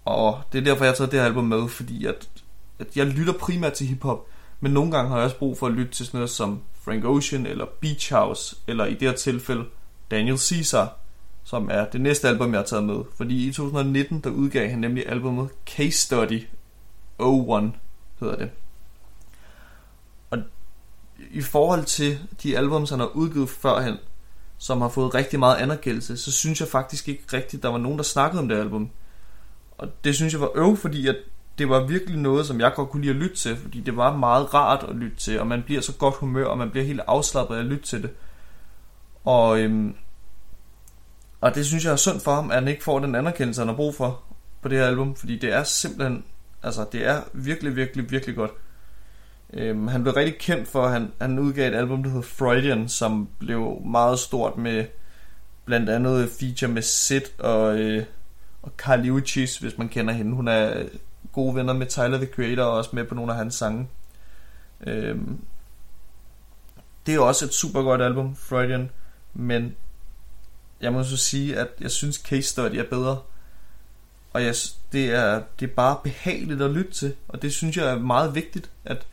Og 0.05 0.41
det 0.51 0.57
er 0.57 0.63
derfor, 0.63 0.83
jeg 0.83 0.91
har 0.91 0.95
taget 0.95 1.11
det 1.11 1.19
her 1.19 1.25
album 1.25 1.43
med, 1.43 1.67
fordi 1.67 2.05
at, 2.05 2.29
at 2.79 2.97
jeg 2.97 3.05
lytter 3.05 3.33
primært 3.33 3.73
til 3.73 3.87
hiphop, 3.87 4.25
men 4.59 4.71
nogle 4.71 4.91
gange 4.91 5.09
har 5.09 5.17
jeg 5.17 5.25
også 5.25 5.37
brug 5.37 5.57
for 5.57 5.67
at 5.67 5.73
lytte 5.73 5.91
til 5.91 6.05
sådan 6.05 6.17
noget 6.17 6.29
som 6.29 6.61
Frank 6.81 7.05
Ocean, 7.05 7.45
eller 7.45 7.65
Beach 7.81 8.13
House, 8.13 8.55
eller 8.67 8.85
i 8.85 8.93
det 8.93 9.01
her 9.01 9.15
tilfælde 9.15 9.65
Daniel 10.11 10.37
Caesar, 10.37 10.97
som 11.49 11.69
er 11.71 11.85
det 11.85 12.01
næste 12.01 12.27
album, 12.27 12.51
jeg 12.51 12.59
har 12.59 12.65
taget 12.65 12.83
med. 12.83 13.03
Fordi 13.17 13.47
i 13.47 13.51
2019, 13.51 14.19
der 14.19 14.29
udgav 14.29 14.69
han 14.69 14.79
nemlig 14.79 15.09
albumet 15.09 15.49
Case 15.65 15.97
Study 15.97 16.43
01, 17.19 17.71
hedder 18.19 18.35
det. 18.35 18.49
Og 20.29 20.37
i 21.31 21.41
forhold 21.41 21.83
til 21.83 22.19
de 22.43 22.57
album, 22.57 22.85
han 22.89 22.99
har 22.99 23.07
udgivet 23.07 23.49
førhen, 23.49 23.97
som 24.57 24.81
har 24.81 24.89
fået 24.89 25.15
rigtig 25.15 25.39
meget 25.39 25.55
anerkendelse, 25.55 26.17
så 26.17 26.31
synes 26.31 26.59
jeg 26.59 26.67
faktisk 26.67 27.07
ikke 27.07 27.23
rigtigt, 27.33 27.63
der 27.63 27.69
var 27.69 27.77
nogen, 27.77 27.97
der 27.97 28.03
snakkede 28.03 28.41
om 28.41 28.47
det 28.47 28.55
album. 28.55 28.89
Og 29.77 29.87
det 30.03 30.15
synes 30.15 30.33
jeg 30.33 30.41
var 30.41 30.51
øv, 30.55 30.77
fordi 30.77 31.07
at 31.07 31.15
det 31.57 31.69
var 31.69 31.85
virkelig 31.85 32.17
noget, 32.17 32.45
som 32.45 32.59
jeg 32.59 32.73
godt 32.75 32.89
kunne 32.89 33.01
lide 33.01 33.13
at 33.13 33.19
lytte 33.19 33.35
til, 33.35 33.57
fordi 33.57 33.81
det 33.81 33.97
var 33.97 34.17
meget 34.17 34.53
rart 34.53 34.85
at 34.89 34.95
lytte 34.95 35.17
til, 35.17 35.39
og 35.39 35.47
man 35.47 35.63
bliver 35.63 35.81
så 35.81 35.93
godt 35.93 36.15
humør, 36.15 36.45
og 36.45 36.57
man 36.57 36.71
bliver 36.71 36.85
helt 36.85 37.01
afslappet 37.07 37.55
af 37.55 37.59
at 37.59 37.65
lytte 37.65 37.85
til 37.85 38.01
det. 38.01 38.09
Og, 39.25 39.59
øhm, 39.59 39.95
og 41.41 41.55
det 41.55 41.65
synes 41.65 41.85
jeg 41.85 41.91
er 41.91 41.95
synd 41.95 42.19
for 42.19 42.35
ham, 42.35 42.51
at 42.51 42.55
han 42.55 42.67
ikke 42.67 42.83
får 42.83 42.99
den 42.99 43.15
anerkendelse, 43.15 43.61
han 43.61 43.67
har 43.67 43.75
brug 43.75 43.95
for 43.95 44.23
på 44.61 44.69
det 44.69 44.77
her 44.77 44.85
album, 44.85 45.15
fordi 45.15 45.37
det 45.37 45.53
er 45.53 45.63
simpelthen, 45.63 46.23
altså 46.63 46.85
det 46.91 47.05
er 47.05 47.21
virkelig, 47.33 47.75
virkelig, 47.75 48.11
virkelig 48.11 48.35
godt. 48.35 48.51
Øhm, 49.53 49.87
han 49.87 50.03
blev 50.03 50.13
rigtig 50.13 50.37
kendt 50.39 50.67
for, 50.67 50.85
at 50.85 50.91
han, 50.91 51.11
han 51.21 51.39
udgav 51.39 51.67
et 51.71 51.75
album, 51.75 52.03
der 52.03 52.09
hedder 52.09 52.27
Freudian, 52.27 52.89
som 52.89 53.29
blev 53.39 53.81
meget 53.85 54.19
stort 54.19 54.57
med 54.57 54.85
blandt 55.65 55.89
andet 55.89 56.29
feature 56.39 56.71
med 56.71 56.81
Sid 56.81 57.39
og, 57.39 57.79
øh, 57.79 58.05
og 58.61 58.71
Carly 58.77 59.09
Uchis, 59.09 59.57
hvis 59.57 59.77
man 59.77 59.89
kender 59.89 60.13
hende. 60.13 60.35
Hun 60.35 60.47
er 60.47 60.83
gode 61.31 61.55
venner 61.55 61.73
med 61.73 61.87
Tyler, 61.87 62.17
the 62.17 62.25
Creator, 62.25 62.63
og 62.63 62.71
også 62.71 62.89
med 62.93 63.05
på 63.05 63.15
nogle 63.15 63.31
af 63.31 63.37
hans 63.37 63.55
sange. 63.55 63.87
Øhm, 64.87 65.39
det 67.05 67.15
er 67.15 67.19
også 67.19 67.45
et 67.45 67.53
super 67.53 67.81
godt 67.81 68.01
album, 68.01 68.35
Freudian, 68.35 68.89
men 69.33 69.75
jeg 70.81 70.93
må 70.93 71.03
så 71.03 71.17
sige, 71.17 71.57
at 71.57 71.67
jeg 71.81 71.91
synes 71.91 72.15
Case 72.15 72.49
Study 72.49 72.75
er 72.75 72.83
bedre. 72.89 73.19
Og 74.33 74.43
jeg, 74.43 74.55
det, 74.91 75.05
er, 75.05 75.41
det 75.59 75.69
er 75.69 75.73
bare 75.73 75.97
behageligt 76.03 76.61
at 76.61 76.71
lytte 76.71 76.91
til, 76.91 77.15
og 77.27 77.41
det 77.41 77.53
synes 77.53 77.77
jeg 77.77 77.85
er 77.85 77.99
meget 77.99 78.35
vigtigt, 78.35 78.69
at, 78.85 79.05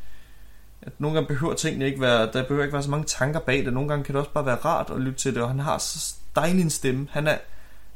at 0.82 0.92
nogle 0.98 1.14
gange 1.14 1.28
behøver 1.28 1.54
tingene 1.54 1.86
ikke 1.86 2.00
være, 2.00 2.32
der 2.32 2.42
behøver 2.42 2.62
ikke 2.62 2.72
være 2.72 2.82
så 2.82 2.90
mange 2.90 3.06
tanker 3.06 3.40
bag 3.40 3.64
det. 3.64 3.72
Nogle 3.72 3.88
gange 3.88 4.04
kan 4.04 4.14
det 4.14 4.20
også 4.20 4.32
bare 4.32 4.46
være 4.46 4.56
rart 4.56 4.90
at 4.90 5.00
lytte 5.00 5.18
til 5.18 5.34
det, 5.34 5.42
og 5.42 5.48
han 5.48 5.58
har 5.58 5.78
så 5.78 6.14
dejlig 6.36 6.62
en 6.62 6.70
stemme. 6.70 7.08
Han 7.10 7.26
er, 7.26 7.38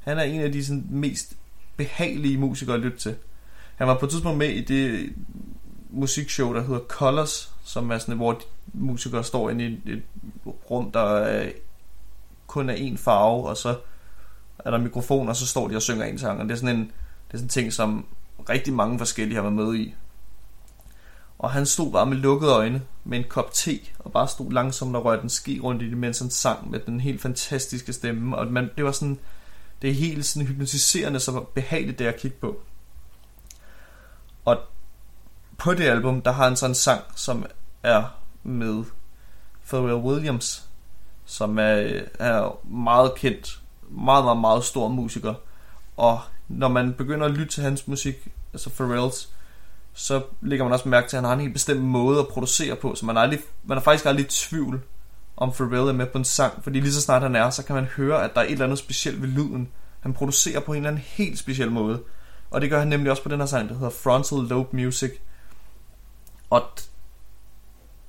han 0.00 0.18
er 0.18 0.22
en 0.22 0.40
af 0.40 0.52
de 0.52 0.64
sådan, 0.64 0.86
mest 0.90 1.32
behagelige 1.76 2.38
musikere 2.38 2.74
at 2.74 2.80
lytte 2.80 2.98
til. 2.98 3.16
Han 3.76 3.86
var 3.86 3.98
på 3.98 4.06
et 4.06 4.10
tidspunkt 4.10 4.38
med 4.38 4.48
i 4.48 4.64
det 4.64 5.12
musikshow, 5.90 6.54
der 6.54 6.62
hedder 6.62 6.80
Colors, 6.88 7.52
som 7.64 7.90
er 7.90 7.98
sådan, 7.98 8.16
hvor 8.16 8.32
de 8.32 8.40
musikere 8.72 9.24
står 9.24 9.50
inde 9.50 9.64
i 9.64 9.92
et 9.92 10.02
rum, 10.70 10.92
der 10.92 11.00
er 11.00 11.50
kun 12.50 12.70
er 12.70 12.74
en 12.74 12.98
farve, 12.98 13.48
og 13.48 13.56
så 13.56 13.76
er 14.58 14.70
der 14.70 14.78
mikrofon, 14.78 15.28
og 15.28 15.36
så 15.36 15.46
står 15.46 15.68
de 15.68 15.76
og 15.76 15.82
synger 15.82 16.04
en 16.04 16.18
sang. 16.18 16.40
Og 16.40 16.44
det 16.44 16.52
er 16.52 16.56
sådan 16.56 16.76
en, 16.76 16.82
det 16.82 17.34
er 17.34 17.38
sådan 17.38 17.44
en 17.44 17.48
ting, 17.48 17.72
som 17.72 18.06
rigtig 18.48 18.72
mange 18.72 18.98
forskellige 18.98 19.34
har 19.34 19.42
været 19.42 19.54
med 19.54 19.74
i. 19.74 19.94
Og 21.38 21.50
han 21.50 21.66
stod 21.66 21.92
bare 21.92 22.06
med 22.06 22.16
lukkede 22.16 22.52
øjne, 22.52 22.82
med 23.04 23.18
en 23.18 23.24
kop 23.28 23.52
te, 23.52 23.78
og 23.98 24.12
bare 24.12 24.28
stod 24.28 24.52
langsomt 24.52 24.96
og 24.96 25.04
rørte 25.04 25.22
en 25.22 25.28
ski 25.28 25.60
rundt 25.60 25.82
i 25.82 25.90
det, 25.90 25.98
mens 25.98 26.18
han 26.18 26.30
sang 26.30 26.70
med 26.70 26.80
den 26.80 27.00
helt 27.00 27.22
fantastiske 27.22 27.92
stemme. 27.92 28.36
Og 28.36 28.46
man, 28.46 28.70
det 28.76 28.84
var 28.84 28.92
sådan, 28.92 29.18
det 29.82 29.90
er 29.90 29.94
helt 29.94 30.26
sådan 30.26 30.48
hypnotiserende, 30.48 31.20
så 31.20 31.44
behageligt 31.54 31.98
det 31.98 32.06
at 32.06 32.16
kigge 32.16 32.36
på. 32.40 32.60
Og 34.44 34.58
på 35.58 35.74
det 35.74 35.84
album, 35.84 36.22
der 36.22 36.32
har 36.32 36.44
han 36.44 36.56
sådan 36.56 36.70
en 36.70 36.74
sang, 36.74 37.02
som 37.16 37.46
er 37.82 38.02
med 38.42 38.84
Pharrell 39.68 39.94
Williams, 39.94 40.69
som 41.30 41.58
er, 41.58 42.00
er 42.18 42.58
meget 42.70 43.14
kendt, 43.14 43.60
meget, 43.90 44.24
meget, 44.24 44.38
meget 44.38 44.64
stor 44.64 44.88
musiker. 44.88 45.34
Og 45.96 46.20
når 46.48 46.68
man 46.68 46.94
begynder 46.94 47.26
at 47.26 47.32
lytte 47.32 47.52
til 47.52 47.62
hans 47.62 47.88
musik, 47.88 48.28
altså 48.52 48.70
Pharrells, 48.70 49.28
så 49.94 50.22
lægger 50.40 50.64
man 50.64 50.72
også 50.72 50.88
mærke 50.88 51.08
til, 51.08 51.16
at 51.16 51.22
han 51.22 51.28
har 51.28 51.34
en 51.34 51.40
helt 51.40 51.52
bestemt 51.52 51.80
måde 51.80 52.20
at 52.20 52.28
producere 52.28 52.76
på, 52.76 52.94
så 52.94 53.06
man 53.06 53.16
er, 53.16 53.20
aldrig, 53.20 53.40
man 53.64 53.78
er 53.78 53.82
faktisk 53.82 54.06
aldrig 54.06 54.26
i 54.26 54.28
tvivl 54.28 54.80
om 55.36 55.52
Pharrell 55.52 55.88
er 55.88 55.92
med 55.92 56.06
på 56.06 56.18
en 56.18 56.24
sang, 56.24 56.64
fordi 56.64 56.80
lige 56.80 56.92
så 56.92 57.00
snart 57.00 57.22
han 57.22 57.36
er, 57.36 57.50
så 57.50 57.64
kan 57.64 57.74
man 57.74 57.84
høre, 57.84 58.24
at 58.24 58.34
der 58.34 58.40
er 58.40 58.44
et 58.44 58.52
eller 58.52 58.64
andet 58.64 58.78
specielt 58.78 59.22
ved 59.22 59.28
lyden. 59.28 59.68
Han 60.00 60.12
producerer 60.12 60.60
på 60.60 60.72
en 60.72 60.76
eller 60.76 60.90
anden 60.90 61.04
helt 61.06 61.38
speciel 61.38 61.70
måde. 61.70 62.02
Og 62.50 62.60
det 62.60 62.70
gør 62.70 62.78
han 62.78 62.88
nemlig 62.88 63.10
også 63.10 63.22
på 63.22 63.28
den 63.28 63.40
her 63.40 63.46
sang, 63.46 63.68
der 63.68 63.74
hedder 63.74 63.90
Frontal 63.90 64.38
Lobe 64.38 64.76
Music. 64.76 65.12
Og 66.50 66.62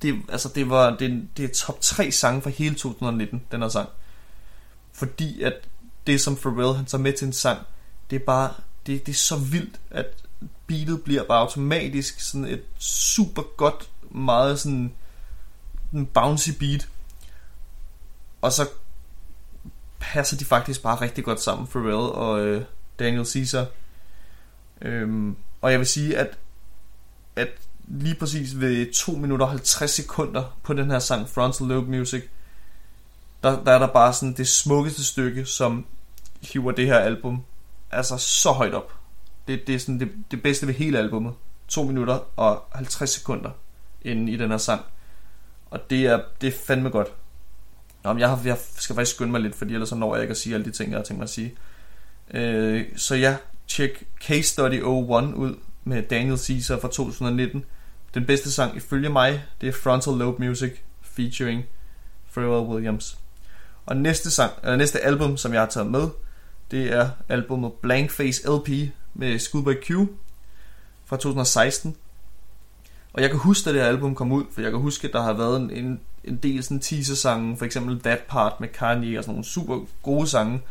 det, 0.02 0.22
altså 0.28 0.48
det 0.54 0.70
var 0.70 0.96
det, 0.96 1.28
det 1.36 1.44
er 1.44 1.54
top 1.54 1.80
3 1.80 2.10
sange 2.10 2.42
for 2.42 2.50
hele 2.50 2.74
2019, 2.74 3.42
den 3.52 3.62
her 3.62 3.68
sang. 3.68 3.88
Fordi 4.92 5.42
at 5.42 5.68
det 6.06 6.20
som 6.20 6.36
Pharrell 6.36 6.76
han 6.76 6.84
tager 6.84 7.02
med 7.02 7.12
til 7.12 7.26
en 7.26 7.32
sang, 7.32 7.66
det 8.10 8.16
er 8.16 8.24
bare 8.24 8.54
det, 8.86 9.06
det 9.06 9.12
er 9.12 9.16
så 9.16 9.36
vildt, 9.36 9.80
at 9.90 10.06
beatet 10.66 11.02
bliver 11.04 11.24
bare 11.24 11.40
automatisk 11.40 12.20
sådan 12.20 12.44
et 12.44 12.62
super 12.78 13.42
godt, 13.56 13.90
meget 14.10 14.60
sådan 14.60 14.92
en 15.92 16.06
bouncy 16.06 16.50
beat. 16.50 16.88
Og 18.42 18.52
så 18.52 18.68
passer 20.00 20.36
de 20.36 20.44
faktisk 20.44 20.82
bare 20.82 21.00
rigtig 21.00 21.24
godt 21.24 21.40
sammen, 21.40 21.66
Pharrell 21.66 22.12
og 22.12 22.40
øh, 22.40 22.64
Daniel 22.98 23.26
Caesar. 23.26 23.66
Øhm, 24.80 25.36
og 25.60 25.70
jeg 25.70 25.78
vil 25.78 25.86
sige, 25.86 26.18
at, 26.18 26.38
at 27.36 27.48
lige 27.92 28.14
præcis 28.14 28.60
ved 28.60 28.92
2 28.92 29.12
minutter 29.12 29.46
og 29.46 29.50
50 29.50 29.90
sekunder 29.90 30.58
på 30.62 30.72
den 30.72 30.90
her 30.90 30.98
sang 30.98 31.28
Frontal 31.28 31.66
Lobe 31.66 31.90
Music, 31.90 32.22
der, 33.42 33.64
der 33.64 33.72
er 33.72 33.78
der 33.78 33.86
bare 33.86 34.12
sådan 34.12 34.32
det 34.32 34.48
smukkeste 34.48 35.04
stykke, 35.04 35.44
som 35.44 35.86
hiver 36.42 36.72
det 36.72 36.86
her 36.86 36.98
album 36.98 37.44
altså 37.92 38.18
så 38.18 38.50
højt 38.52 38.74
op. 38.74 38.92
Det, 39.48 39.66
det 39.66 39.74
er 39.74 39.78
sådan 39.78 40.00
det, 40.00 40.12
det 40.30 40.42
bedste 40.42 40.66
ved 40.66 40.74
hele 40.74 40.98
albummet. 40.98 41.34
2 41.68 41.82
minutter 41.82 42.18
og 42.36 42.62
50 42.72 43.10
sekunder 43.10 43.50
inde 44.02 44.32
i 44.32 44.36
den 44.36 44.50
her 44.50 44.58
sang. 44.58 44.82
Og 45.70 45.90
det 45.90 46.06
er, 46.06 46.20
det 46.40 46.46
er 46.46 46.58
fandme 46.66 46.90
godt. 46.90 47.08
Nå, 48.04 48.12
men 48.12 48.20
jeg, 48.20 48.28
har, 48.28 48.40
jeg 48.44 48.58
skal 48.76 48.96
faktisk 48.96 49.14
skynde 49.14 49.32
mig 49.32 49.40
lidt, 49.40 49.54
fordi 49.54 49.72
ellers 49.74 49.88
så 49.88 49.94
når 49.94 50.14
jeg 50.14 50.22
ikke 50.22 50.30
at 50.30 50.36
sige 50.36 50.54
alle 50.54 50.64
de 50.64 50.70
ting, 50.70 50.90
jeg 50.90 50.98
har 50.98 51.04
tænkt 51.04 51.18
mig 51.18 51.24
at 51.24 51.30
sige. 51.30 51.54
Øh, 52.30 52.84
så 52.96 53.14
ja, 53.14 53.36
tjek 53.68 54.06
Case 54.20 54.42
Study 54.42 54.74
01 54.74 54.84
ud 55.34 55.56
med 55.84 56.02
Daniel 56.02 56.38
Caesar 56.38 56.78
fra 56.78 56.88
2019. 56.88 57.64
Den 58.14 58.26
bedste 58.26 58.52
sang 58.52 58.76
ifølge 58.76 59.08
mig, 59.08 59.44
det 59.60 59.68
er 59.68 59.72
Frontal 59.72 60.12
Lobe 60.12 60.46
Music 60.46 60.72
featuring 61.02 61.64
Pharrell 62.32 62.66
Williams. 62.66 63.18
Og 63.86 63.96
næste 63.96 64.30
sang, 64.30 64.52
eller 64.62 64.76
næste 64.76 65.00
album, 65.00 65.36
som 65.36 65.52
jeg 65.52 65.60
har 65.60 65.68
taget 65.68 65.90
med, 65.90 66.08
det 66.70 66.92
er 66.92 67.10
albumet 67.28 67.72
Blank 67.72 68.10
Face 68.10 68.42
LP 68.50 68.68
med 69.14 69.38
Schoolboy 69.38 69.74
Q 69.74 69.90
fra 71.04 71.16
2016. 71.16 71.96
Og 73.12 73.22
jeg 73.22 73.30
kan 73.30 73.38
huske, 73.38 73.70
at 73.70 73.74
det 73.74 73.82
her 73.82 73.88
album 73.88 74.14
kom 74.14 74.32
ud, 74.32 74.44
for 74.52 74.60
jeg 74.60 74.70
kan 74.70 74.80
huske, 74.80 75.06
at 75.08 75.12
der 75.12 75.22
har 75.22 75.32
været 75.32 75.60
en, 75.60 75.70
en, 75.70 76.00
en 76.24 76.36
del 76.36 76.62
sådan 76.62 76.80
teaser-sange, 76.80 77.56
for 77.56 77.64
eksempel 77.64 78.00
That 78.00 78.20
Part 78.28 78.60
med 78.60 78.68
Kanye 78.68 79.18
og 79.18 79.24
sådan 79.24 79.32
nogle 79.32 79.44
super 79.44 79.80
gode 80.02 80.26
sange. 80.26 80.62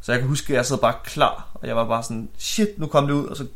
Så 0.00 0.12
jeg 0.12 0.20
kan 0.20 0.28
huske, 0.28 0.52
at 0.52 0.56
jeg 0.56 0.66
sad 0.66 0.78
bare 0.78 0.94
klar, 1.04 1.50
og 1.54 1.68
jeg 1.68 1.76
var 1.76 1.88
bare 1.88 2.02
sådan, 2.02 2.28
shit, 2.38 2.78
nu 2.78 2.86
kom 2.86 3.06
det 3.06 3.14
ud, 3.14 3.26
og 3.26 3.36
så 3.36 3.46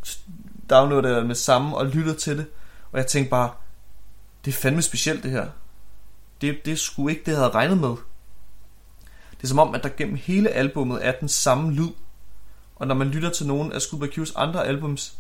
downloadede 0.71 1.13
jeg 1.13 1.21
det 1.21 1.27
med 1.27 1.35
samme 1.35 1.77
og 1.77 1.87
lyttede 1.87 2.17
til 2.17 2.39
det. 2.39 2.47
Og 2.93 2.99
jeg 2.99 3.07
tænkte 3.07 3.31
bare, 3.31 3.51
det 4.45 4.51
er 4.51 4.57
fandme 4.57 4.83
specielt 4.83 5.23
det 5.23 5.31
her. 5.31 5.49
Det, 6.41 6.65
det 6.65 6.73
er 6.73 6.77
sgu 6.77 7.09
ikke 7.09 7.23
det, 7.27 7.33
jeg 7.33 7.37
havde 7.37 7.51
regnet 7.51 7.79
med. 7.79 7.97
Det 9.31 9.43
er 9.43 9.47
som 9.47 9.59
om, 9.59 9.75
at 9.75 9.83
der 9.83 9.89
gennem 9.89 10.17
hele 10.17 10.51
albummet 10.51 11.07
er 11.07 11.13
den 11.13 11.29
samme 11.29 11.73
lyd. 11.73 11.91
Og 12.77 12.87
når 12.87 12.95
man 12.95 13.09
lytter 13.09 13.31
til 13.31 13.47
nogle 13.47 13.75
af 13.75 13.83
Scuba 13.83 14.07
Q's 14.07 14.33
andre 14.37 14.67
albums, 14.67 15.19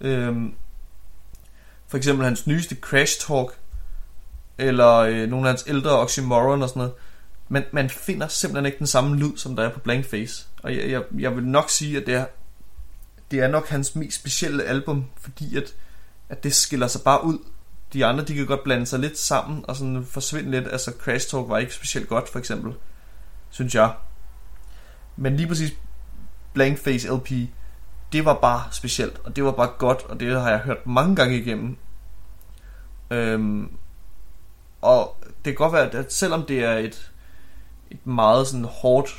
øhm, 0.00 0.54
for 1.88 1.96
eksempel 1.96 2.24
hans 2.24 2.46
nyeste 2.46 2.76
Crash 2.80 3.26
Talk, 3.26 3.58
eller 4.58 4.94
øh, 4.96 5.28
nogle 5.28 5.48
af 5.48 5.52
hans 5.52 5.64
ældre 5.66 5.98
Oxymoron 5.98 6.62
og 6.62 6.68
sådan 6.68 6.80
noget, 6.80 6.94
man, 7.48 7.64
man 7.72 7.90
finder 7.90 8.28
simpelthen 8.28 8.66
ikke 8.66 8.78
den 8.78 8.86
samme 8.86 9.16
lyd, 9.16 9.36
som 9.36 9.56
der 9.56 9.62
er 9.62 9.70
på 9.70 9.80
Blank 9.80 10.04
Face. 10.04 10.46
Og 10.62 10.76
jeg, 10.76 10.90
jeg, 10.90 11.02
jeg 11.18 11.36
vil 11.36 11.44
nok 11.44 11.70
sige, 11.70 11.96
at 12.00 12.06
det 12.06 12.14
er, 12.14 12.26
det 13.30 13.40
er 13.40 13.48
nok 13.48 13.68
hans 13.68 13.96
mest 13.96 14.20
specielle 14.20 14.64
album, 14.64 15.04
fordi 15.16 15.56
at, 15.56 15.74
at 16.28 16.44
det 16.44 16.54
skiller 16.54 16.86
sig 16.86 17.00
bare 17.04 17.24
ud. 17.24 17.38
De 17.92 18.06
andre, 18.06 18.24
de 18.24 18.34
kan 18.34 18.46
godt 18.46 18.64
blande 18.64 18.86
sig 18.86 18.98
lidt 18.98 19.18
sammen 19.18 19.64
og 19.68 19.76
sådan 19.76 20.04
forsvinde 20.04 20.50
lidt. 20.50 20.68
Altså 20.72 20.92
Crash 21.00 21.30
Talk 21.30 21.48
var 21.48 21.58
ikke 21.58 21.74
specielt 21.74 22.08
godt, 22.08 22.28
for 22.28 22.38
eksempel 22.38 22.74
synes 23.54 23.74
jeg. 23.74 23.92
Men 25.16 25.36
lige 25.36 25.48
præcis 25.48 25.72
Blank 26.52 26.78
Face 26.78 27.14
LP, 27.14 27.30
det 28.12 28.24
var 28.24 28.34
bare 28.34 28.62
specielt, 28.72 29.20
og 29.24 29.36
det 29.36 29.44
var 29.44 29.52
bare 29.52 29.70
godt, 29.78 30.02
og 30.02 30.20
det 30.20 30.40
har 30.40 30.50
jeg 30.50 30.58
hørt 30.58 30.86
mange 30.86 31.16
gange 31.16 31.38
igennem. 31.38 31.76
Øhm, 33.10 33.70
og 34.82 35.16
det 35.20 35.44
kan 35.44 35.54
godt 35.54 35.72
være, 35.72 35.94
at 35.94 36.12
selvom 36.12 36.46
det 36.46 36.64
er 36.64 36.72
et, 36.72 37.12
et 37.90 38.06
meget 38.06 38.46
sådan 38.46 38.64
hårdt 38.64 39.14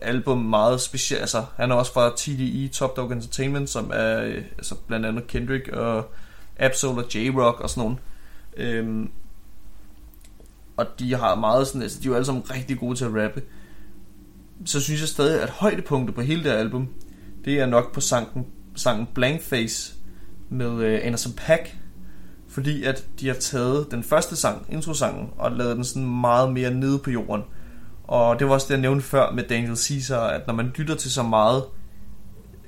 album, 0.00 0.38
meget 0.38 0.80
specielt, 0.80 1.20
altså 1.20 1.44
han 1.56 1.70
er 1.70 1.74
også 1.74 1.92
fra 1.92 2.12
TDE, 2.16 2.68
Top 2.68 2.96
Dog 2.96 3.12
Entertainment, 3.12 3.70
som 3.70 3.90
er 3.94 4.22
øh, 4.22 4.44
altså 4.58 4.74
blandt 4.74 5.06
andet 5.06 5.26
Kendrick 5.26 5.68
og 5.68 6.10
Absol 6.58 6.88
og 6.88 7.04
J-Rock 7.14 7.60
og 7.60 7.70
sådan 7.70 7.80
nogle. 7.82 7.96
Øhm, 8.56 9.10
og 10.76 10.86
de 10.98 11.14
har 11.14 11.34
meget 11.34 11.66
sådan, 11.66 11.82
altså 11.82 11.98
de 12.00 12.04
er 12.04 12.10
jo 12.10 12.14
alle 12.14 12.26
sammen 12.26 12.50
rigtig 12.50 12.78
gode 12.78 12.96
til 12.96 13.04
at 13.04 13.14
rappe 13.14 13.42
så 14.64 14.80
synes 14.80 15.00
jeg 15.00 15.08
stadig, 15.08 15.42
at 15.42 15.50
højdepunktet 15.50 16.14
på 16.14 16.20
hele 16.20 16.44
det 16.44 16.50
album, 16.50 16.88
det 17.44 17.60
er 17.60 17.66
nok 17.66 17.94
på 17.94 18.00
sangen, 18.00 18.46
sangen 18.74 19.08
Blank 19.14 19.42
Face 19.42 19.94
med 20.48 20.84
øh, 20.84 21.00
Anderson 21.02 21.32
Pack, 21.32 21.76
fordi 22.48 22.84
at 22.84 23.06
de 23.20 23.26
har 23.26 23.34
taget 23.34 23.86
den 23.90 24.02
første 24.02 24.36
sang, 24.36 24.66
introsangen, 24.68 25.30
og 25.38 25.52
lavet 25.52 25.76
den 25.76 25.84
sådan 25.84 26.20
meget 26.20 26.52
mere 26.52 26.70
nede 26.70 26.98
på 26.98 27.10
jorden. 27.10 27.42
Og 28.04 28.38
det 28.38 28.46
var 28.46 28.52
også 28.52 28.66
det, 28.66 28.74
jeg 28.74 28.80
nævnte 28.80 29.04
før 29.04 29.30
med 29.30 29.42
Daniel 29.42 29.76
Caesar, 29.76 30.26
at 30.26 30.46
når 30.46 30.54
man 30.54 30.66
lytter 30.76 30.94
til 30.94 31.12
så 31.12 31.22
meget 31.22 31.64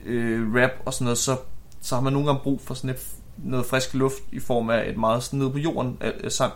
øh, 0.06 0.54
rap 0.54 0.70
og 0.86 0.94
sådan 0.94 1.04
noget, 1.04 1.18
så, 1.18 1.36
så 1.80 1.94
har 1.94 2.02
man 2.02 2.12
nogle 2.12 2.28
gange 2.28 2.42
brug 2.42 2.60
for 2.60 2.74
sådan 2.74 2.90
et, 2.90 3.06
noget 3.44 3.66
frisk 3.66 3.94
luft 3.94 4.22
i 4.32 4.40
form 4.40 4.70
af 4.70 4.88
et 4.88 4.96
meget 4.96 5.22
sådan 5.22 5.38
nede 5.38 5.50
på 5.50 5.58
jorden 5.58 5.98
øh, 6.00 6.12
øh, 6.24 6.30
sang. 6.30 6.52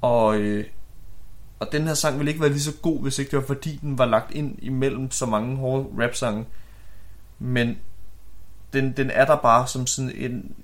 Og 0.00 0.38
øh, 0.38 0.64
og 1.58 1.72
den 1.72 1.86
her 1.86 1.94
sang 1.94 2.18
ville 2.18 2.30
ikke 2.30 2.40
være 2.40 2.50
lige 2.50 2.60
så 2.60 2.72
god, 2.82 3.02
hvis 3.02 3.18
ikke 3.18 3.30
det 3.30 3.38
var 3.38 3.46
fordi, 3.46 3.76
den 3.82 3.98
var 3.98 4.04
lagt 4.04 4.34
ind 4.34 4.58
imellem 4.62 5.10
så 5.10 5.26
mange 5.26 5.56
hårde 5.56 5.86
rap-sange. 6.04 6.46
Men 7.38 7.78
den, 8.72 8.92
den 8.92 9.10
er 9.10 9.24
der 9.24 9.36
bare 9.36 9.66
som 9.66 9.86
sådan 9.86 10.12
en, 10.14 10.54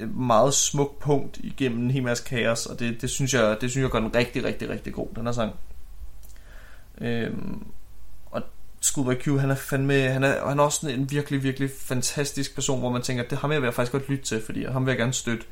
et 0.00 0.16
meget 0.16 0.54
smuk 0.54 0.98
punkt 1.00 1.38
igennem 1.42 1.90
en 1.90 2.04
masse 2.04 2.24
kaos, 2.24 2.66
og 2.66 2.78
det, 2.78 3.00
det, 3.02 3.10
synes 3.10 3.34
jeg, 3.34 3.56
det 3.60 3.70
synes 3.70 3.82
jeg 3.82 3.90
gør 3.90 4.00
den 4.00 4.14
rigtig, 4.14 4.44
rigtig, 4.44 4.68
rigtig 4.68 4.92
god, 4.92 5.08
den 5.16 5.26
her 5.26 5.32
sang. 5.32 5.52
Øhm, 7.00 7.66
Scuba 8.84 9.14
Q, 9.14 9.38
han 9.38 9.50
er 9.50 9.54
fandme, 9.54 9.94
han 9.94 10.24
er, 10.24 10.48
han 10.48 10.58
er 10.58 10.62
også 10.62 10.80
sådan 10.80 11.00
en 11.00 11.10
virkelig, 11.10 11.42
virkelig 11.42 11.70
fantastisk 11.78 12.54
person, 12.54 12.80
hvor 12.80 12.90
man 12.90 13.02
tænker, 13.02 13.24
det 13.24 13.38
ham 13.38 13.50
vil 13.50 13.62
jeg 13.62 13.74
faktisk 13.74 13.92
godt 13.92 14.08
lytte 14.08 14.24
til, 14.24 14.42
fordi 14.44 14.64
ham 14.64 14.86
vil 14.86 14.90
jeg 14.90 14.98
gerne 14.98 15.12
støtte. 15.12 15.46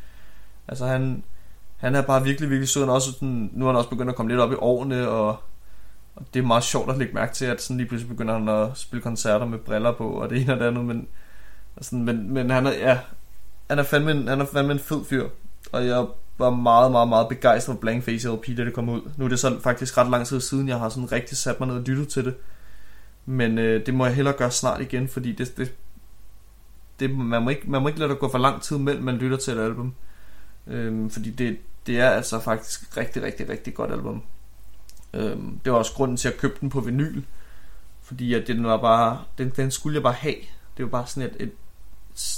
Altså 0.68 0.87
han, 0.87 1.24
han 1.76 1.95
er 1.95 2.03
bare 2.03 2.24
virkelig, 2.24 2.51
virkelig 2.51 2.68
sød. 2.68 2.83
Han 2.83 2.91
også 2.91 3.12
sådan, 3.12 3.51
nu 3.53 3.64
er 3.64 3.68
han 3.68 3.76
også 3.76 3.91
begyndt 3.91 4.11
at 4.11 4.16
komme 4.16 4.33
lidt 4.33 4.41
op 4.41 4.53
i 4.53 4.55
årene, 4.55 5.09
og, 5.09 5.28
og 6.16 6.24
det 6.35 6.41
er 6.41 6.47
meget 6.47 6.64
sjovt 6.64 6.91
at 6.91 6.99
lægge 6.99 7.14
mærke 7.14 7.35
til, 7.35 7.45
at 7.45 7.62
sådan 7.62 7.76
lige 7.76 7.89
pludselig 7.89 8.09
begynder 8.09 8.39
han 8.39 8.49
at 8.49 8.78
spille 8.78 9.03
koncerter 9.03 9.47
med 9.47 9.59
briller 9.59 9.93
på, 9.93 10.09
og 10.09 10.30
det 10.30 10.43
ene 10.43 10.53
og 10.53 10.61
det 10.61 10.66
andet, 10.66 10.85
men, 10.85 11.09
altså, 11.76 11.95
men, 11.95 12.35
men 12.35 12.51
han 12.51 12.66
er, 12.66 12.72
ja, 12.72 12.99
han 13.70 13.78
er 13.78 13.83
fandme 13.83 14.11
en, 14.11 14.28
han 14.28 14.41
er 14.41 14.47
fandme 14.47 14.72
en 14.72 14.78
fed 14.78 15.05
fyr, 15.05 15.28
og 15.72 15.87
jeg 15.87 16.07
var 16.39 16.51
meget, 16.51 16.93
meget, 16.93 17.09
meget 17.09 17.28
begejstret 17.28 17.74
for 17.74 17.80
Blank 17.80 18.05
Face 18.05 18.28
LP, 18.28 18.47
da 18.57 18.64
det 18.64 18.72
kom 18.72 18.89
ud. 18.89 19.01
Nu 19.16 19.24
er 19.24 19.28
det 19.28 19.39
så 19.39 19.61
faktisk 19.61 19.99
ret 19.99 20.11
lang 20.11 20.26
tid 20.26 20.41
siden, 20.41 20.68
jeg 20.68 20.78
har 20.78 20.89
sådan 20.89 21.12
rigtig 21.12 21.37
sat 21.37 21.61
mig 21.61 21.68
ned 21.68 21.76
og 21.76 21.83
lyttet 21.83 22.09
til 22.09 22.24
det. 22.24 22.35
Men 23.27 23.59
øh, 23.59 23.87
det 23.87 23.95
må 23.95 24.07
jeg 24.07 24.14
hellere 24.14 24.35
gøre 24.35 24.51
snart 24.51 24.81
igen, 24.81 25.09
fordi 25.09 25.33
det, 25.33 25.57
det, 25.57 25.75
det, 27.01 27.11
man, 27.11 27.43
må 27.43 27.51
ikke, 27.51 27.70
man 27.70 27.83
må 27.83 27.89
ikke 27.89 28.01
lade 28.01 28.11
det 28.11 28.18
gå 28.18 28.29
for 28.29 28.39
lang 28.39 28.62
tid 28.62 28.79
mellem 28.79 29.05
man 29.05 29.16
lytter 29.16 29.37
til 29.37 29.53
et 29.53 29.62
album. 29.62 29.95
Øhm, 30.66 31.11
fordi 31.11 31.31
det, 31.31 31.59
det 31.87 32.01
er 32.01 32.11
altså 32.11 32.41
faktisk 32.41 32.97
rigtig, 32.97 33.23
rigtig, 33.23 33.49
rigtig 33.49 33.75
godt 33.75 33.93
album. 33.93 34.23
Øhm, 35.14 35.61
det 35.64 35.73
var 35.73 35.79
også 35.79 35.93
grunden 35.93 36.16
til 36.16 36.29
at 36.29 36.37
købe 36.37 36.55
den 36.61 36.70
på 36.70 36.81
vinyl. 36.81 37.23
Fordi 38.03 38.35
at 38.35 38.47
den 38.47 38.64
var 38.64 38.77
bare, 38.77 39.23
den, 39.39 39.53
den 39.57 39.70
skulle 39.70 39.95
jeg 39.95 40.03
bare 40.03 40.12
have. 40.12 40.37
Det 40.77 40.85
var 40.85 40.89
bare 40.89 41.07
sådan 41.07 41.31
et, 41.31 41.37
et 41.43 41.53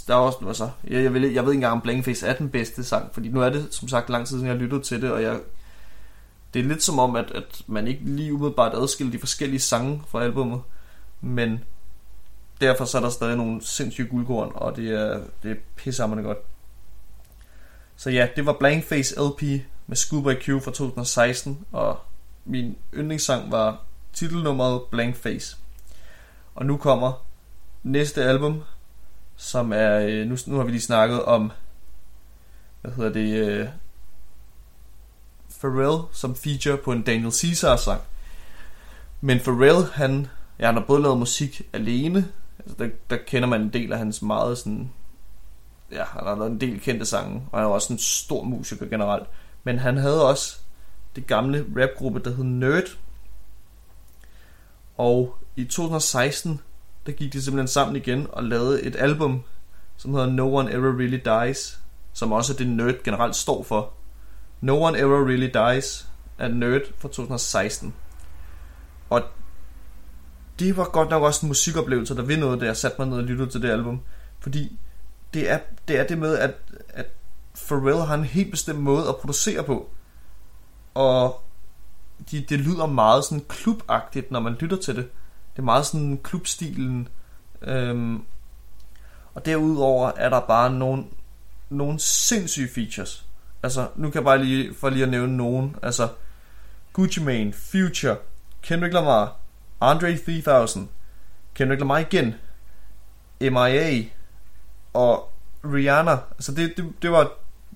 der 0.06 0.14
var 0.14 0.22
også, 0.22 0.38
altså, 0.46 0.70
jeg, 0.84 1.02
jeg, 1.02 1.14
ved, 1.14 1.20
jeg 1.20 1.44
ved 1.44 1.52
ikke 1.52 1.58
engang 1.58 1.72
om 1.72 1.80
Blankface 1.80 2.26
er 2.26 2.34
den 2.34 2.48
bedste 2.48 2.84
sang, 2.84 3.14
fordi 3.14 3.28
nu 3.28 3.40
er 3.40 3.48
det 3.48 3.66
som 3.70 3.88
sagt 3.88 4.10
lang 4.10 4.26
tid 4.26 4.36
siden 4.36 4.46
jeg 4.46 4.54
har 4.54 4.62
lyttet 4.62 4.82
til 4.82 5.02
det, 5.02 5.10
og 5.10 5.22
jeg, 5.22 5.40
det 6.54 6.60
er 6.60 6.64
lidt 6.64 6.82
som 6.82 6.98
om, 6.98 7.16
at, 7.16 7.30
at 7.30 7.62
man 7.66 7.86
ikke 7.86 8.00
lige 8.04 8.34
umiddelbart 8.34 8.74
adskiller 8.74 9.12
de 9.12 9.18
forskellige 9.18 9.60
sange 9.60 10.02
fra 10.08 10.22
albumet, 10.22 10.60
men 11.24 11.64
derfor 12.60 12.84
så 12.84 12.98
er 12.98 13.02
der 13.02 13.10
stadig 13.10 13.36
nogle 13.36 13.64
sindssyge 13.64 14.08
guldkorn, 14.08 14.52
og 14.54 14.76
det 14.76 14.90
er, 14.90 15.20
det 15.42 15.50
er 15.50 15.56
pissehammerende 15.76 16.28
godt. 16.28 16.38
Så 17.96 18.10
ja, 18.10 18.28
det 18.36 18.46
var 18.46 18.52
Blankface 18.52 19.14
LP 19.20 19.42
med 19.86 19.96
Scuba 19.96 20.34
Q 20.34 20.44
fra 20.44 20.70
2016, 20.70 21.66
og 21.72 21.98
min 22.44 22.76
yndlingssang 22.94 23.52
var 23.52 23.82
titelnummeret 24.12 24.82
Blankface. 24.90 25.56
Og 26.54 26.66
nu 26.66 26.76
kommer 26.76 27.26
næste 27.82 28.24
album, 28.24 28.62
som 29.36 29.72
er, 29.72 29.98
øh, 29.98 30.26
nu, 30.26 30.36
nu 30.46 30.56
har 30.56 30.64
vi 30.64 30.70
lige 30.70 30.80
snakket 30.80 31.24
om, 31.24 31.52
hvad 32.80 32.92
hedder 32.92 33.12
det, 33.12 33.48
øh, 33.48 33.68
Pharrell 35.60 36.02
som 36.12 36.36
feature 36.36 36.76
på 36.76 36.92
en 36.92 37.02
Daniel 37.02 37.32
Caesar 37.32 37.76
sang. 37.76 38.00
Men 39.20 39.38
Pharrell, 39.38 39.92
han, 39.92 40.28
ja, 40.58 40.66
han 40.66 40.74
har 40.74 40.84
både 40.86 41.02
lavet 41.02 41.18
musik 41.18 41.62
alene, 41.72 42.28
altså 42.58 42.76
der, 42.78 42.88
der 43.10 43.16
kender 43.26 43.48
man 43.48 43.60
en 43.60 43.72
del 43.72 43.92
af 43.92 43.98
hans 43.98 44.22
meget 44.22 44.58
sådan, 44.58 44.90
ja, 45.92 46.04
han 46.04 46.26
har 46.26 46.34
lavet 46.34 46.50
en 46.50 46.60
del 46.60 46.80
kendte 46.80 47.06
sange, 47.06 47.42
og 47.52 47.58
han 47.58 47.68
er 47.68 47.72
også 47.72 47.92
en 47.92 47.98
stor 47.98 48.44
musiker 48.44 48.86
generelt. 48.86 49.28
Men 49.64 49.78
han 49.78 49.96
havde 49.96 50.28
også 50.28 50.58
det 51.16 51.26
gamle 51.26 51.66
rapgruppe, 51.76 52.20
der 52.20 52.34
hed 52.34 52.44
Nerd. 52.44 52.98
Og 54.96 55.38
i 55.56 55.64
2016, 55.64 56.60
der 57.06 57.12
gik 57.12 57.32
de 57.32 57.42
simpelthen 57.42 57.68
sammen 57.68 57.96
igen 57.96 58.26
og 58.32 58.44
lavede 58.44 58.82
et 58.82 58.96
album, 58.96 59.42
som 59.96 60.14
hedder 60.14 60.30
No 60.30 60.54
One 60.54 60.72
Ever 60.72 60.98
Really 60.98 61.20
Dies, 61.24 61.80
som 62.12 62.32
også 62.32 62.52
er 62.52 62.56
det 62.56 62.66
Nerd 62.66 63.02
generelt 63.04 63.36
står 63.36 63.62
for. 63.62 63.92
No 64.60 64.82
One 64.82 64.98
Ever 64.98 65.28
Really 65.28 65.50
Dies 65.54 66.08
er 66.38 66.48
Nerd 66.48 66.82
fra 66.98 67.08
2016. 67.08 67.94
Og 69.10 69.22
det 70.58 70.76
var 70.76 70.84
godt 70.84 71.10
nok 71.10 71.22
også 71.22 71.46
en 71.46 71.48
musikoplevelse, 71.48 72.16
der 72.16 72.22
ved 72.22 72.36
noget, 72.36 72.60
da 72.60 72.66
jeg 72.66 72.76
satte 72.76 73.00
mig 73.00 73.08
ned 73.08 73.16
og 73.16 73.24
lyttede 73.24 73.50
til 73.50 73.62
det 73.62 73.70
album. 73.70 74.00
Fordi 74.40 74.78
det 75.34 75.50
er 75.50 75.58
det, 75.88 75.98
er 75.98 76.06
det 76.06 76.18
med, 76.18 76.38
at, 76.38 76.54
at 76.88 77.06
Pharrell 77.68 78.06
har 78.06 78.14
en 78.14 78.24
helt 78.24 78.50
bestemt 78.50 78.80
måde 78.80 79.08
at 79.08 79.16
producere 79.16 79.64
på. 79.64 79.90
Og 80.94 81.42
de, 82.30 82.40
det 82.48 82.60
lyder 82.60 82.86
meget 82.86 83.24
sådan 83.24 83.44
klubagtigt, 83.48 84.30
når 84.30 84.40
man 84.40 84.52
lytter 84.52 84.76
til 84.76 84.96
det. 84.96 85.04
Det 85.52 85.58
er 85.58 85.64
meget 85.64 85.86
sådan 85.86 86.20
klubstilen. 86.22 87.08
Øhm, 87.62 88.22
og 89.34 89.46
derudover 89.46 90.12
er 90.16 90.28
der 90.28 90.40
bare 90.40 90.72
nogle, 90.72 91.04
nogle 91.70 91.98
sindssyge 91.98 92.68
features. 92.74 93.26
Altså, 93.62 93.88
nu 93.96 94.10
kan 94.10 94.14
jeg 94.14 94.24
bare 94.24 94.44
lige, 94.44 94.74
for 94.74 94.90
lige 94.90 95.02
at 95.02 95.08
nævne 95.08 95.36
nogen. 95.36 95.76
Altså, 95.82 96.08
Gucci 96.92 97.22
Mane, 97.22 97.52
Future, 97.52 98.16
Kendrick 98.62 98.94
Lamar, 98.94 99.36
andre 99.84 100.16
3000, 100.16 100.88
Kendrick 101.54 101.80
Lamar 101.80 101.98
igen, 101.98 102.34
MIA 103.40 104.04
og 104.92 105.32
Rihanna. 105.64 106.10
Altså, 106.30 106.52
det, 106.52 106.76
det, 106.76 106.92
det 107.02 107.10
var 107.10 107.32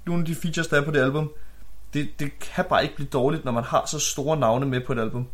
nogle 0.07 0.23
af 0.23 0.27
de 0.27 0.35
features, 0.35 0.69
der 0.69 0.81
er 0.81 0.85
på 0.85 0.91
det 0.91 1.01
album. 1.01 1.31
Det, 1.95 2.09
det 2.21 2.39
kan 2.39 2.65
bare 2.69 2.83
ikke 2.83 2.95
blive 2.95 3.09
dårligt, 3.09 3.45
når 3.45 3.53
man 3.53 3.65
har 3.65 3.87
så 3.87 3.99
store 3.99 4.37
navne 4.37 4.67
med 4.67 4.81
på 4.81 4.93
et 4.93 4.99
album. 4.99 5.29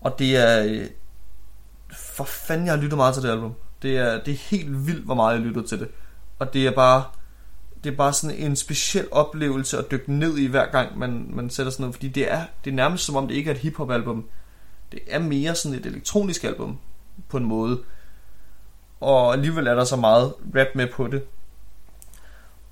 Og 0.00 0.18
det 0.18 0.36
er... 0.36 0.64
Øh, 0.64 0.86
for 1.92 2.24
fanden, 2.24 2.66
jeg 2.66 2.74
har 2.74 2.80
lyttet 2.80 2.96
meget 2.96 3.14
til 3.14 3.22
det 3.22 3.30
album. 3.30 3.54
Det 3.82 3.98
er, 3.98 4.24
det 4.24 4.32
er 4.32 4.38
helt 4.38 4.86
vildt, 4.86 5.04
hvor 5.04 5.14
meget 5.14 5.34
jeg 5.34 5.42
lytter 5.42 5.62
til 5.62 5.80
det. 5.80 5.88
Og 6.38 6.52
det 6.52 6.66
er 6.66 6.70
bare... 6.70 7.04
Det 7.84 7.92
er 7.92 7.96
bare 7.96 8.12
sådan 8.12 8.36
en 8.36 8.56
speciel 8.56 9.08
oplevelse 9.10 9.78
at 9.78 9.90
dykke 9.90 10.12
ned 10.12 10.38
i 10.38 10.46
hver 10.46 10.70
gang 10.70 10.98
man, 10.98 11.30
man 11.30 11.50
sætter 11.50 11.72
sådan 11.72 11.82
noget. 11.82 11.94
Fordi 11.94 12.08
det 12.08 12.32
er, 12.32 12.44
det 12.64 12.70
er 12.70 12.74
nærmest 12.74 13.04
som 13.04 13.16
om 13.16 13.28
det 13.28 13.34
ikke 13.34 13.50
er 13.50 13.54
et 13.54 13.60
hiphop 13.60 13.90
album. 13.90 14.28
Det 14.92 15.00
er 15.06 15.18
mere 15.18 15.54
sådan 15.54 15.78
et 15.78 15.86
elektronisk 15.86 16.44
album. 16.44 16.78
På 17.28 17.36
en 17.36 17.44
måde. 17.44 17.82
Og 19.00 19.32
alligevel 19.32 19.66
er 19.66 19.74
der 19.74 19.84
så 19.84 19.96
meget 19.96 20.34
rap 20.56 20.66
med 20.74 20.86
på 20.92 21.06
det. 21.06 21.24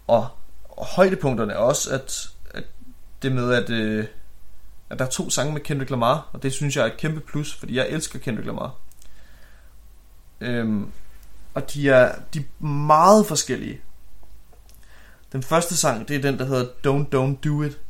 Og, 0.06 0.28
og 0.68 0.86
højdepunkterne 0.86 1.52
er 1.52 1.56
også, 1.56 1.94
at, 1.94 2.28
at 2.50 2.64
det 3.22 3.32
med, 3.32 3.52
at, 3.52 3.70
øh, 3.70 4.06
at 4.90 4.98
der 4.98 5.04
er 5.04 5.08
to 5.08 5.30
sange 5.30 5.52
med 5.52 5.60
Kendrick 5.60 5.90
Lamar, 5.90 6.28
og 6.32 6.42
det 6.42 6.52
synes 6.52 6.76
jeg 6.76 6.82
er 6.82 6.92
et 6.92 6.96
kæmpe 6.96 7.20
plus, 7.20 7.54
fordi 7.54 7.76
jeg 7.76 7.88
elsker 7.88 8.18
Kendrick 8.18 8.46
Lamar. 8.46 8.74
Øhm, 10.40 10.92
og 11.54 11.74
de 11.74 11.90
er, 11.90 12.18
de 12.34 12.38
er 12.38 12.64
meget 12.64 13.26
forskellige. 13.26 13.80
Den 15.32 15.42
første 15.42 15.76
sang, 15.76 16.08
det 16.08 16.16
er 16.16 16.20
den, 16.20 16.38
der 16.38 16.44
hedder 16.44 16.64
Don't 16.64 17.06
Don't 17.14 17.40
Do 17.44 17.62
It, 17.62 17.80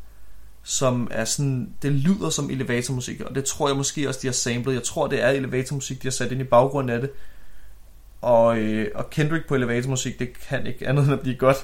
som 0.71 1.09
er 1.11 1.25
sådan, 1.25 1.75
det 1.83 1.93
lyder 1.93 2.31
som 2.31 2.51
elevatormusik, 2.51 3.21
og 3.21 3.35
det 3.35 3.45
tror 3.45 3.69
jeg 3.69 3.77
måske 3.77 4.09
også, 4.09 4.21
de 4.23 4.27
har 4.27 4.33
samlet. 4.33 4.75
Jeg 4.75 4.83
tror, 4.83 5.07
det 5.07 5.23
er 5.23 5.29
elevatormusik, 5.29 6.03
de 6.03 6.07
har 6.07 6.13
sat 6.13 6.33
ind 6.33 6.41
i 6.41 6.45
baggrunden 6.45 6.91
af 6.91 7.01
det. 7.01 7.11
Og, 8.21 8.59
øh, 8.59 8.89
og 8.95 9.11
Kendrick 9.11 9.49
på 9.49 9.55
elevatormusik, 9.55 10.19
det 10.19 10.39
kan 10.49 10.67
ikke 10.67 10.89
andet 10.89 11.05
end 11.05 11.13
at 11.13 11.21
blive 11.21 11.37
godt. 11.37 11.57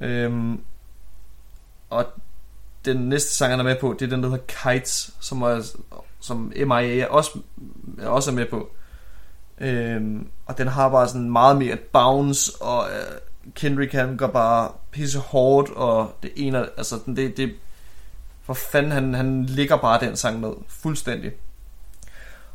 Øhm, 0.00 0.60
og 1.90 2.06
den 2.84 2.96
næste 2.96 3.34
sang, 3.34 3.52
han 3.52 3.60
er 3.60 3.64
med 3.64 3.76
på, 3.80 3.96
det 3.98 4.06
er 4.06 4.10
den, 4.10 4.22
der 4.22 4.28
hedder 4.28 4.72
Kites, 4.72 5.14
som, 5.20 5.42
er, 5.42 5.76
som 6.20 6.52
MIA 6.66 7.06
også, 7.06 7.38
også 7.98 8.30
er 8.30 8.34
med 8.34 8.46
på. 8.46 8.70
Øhm, 9.58 10.28
og 10.46 10.58
den 10.58 10.68
har 10.68 10.88
bare 10.88 11.08
sådan 11.08 11.30
meget 11.30 11.56
mere 11.56 11.76
bounce, 11.76 12.52
og 12.60 12.88
øh, 12.88 13.52
Kendrick 13.54 13.92
han 13.92 14.16
går 14.16 14.26
bare 14.26 14.72
pisse 14.90 15.18
hårdt, 15.18 15.70
og 15.70 16.12
det 16.22 16.32
ene, 16.36 16.78
altså 16.78 16.98
det, 17.06 17.36
det, 17.36 17.54
for 18.46 18.54
fanden, 18.54 18.92
han, 18.92 19.14
han 19.14 19.44
ligger 19.44 19.76
bare 19.76 20.06
den 20.06 20.16
sang 20.16 20.40
med, 20.40 20.50
fuldstændig. 20.68 21.32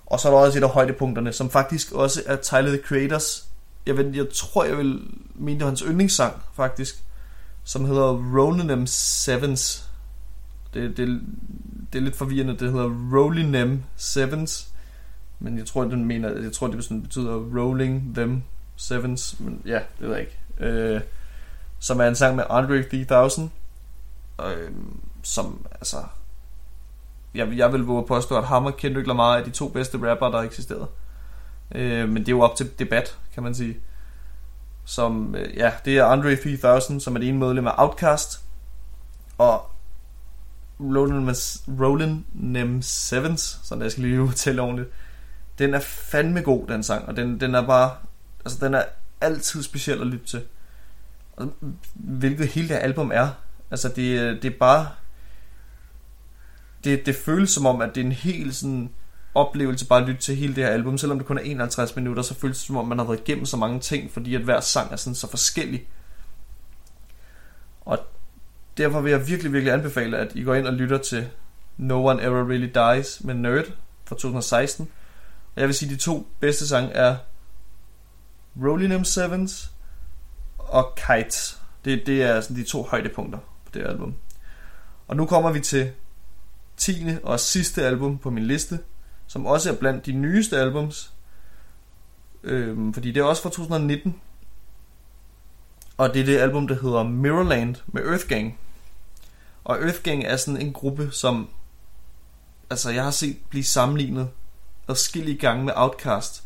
Og 0.06 0.20
så 0.20 0.28
er 0.28 0.32
der 0.32 0.39
også 0.39 0.58
et 0.58 0.64
af 0.64 0.70
højdepunkterne, 0.70 1.34
som 1.34 1.50
faktisk 1.50 1.92
også 1.92 2.24
er 2.26 2.36
Tyler 2.36 2.68
the 2.68 2.82
Creators. 2.86 3.48
Jeg, 3.86 3.98
ved, 3.98 4.16
jeg 4.16 4.26
tror, 4.34 4.66
jeg 4.66 4.78
vil 4.78 5.00
mene, 5.36 5.60
det 5.60 5.66
var 5.66 5.70
hans 5.70 5.84
yndlingssang, 5.88 6.42
faktisk. 6.54 7.04
Som 7.64 7.86
hedder 7.86 8.38
Rollinem 8.38 8.88
Sevens. 8.88 9.89
Det, 10.74 10.98
det, 10.98 11.22
det 11.94 12.00
er 12.00 12.04
lidt 12.04 12.16
forvirrende. 12.16 12.58
Det 12.58 12.72
hedder 12.72 12.89
Rollinem 13.14 13.84
Sevens. 13.96 14.68
Men 15.39 15.58
jeg 15.58 15.66
tror, 15.66 15.84
den 15.84 16.06
mener, 16.06 16.42
jeg 16.42 16.52
tror, 16.52 16.68
det 16.68 16.84
sådan 16.84 17.02
betyder 17.02 17.36
Rolling 17.36 18.16
Them 18.16 18.44
Sevens. 18.76 19.36
Men 19.39 19.62
ja, 19.66 19.80
det 20.00 20.10
ved 20.10 20.16
jeg 20.16 20.20
ikke. 20.20 20.38
Øh, 20.60 21.02
som 21.80 22.00
er 22.00 22.08
en 22.08 22.16
sang 22.16 22.36
med 22.36 22.44
Andre 22.50 22.84
3000. 22.84 23.50
Øh, 24.42 24.72
som, 25.24 25.66
altså... 25.72 25.98
Jeg, 27.34 27.58
jeg 27.58 27.74
vil 27.74 27.82
våge 27.82 28.00
at 28.00 28.06
påstå, 28.06 28.38
at 28.38 28.46
ham 28.46 28.66
og 28.66 28.78
Kendrick 28.78 29.08
Lamar 29.08 29.38
er 29.38 29.44
de 29.44 29.50
to 29.50 29.68
bedste 29.68 30.12
rapper, 30.12 30.30
der 30.30 30.38
har 30.38 30.46
eksisteret. 30.46 30.88
Øh, 31.76 32.10
men 32.10 32.18
det 32.18 32.28
er 32.28 32.36
jo 32.36 32.42
op 32.42 32.56
til 32.56 32.80
debat, 32.80 33.18
kan 33.34 33.44
man 33.44 33.56
sige. 33.56 33.78
Som, 34.86 35.36
øh, 35.36 35.58
ja, 35.58 35.72
det 35.86 35.98
er 35.98 36.06
Andre 36.06 36.36
3000, 36.36 37.02
som 37.02 37.16
er 37.16 37.20
det 37.20 37.30
ene 37.30 37.40
medlem 37.40 37.68
af 37.68 37.74
Outkast. 37.78 38.42
Og 39.38 39.72
Roland, 40.80 41.36
Roland 41.82 42.24
Nem 42.34 42.82
Sevens, 42.82 43.60
sådan 43.64 43.84
jeg 43.84 43.92
skal 43.92 44.04
lige 44.04 44.22
udtale 44.32 44.62
ordentligt. 44.62 44.90
Den 45.60 45.74
er 45.74 45.80
fandme 45.80 46.42
god, 46.42 46.68
den 46.68 46.84
sang, 46.84 47.08
og 47.08 47.16
den, 47.16 47.40
den 47.40 47.56
er 47.56 47.68
bare, 47.68 47.92
altså 48.46 48.66
den 48.66 48.74
er 48.74 48.84
altid 49.22 49.64
speciel 49.64 50.02
at 50.02 50.08
lytte 50.08 50.26
til. 50.26 50.42
Og, 51.38 51.54
hvilket 51.94 52.48
hele 52.48 52.70
det 52.70 52.76
album 52.76 53.12
er. 53.14 53.30
Altså 53.72 53.90
det, 53.90 54.20
øh, 54.20 54.42
det 54.42 54.54
er 54.54 54.58
bare, 54.60 54.88
det, 56.84 57.06
det 57.06 57.16
føles 57.16 57.50
som 57.50 57.66
om, 57.66 57.82
at 57.82 57.96
det 57.96 58.02
er 58.02 58.06
en 58.06 58.12
helt 58.12 58.56
sådan 58.56 58.90
oplevelse 59.36 59.88
bare 59.88 60.02
at 60.02 60.08
lytte 60.08 60.22
til 60.22 60.36
hele 60.36 60.56
det 60.56 60.64
her 60.64 60.72
album. 60.72 60.98
Selvom 60.98 61.18
det 61.18 61.28
kun 61.28 61.38
er 61.38 61.42
51 61.42 61.96
minutter, 61.96 62.24
så 62.24 62.34
føles 62.34 62.58
det 62.58 62.68
som 62.68 62.78
om, 62.78 62.88
man 62.88 62.98
har 62.98 63.06
været 63.06 63.20
igennem 63.20 63.46
så 63.46 63.58
mange 63.58 63.80
ting, 63.80 64.12
fordi 64.12 64.36
at 64.36 64.42
hver 64.42 64.60
sang 64.60 64.92
er 64.92 64.96
sådan 64.96 65.16
så 65.16 65.30
forskellig. 65.30 65.88
Og 67.82 68.00
derfor 68.78 69.02
vil 69.02 69.12
jeg 69.12 69.28
virkelig, 69.28 69.54
virkelig 69.54 69.74
anbefale, 69.74 70.18
at 70.18 70.32
I 70.36 70.44
går 70.44 70.56
ind 70.56 70.68
og 70.68 70.74
lytter 70.74 70.98
til 70.98 71.28
No 71.78 72.06
One 72.06 72.24
Ever 72.24 72.50
Really 72.50 72.70
Dies 72.76 73.24
med 73.24 73.34
Nerd 73.34 73.66
fra 74.06 74.16
2016. 74.16 74.90
Og 75.56 75.62
jeg 75.62 75.68
vil 75.68 75.76
sige, 75.76 75.90
at 75.90 76.00
de 76.00 76.04
to 76.04 76.28
bedste 76.40 76.68
sange 76.68 76.92
er 76.92 77.18
Rolling 78.64 78.94
M7's 78.94 79.70
og 80.58 80.96
Kites. 80.96 81.62
Det, 81.86 82.04
det 82.06 82.24
er 82.24 82.42
sådan 82.42 82.58
de 82.58 82.64
to 82.64 82.84
højdepunkter 82.84 83.40
på 83.40 83.72
det 83.74 83.86
album. 83.86 84.16
Og 85.08 85.16
nu 85.16 85.26
kommer 85.26 85.52
vi 85.52 85.60
til 85.60 85.92
10. 86.82 87.06
og 87.24 87.40
sidste 87.40 87.86
album 87.86 88.18
på 88.18 88.30
min 88.30 88.44
liste, 88.44 88.80
som 89.28 89.46
også 89.46 89.72
er 89.72 89.76
blandt 89.76 90.06
de 90.06 90.12
nyeste 90.12 90.58
albums. 90.58 91.14
Øhm, 92.44 92.94
fordi 92.94 93.12
det 93.12 93.20
er 93.20 93.24
også 93.24 93.42
fra 93.42 93.50
2019. 93.50 94.22
Og 95.98 96.14
det 96.14 96.22
er 96.22 96.26
det 96.26 96.38
album, 96.38 96.68
der 96.68 96.76
hedder 96.82 97.04
Mirrorland 97.04 97.76
med 97.88 98.02
Earthgang. 98.02 98.60
Og 99.64 99.82
Earthgang 99.82 100.24
er 100.24 100.38
sådan 100.38 100.62
en 100.62 100.74
gruppe, 100.74 101.12
som 101.12 101.50
altså 102.70 102.90
jeg 102.90 103.04
har 103.04 103.12
set 103.12 103.38
blive 103.50 103.64
sammenlignet 103.64 104.30
adskillige 104.88 105.38
gange 105.38 105.66
med 105.66 105.74
Outcast. 105.76 106.44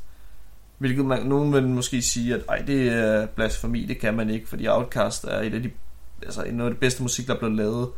Hvilket 0.78 1.06
man, 1.06 1.26
nogen 1.26 1.54
vil 1.54 1.68
måske 1.68 2.02
sige, 2.02 2.36
at 2.36 2.42
ej, 2.50 2.58
det 2.58 2.88
er 2.88 3.26
blasfemi, 3.26 3.86
det 3.86 4.00
kan 4.00 4.14
man 4.14 4.30
ikke, 4.30 4.48
fordi 4.48 4.68
Outcast 4.68 5.24
er 5.24 5.40
et 5.40 5.54
af 5.54 5.64
de, 5.64 5.72
altså 6.24 6.46
noget 6.52 6.70
af 6.70 6.74
det 6.74 6.80
bedste 6.80 7.04
musik, 7.04 7.28
der 7.28 7.34
er 7.34 7.40
blevet 7.40 7.56
lavet. 7.56 7.90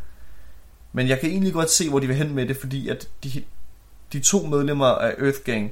Men 0.97 1.07
jeg 1.07 1.19
kan 1.19 1.29
egentlig 1.29 1.53
godt 1.53 1.69
se, 1.69 1.89
hvor 1.89 1.99
de 1.99 2.07
vil 2.07 2.15
hen 2.15 2.33
med 2.33 2.47
det, 2.47 2.57
fordi 2.57 2.89
at 2.89 3.09
de, 3.23 3.43
de 4.13 4.19
to 4.19 4.45
medlemmer 4.45 4.85
af 4.85 5.15
Earth 5.17 5.39
Gang, 5.45 5.71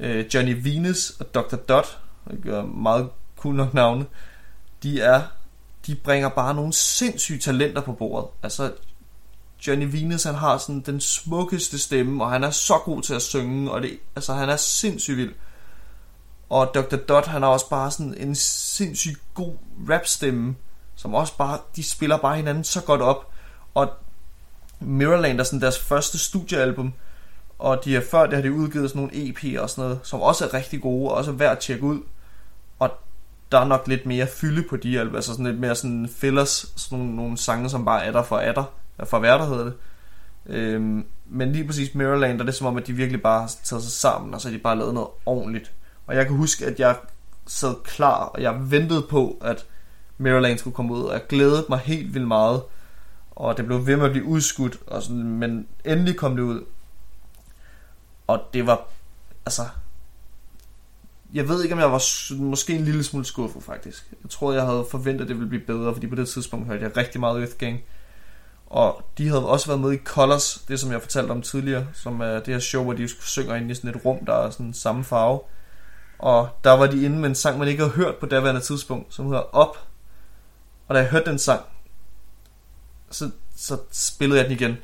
øh, 0.00 0.34
Johnny 0.34 0.64
Venus 0.64 1.10
og 1.10 1.34
Dr. 1.34 1.56
Dot, 1.56 1.98
er 2.46 2.66
meget 2.66 3.08
cool 3.36 3.54
nok 3.54 3.74
navne, 3.74 4.06
de 4.82 5.00
er 5.00 5.22
de 5.86 5.94
bringer 5.94 6.28
bare 6.28 6.54
nogle 6.54 6.72
sindssyge 6.72 7.38
talenter 7.38 7.80
på 7.80 7.92
bordet. 7.92 8.28
Altså 8.42 8.72
Johnny 9.66 9.92
Venus, 9.92 10.22
han 10.22 10.34
har 10.34 10.58
sådan 10.58 10.80
den 10.80 11.00
smukkeste 11.00 11.78
stemme, 11.78 12.24
og 12.24 12.30
han 12.30 12.44
er 12.44 12.50
så 12.50 12.78
god 12.84 13.02
til 13.02 13.14
at 13.14 13.22
synge, 13.22 13.70
og 13.70 13.82
det, 13.82 13.98
altså 14.16 14.34
han 14.34 14.48
er 14.48 14.56
sindssygt 14.56 15.16
vild. 15.16 15.34
Og 16.50 16.70
Dr. 16.74 16.96
Dot, 16.96 17.26
han 17.26 17.42
har 17.42 17.48
også 17.48 17.68
bare 17.68 17.90
sådan 17.90 18.14
en 18.14 18.34
sindssygt 18.34 19.20
god 19.34 19.54
rapstemme, 19.90 20.56
som 20.96 21.14
også 21.14 21.36
bare, 21.36 21.58
de 21.76 21.82
spiller 21.82 22.16
bare 22.16 22.36
hinanden 22.36 22.64
så 22.64 22.80
godt 22.80 23.00
op. 23.00 23.32
Og 23.74 23.90
Mirrorland 24.80 25.40
er 25.40 25.44
sådan 25.44 25.60
deres 25.60 25.78
første 25.78 26.18
studiealbum, 26.18 26.92
og 27.58 27.84
de 27.84 27.94
har 27.94 28.02
før 28.10 28.26
det 28.26 28.34
har 28.34 28.42
de 28.42 28.52
udgivet 28.52 28.90
sådan 28.90 29.02
nogle 29.02 29.28
EP 29.28 29.60
og 29.60 29.70
sådan 29.70 29.84
noget, 29.84 30.00
som 30.02 30.20
også 30.20 30.44
er 30.44 30.54
rigtig 30.54 30.80
gode, 30.80 31.10
og 31.10 31.16
også 31.16 31.30
er 31.30 31.34
værd 31.34 31.52
at 31.52 31.58
tjekke 31.58 31.84
ud. 31.84 32.00
Og 32.78 32.90
der 33.52 33.58
er 33.58 33.64
nok 33.64 33.88
lidt 33.88 34.06
mere 34.06 34.26
fylde 34.26 34.62
på 34.70 34.76
de 34.76 35.00
album, 35.00 35.16
altså 35.16 35.32
sådan 35.32 35.46
lidt 35.46 35.60
mere 35.60 35.74
sådan 35.74 36.08
fillers, 36.16 36.72
sådan 36.76 36.98
nogle, 36.98 37.16
nogle 37.16 37.38
sange, 37.38 37.68
som 37.68 37.84
bare 37.84 38.04
er 38.04 38.12
der 38.12 38.22
for 38.22 38.38
er 38.38 38.52
der, 38.52 38.64
for 39.04 39.18
hvad 39.18 39.30
der 39.30 39.46
hedder 39.46 39.64
det. 39.64 39.74
Øhm, 40.46 41.04
men 41.26 41.52
lige 41.52 41.66
præcis 41.66 41.94
Mirrorland, 41.94 42.38
der 42.38 42.44
er 42.44 42.46
det 42.46 42.54
som 42.54 42.66
om, 42.66 42.76
at 42.76 42.86
de 42.86 42.92
virkelig 42.92 43.22
bare 43.22 43.40
har 43.40 43.52
taget 43.64 43.82
sig 43.82 43.92
sammen, 43.92 44.34
og 44.34 44.40
så 44.40 44.48
har 44.48 44.56
de 44.56 44.62
bare 44.62 44.78
lavet 44.78 44.94
noget 44.94 45.08
ordentligt. 45.26 45.72
Og 46.06 46.16
jeg 46.16 46.26
kan 46.26 46.36
huske, 46.36 46.66
at 46.66 46.80
jeg 46.80 46.96
sad 47.46 47.74
klar, 47.84 48.24
og 48.24 48.42
jeg 48.42 48.70
ventede 48.70 49.02
på, 49.02 49.38
at 49.42 49.66
Mirrorland 50.18 50.58
skulle 50.58 50.74
komme 50.74 50.94
ud, 50.94 51.02
og 51.02 51.12
jeg 51.12 51.26
glædede 51.28 51.66
mig 51.68 51.78
helt 51.78 52.14
vildt 52.14 52.28
meget. 52.28 52.62
Og 53.40 53.56
det 53.56 53.66
blev 53.66 53.86
ved 53.86 53.96
med 53.96 54.04
at 54.04 54.10
blive 54.10 54.24
udskudt, 54.24 54.78
og 54.86 55.02
sådan, 55.02 55.22
men 55.22 55.66
endelig 55.84 56.16
kom 56.16 56.36
det 56.36 56.42
ud. 56.42 56.64
Og 58.26 58.40
det 58.54 58.66
var, 58.66 58.88
altså, 59.46 59.62
jeg 61.34 61.48
ved 61.48 61.62
ikke, 61.62 61.74
om 61.74 61.80
jeg 61.80 61.92
var 61.92 62.34
måske 62.34 62.74
en 62.74 62.84
lille 62.84 63.04
smule 63.04 63.24
skuffet 63.24 63.62
faktisk. 63.62 64.12
Jeg 64.22 64.30
tror, 64.30 64.52
jeg 64.52 64.66
havde 64.66 64.86
forventet, 64.90 65.24
at 65.24 65.28
det 65.28 65.36
ville 65.36 65.48
blive 65.48 65.64
bedre, 65.64 65.92
fordi 65.94 66.06
på 66.06 66.14
det 66.14 66.28
tidspunkt 66.28 66.66
hørte 66.66 66.82
jeg 66.82 66.96
rigtig 66.96 67.20
meget 67.20 67.40
Earth 67.40 67.56
Gang. 67.58 67.80
Og 68.66 69.02
de 69.18 69.28
havde 69.28 69.48
også 69.48 69.66
været 69.66 69.80
med 69.80 69.92
i 69.92 69.98
Colors, 70.04 70.64
det 70.68 70.80
som 70.80 70.92
jeg 70.92 71.00
fortalte 71.00 71.30
om 71.30 71.42
tidligere, 71.42 71.86
som 71.92 72.20
er 72.20 72.34
det 72.34 72.46
her 72.46 72.58
show, 72.58 72.84
hvor 72.84 72.92
de 72.92 73.08
synger 73.08 73.54
ind 73.54 73.70
i 73.70 73.74
sådan 73.74 73.90
et 73.90 74.04
rum, 74.04 74.26
der 74.26 74.34
er 74.34 74.50
sådan 74.50 74.74
samme 74.74 75.04
farve. 75.04 75.40
Og 76.18 76.48
der 76.64 76.72
var 76.72 76.86
de 76.86 77.04
inde 77.04 77.18
med 77.18 77.28
en 77.28 77.34
sang, 77.34 77.58
man 77.58 77.68
ikke 77.68 77.82
havde 77.82 77.94
hørt 77.94 78.16
på 78.16 78.26
daværende 78.26 78.60
tidspunkt, 78.60 79.14
som 79.14 79.26
hedder 79.26 79.54
Op. 79.54 79.78
Og 80.88 80.94
da 80.94 81.00
jeg 81.00 81.10
hørte 81.10 81.30
den 81.30 81.38
sang, 81.38 81.60
så, 83.10 83.30
så 83.56 83.78
spillede 83.92 84.40
jeg 84.40 84.48
den 84.48 84.56
igen, 84.56 84.76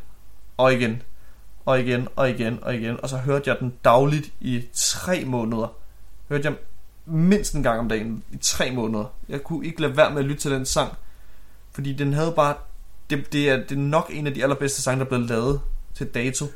og 0.57 0.72
igen, 0.72 1.03
og 1.64 1.81
igen, 1.81 2.09
og 2.16 2.31
igen, 2.31 2.59
og 2.62 2.74
igen. 2.74 3.01
Og 3.03 3.09
så 3.09 3.16
hørte 3.16 3.51
jeg 3.51 3.61
den 3.61 3.74
dagligt 3.85 4.33
i 4.41 4.64
tre 4.72 5.24
måneder. 5.24 5.77
Hørte 6.29 6.49
jeg 6.49 6.57
mindst 7.07 7.55
en 7.55 7.62
gang 7.62 7.81
om 7.81 7.89
dagen 7.89 8.24
i 8.33 8.37
tre 8.37 8.70
måneder. 8.70 9.05
Jeg 9.29 9.43
kunne 9.43 9.66
ikke 9.66 9.81
lade 9.81 9.97
være 9.97 10.11
med 10.11 10.18
at 10.18 10.24
lytte 10.24 10.43
til 10.43 10.51
den 10.51 10.66
sang, 10.66 10.93
fordi 11.72 11.93
den 11.93 12.12
havde 12.12 12.33
bare 12.33 12.55
det, 13.11 13.33
det, 13.33 13.51
er, 13.51 13.57
det 13.57 13.72
er 13.72 13.77
nok 13.77 14.11
en 14.12 14.27
af 14.27 14.35
de 14.35 14.43
allerbedste 14.43 14.83
sange, 14.83 14.99
der 14.99 15.05
er 15.05 15.09
blevet 15.09 15.29
lavet 15.29 15.61
til 15.95 16.07
dato. 16.07 16.47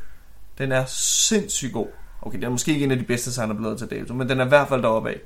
Den 0.59 0.73
er 0.73 0.85
sindssygt 0.87 1.73
god. 1.73 1.89
Okay, 2.23 2.37
den 2.37 2.45
er 2.45 2.51
måske 2.51 2.73
ikke 2.73 2.85
en 2.85 2.91
af 2.91 2.99
de 2.99 3.05
bedste 3.05 3.33
sange, 3.33 3.49
der 3.49 3.55
er 3.55 3.59
blevet 3.59 3.79
lavet 3.79 3.91
til 3.91 3.99
dato, 3.99 4.15
men 4.15 4.29
den 4.29 4.41
er 4.41 4.45
i 4.45 4.49
hvert 4.49 4.69
fald 4.69 4.83
deroppe 4.83 5.11
af. 5.11 5.21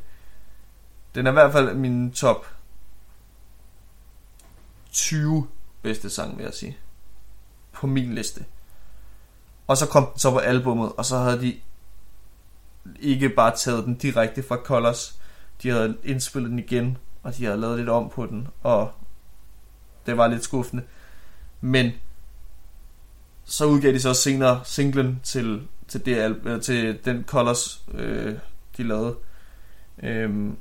Den 1.14 1.26
er 1.26 1.30
i 1.30 1.32
hvert 1.32 1.52
fald 1.52 1.74
min 1.74 2.12
top 2.12 2.46
20 4.92 5.46
bedste 5.84 6.10
sang, 6.10 6.36
vil 6.38 6.44
jeg 6.44 6.54
sige. 6.54 6.76
På 7.72 7.86
min 7.86 8.14
liste. 8.14 8.44
Og 9.66 9.76
så 9.76 9.86
kom 9.86 10.06
den 10.06 10.18
så 10.18 10.30
på 10.30 10.38
albummet, 10.38 10.92
og 10.96 11.04
så 11.04 11.18
havde 11.18 11.40
de 11.40 11.56
ikke 13.00 13.28
bare 13.28 13.56
taget 13.56 13.84
den 13.84 13.94
direkte 13.94 14.42
fra 14.42 14.56
Colors. 14.56 15.18
De 15.62 15.70
havde 15.70 15.96
indspillet 16.04 16.50
den 16.50 16.58
igen, 16.58 16.98
og 17.22 17.36
de 17.36 17.44
havde 17.44 17.60
lavet 17.60 17.78
lidt 17.78 17.88
om 17.88 18.10
på 18.10 18.26
den, 18.26 18.48
og 18.62 18.92
det 20.06 20.16
var 20.16 20.28
lidt 20.28 20.44
skuffende. 20.44 20.82
Men 21.60 21.92
så 23.44 23.64
udgav 23.64 23.92
de 23.92 24.00
så 24.00 24.08
også 24.08 24.22
senere 24.22 24.60
singlen 24.64 25.20
til, 25.22 25.62
til, 25.88 26.06
det, 26.06 26.36
øh, 26.44 26.62
til 26.62 26.98
den 27.04 27.24
Colors, 27.24 27.84
øh, 27.94 28.34
de 28.76 28.82
lavede. 28.82 29.16
Øhm, 30.02 30.56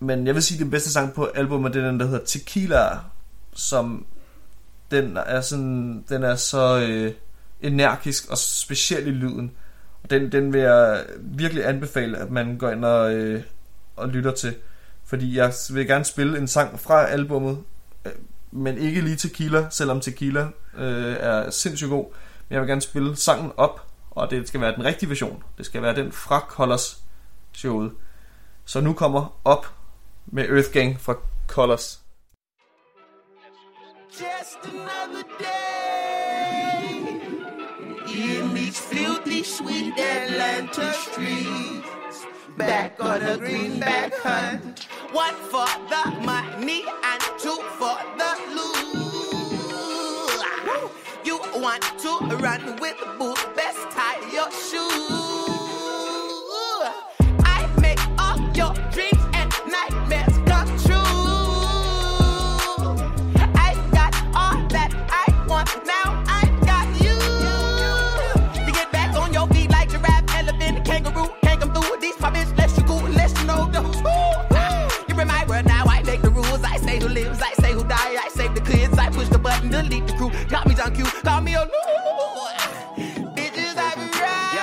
men 0.00 0.26
jeg 0.26 0.34
vil 0.34 0.42
sige, 0.42 0.58
at 0.58 0.62
den 0.62 0.70
bedste 0.70 0.92
sang 0.92 1.14
på 1.14 1.24
albumet 1.24 1.76
er 1.76 1.90
den, 1.90 2.00
der 2.00 2.06
hedder 2.06 2.24
Tequila, 2.24 2.98
som 3.54 4.06
den 4.90 5.16
er 5.16 5.40
sådan, 5.40 6.04
den 6.08 6.22
er 6.22 6.34
så 6.34 6.86
øh, 6.88 7.12
energisk 7.60 8.30
og 8.30 8.38
speciel 8.38 9.06
i 9.06 9.10
lyden. 9.10 9.52
Og 10.02 10.10
den, 10.10 10.32
den 10.32 10.52
vil 10.52 10.60
jeg 10.60 11.04
virkelig 11.20 11.68
anbefale, 11.68 12.18
at 12.18 12.30
man 12.30 12.58
går 12.58 12.70
ind 12.70 12.84
og, 12.84 13.14
øh, 13.14 13.42
og 13.96 14.08
lytter 14.08 14.32
til. 14.32 14.54
Fordi 15.04 15.36
jeg 15.36 15.52
vil 15.70 15.86
gerne 15.86 16.04
spille 16.04 16.38
en 16.38 16.48
sang 16.48 16.80
fra 16.80 17.06
albummet, 17.06 17.58
øh, 18.04 18.12
men 18.50 18.78
ikke 18.78 19.00
lige 19.00 19.16
Tequila, 19.16 19.66
selvom 19.70 20.00
Tequila 20.00 20.48
øh, 20.78 21.16
er 21.20 21.50
sindssygt 21.50 21.90
god. 21.90 22.04
Men 22.48 22.54
jeg 22.54 22.60
vil 22.60 22.68
gerne 22.68 22.80
spille 22.80 23.16
sangen 23.16 23.52
op, 23.56 23.86
og 24.10 24.30
det 24.30 24.48
skal 24.48 24.60
være 24.60 24.74
den 24.74 24.84
rigtige 24.84 25.08
version. 25.08 25.42
Det 25.58 25.66
skal 25.66 25.82
være 25.82 25.94
den 25.94 26.12
fra 26.12 26.38
Colors 26.48 27.02
showet. 27.52 27.92
Så 28.64 28.80
nu 28.80 28.92
kommer 28.92 29.40
op 29.44 29.66
med 30.26 30.48
Earth 30.48 30.72
Gang 30.72 31.00
fra 31.00 31.14
Colors. 31.46 31.99
Just 34.10 34.58
another 34.64 35.22
day 35.38 37.06
in 38.08 38.54
these 38.54 38.78
filthy 38.78 39.44
sweet 39.44 39.96
Atlanta 39.96 40.92
streets. 40.94 42.26
Back 42.56 42.96
on 42.98 43.22
a 43.22 43.38
greenback 43.38 44.12
hunt. 44.14 44.84
One 45.12 45.34
for 45.34 45.66
the 45.88 46.10
money 46.22 46.84
and 47.04 47.22
two 47.38 47.62
for 47.78 47.98
the 48.18 48.36
loot. 48.54 48.80
You 51.24 51.38
want 51.60 51.82
to 52.00 52.36
run 52.36 52.76
with 52.80 52.98
the 52.98 53.06
boot, 53.16 53.38
best 53.54 53.78
tie 53.90 54.18
your 54.32 54.50
shoes. 54.50 55.19
Crew. 80.20 80.30
Got 80.48 80.66
me 80.68 80.74
on 80.74 80.94
cue. 80.94 81.04
Call 81.04 81.40
me 81.40 81.54
a 81.54 81.60
loo. 81.60 81.68
Bitches, 83.36 83.76
I 83.76 83.94
ride 84.20 84.58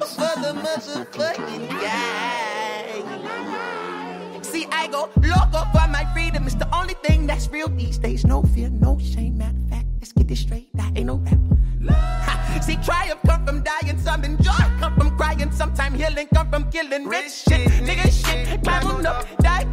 for 0.00 0.34
the 0.42 0.52
motherfucking 0.64 1.64
gang. 1.80 3.02
See, 4.42 4.66
I 4.70 4.86
go 4.88 5.08
loco 5.16 5.64
for 5.72 5.88
my 5.88 6.04
freedom. 6.12 6.44
It's 6.46 6.54
the 6.56 6.68
only 6.74 6.94
thing 7.02 7.26
that's 7.26 7.48
real 7.48 7.68
these 7.68 7.98
days. 7.98 8.24
No 8.24 8.42
fear, 8.42 8.68
no 8.68 8.98
shame. 8.98 9.38
Matter 9.38 9.56
of 9.56 9.70
fact, 9.70 9.86
let's 10.00 10.12
get 10.12 10.28
this 10.28 10.40
straight, 10.40 10.68
That 10.74 10.96
ain't 10.96 11.06
no 11.06 11.16
rap. 11.16 11.38
See, 12.62 12.76
triumph 12.76 13.20
come 13.26 13.44
from 13.44 13.62
dying, 13.62 13.98
some 13.98 14.24
enjoy 14.24 14.52
come 14.78 14.94
from 14.94 15.16
crying, 15.18 15.50
sometime 15.52 15.92
healing 15.94 16.28
come 16.32 16.48
from 16.50 16.70
killing. 16.70 17.06
Rich 17.06 17.32
shit, 17.46 17.68
nigga 17.82 18.08
shit, 18.10 18.62
climb 18.62 19.04
up, 19.04 19.26
die 19.38 19.66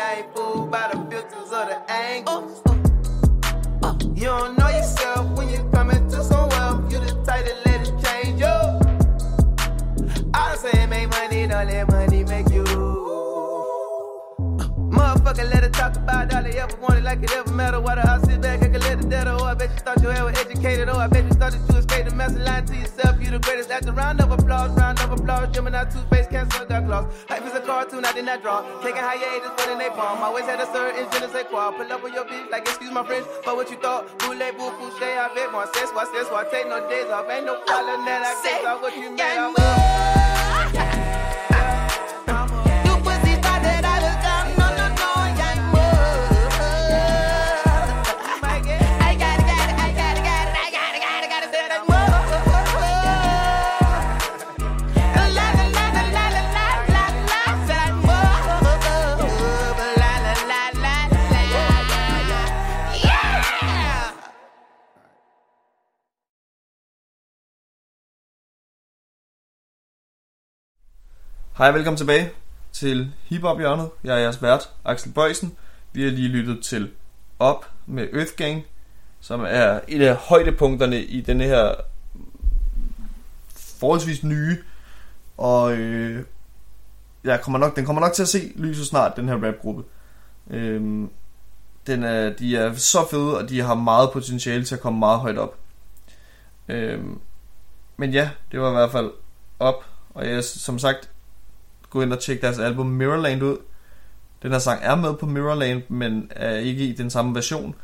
I 0.00 0.18
ain't 0.18 0.34
fooled 0.34 0.70
by 0.70 0.88
the 0.92 0.98
filters 1.10 1.52
or 1.52 1.66
the 1.66 1.78
angles. 1.90 2.62
Uh, 3.82 3.96
you 4.14 4.26
don't 4.26 4.56
know 4.56 4.68
yourself 4.68 5.36
when 5.36 5.48
you 5.48 5.68
come 5.72 5.90
into 5.90 6.22
some 6.22 6.48
wealth. 6.50 6.92
You 6.92 7.00
the 7.00 7.14
type 7.26 7.44
that 7.46 7.66
let 7.66 7.80
it 7.82 7.92
change 8.04 8.40
you. 8.40 8.46
All 10.34 10.50
I'm 10.52 10.56
saying, 10.56 10.88
make 10.88 11.10
money, 11.10 11.48
don't 11.48 11.66
let 11.66 11.88
money 11.90 12.22
make 12.24 12.48
you. 12.50 12.62
Motherfucker, 14.94 15.50
let 15.52 15.64
her 15.64 15.70
talk 15.70 15.96
about 15.96 16.32
all 16.32 16.42
they 16.44 16.56
ever 16.58 16.76
wanted 16.76 17.02
like 17.02 17.22
it 17.24 17.32
ever 17.32 17.52
matter. 17.52 17.80
Why 17.80 17.96
the 17.96 18.08
I 18.08 18.18
sit 18.20 18.40
back 18.40 18.62
and 18.62 18.72
can 18.72 18.82
let 18.82 19.00
it 19.00 19.08
dead? 19.08 19.26
Oh, 19.26 19.42
I 19.44 19.54
bet 19.54 19.70
you 19.70 19.78
thought 19.78 20.00
you 20.00 20.10
ever 20.10 20.28
educated. 20.28 20.88
Oh, 20.88 20.98
I 20.98 21.08
bet 21.08 21.24
you 21.24 21.30
thought 21.30 21.52
that 21.52 21.72
you 21.72 21.78
escaped 21.78 22.08
the 22.08 22.14
mess 22.14 22.30
and 22.30 22.44
lying 22.44 22.66
to 22.66 22.76
yourself. 22.76 22.97
You 23.28 23.36
the 23.36 23.40
greatest. 23.40 23.68
That's 23.68 23.86
a 23.86 23.92
round 23.92 24.22
of 24.22 24.32
applause, 24.32 24.70
round 24.70 24.98
of 25.00 25.12
applause. 25.12 25.54
Gemini, 25.54 25.84
two-face, 25.84 26.28
cancer, 26.28 26.64
got 26.64 26.86
claws. 26.86 27.04
Life 27.28 27.44
is 27.44 27.52
a 27.52 27.60
cartoon, 27.60 28.02
I 28.06 28.12
did 28.12 28.24
not 28.24 28.40
draw. 28.40 28.64
Taking 28.80 29.04
hiatus, 29.04 29.52
but 29.54 29.68
in 29.68 29.76
they 29.76 29.90
palm. 29.90 30.22
Always 30.22 30.46
had 30.46 30.60
a 30.60 30.66
certain 30.72 31.04
je 31.12 31.20
ne 31.20 31.28
sais 31.28 31.44
quoi. 31.44 31.70
Pull 31.76 31.92
up 31.92 32.02
with 32.02 32.14
your 32.14 32.24
bitch, 32.24 32.50
like, 32.50 32.62
excuse 32.62 32.90
my 32.90 33.04
French, 33.04 33.26
but 33.44 33.54
what 33.54 33.70
you 33.70 33.76
thought? 33.76 34.08
Voulez-vous 34.22 34.70
coucher 34.80 35.18
avec 35.18 35.52
moi? 35.52 35.66
C'est 35.74 35.92
quoi, 35.92 36.04
c'est 36.10 36.26
quoi? 36.26 36.44
Take 36.46 36.70
no 36.70 36.80
days 36.88 37.10
off. 37.12 37.28
Ain't 37.28 37.44
no 37.44 37.60
problem 37.66 38.06
that 38.06 38.24
I 38.24 38.48
can't 38.48 38.64
talk 38.64 38.80
what 38.80 38.96
you 38.96 39.10
made 39.10 39.36
of. 39.36 39.52
You 39.58 39.97
Hej, 71.58 71.70
velkommen 71.70 71.96
tilbage 71.96 72.30
til 72.72 73.12
Hip-Hop 73.30 73.58
hjørnet. 73.58 73.90
Jeg 74.04 74.14
er 74.14 74.18
jeres 74.18 74.42
vært, 74.42 74.70
Axel 74.84 75.12
Bøjsen. 75.12 75.56
Vi 75.92 76.02
har 76.02 76.10
lige 76.10 76.28
lyttet 76.28 76.64
til 76.64 76.90
Op 77.38 77.70
med 77.86 78.08
Earth 78.12 78.32
Gang, 78.36 78.64
som 79.20 79.40
er 79.40 79.80
et 79.88 80.02
af 80.02 80.16
højdepunkterne 80.16 81.02
i 81.02 81.20
denne 81.20 81.44
her 81.44 81.74
forholdsvis 83.56 84.24
nye, 84.24 84.58
og 85.36 85.72
øh, 85.72 86.24
jeg 87.24 87.40
kommer 87.40 87.58
nok, 87.58 87.76
den 87.76 87.86
kommer 87.86 88.00
nok 88.00 88.12
til 88.12 88.22
at 88.22 88.28
se 88.28 88.52
lyset 88.54 88.86
snart, 88.86 89.16
den 89.16 89.28
her 89.28 89.46
rapgruppe. 89.46 89.84
Øh, 90.50 91.08
den 91.86 92.04
er, 92.04 92.30
de 92.30 92.56
er 92.56 92.74
så 92.74 93.06
fede, 93.10 93.38
og 93.38 93.48
de 93.48 93.60
har 93.60 93.74
meget 93.74 94.10
potentiale 94.12 94.64
til 94.64 94.74
at 94.74 94.80
komme 94.80 94.98
meget 94.98 95.20
højt 95.20 95.38
op. 95.38 95.58
Øh, 96.68 97.04
men 97.96 98.12
ja, 98.12 98.30
det 98.52 98.60
var 98.60 98.68
i 98.68 98.74
hvert 98.74 98.92
fald 98.92 99.10
op, 99.58 99.84
og 100.14 100.28
jeg 100.28 100.44
som 100.44 100.78
sagt 100.78 101.10
gå 101.90 102.02
ind 102.02 102.12
og 102.12 102.20
tjekke 102.20 102.42
deres 102.42 102.58
album 102.58 102.86
Mirrorland 102.86 103.42
ud. 103.42 103.56
Den 104.42 104.52
her 104.52 104.58
sang 104.58 104.80
er 104.82 104.96
med 104.96 105.14
på 105.14 105.26
Mirrorland, 105.26 105.82
men 105.88 106.30
er 106.30 106.56
ikke 106.56 106.84
i 106.84 106.92
den 106.92 107.10
samme 107.10 107.34
version. 107.34 107.74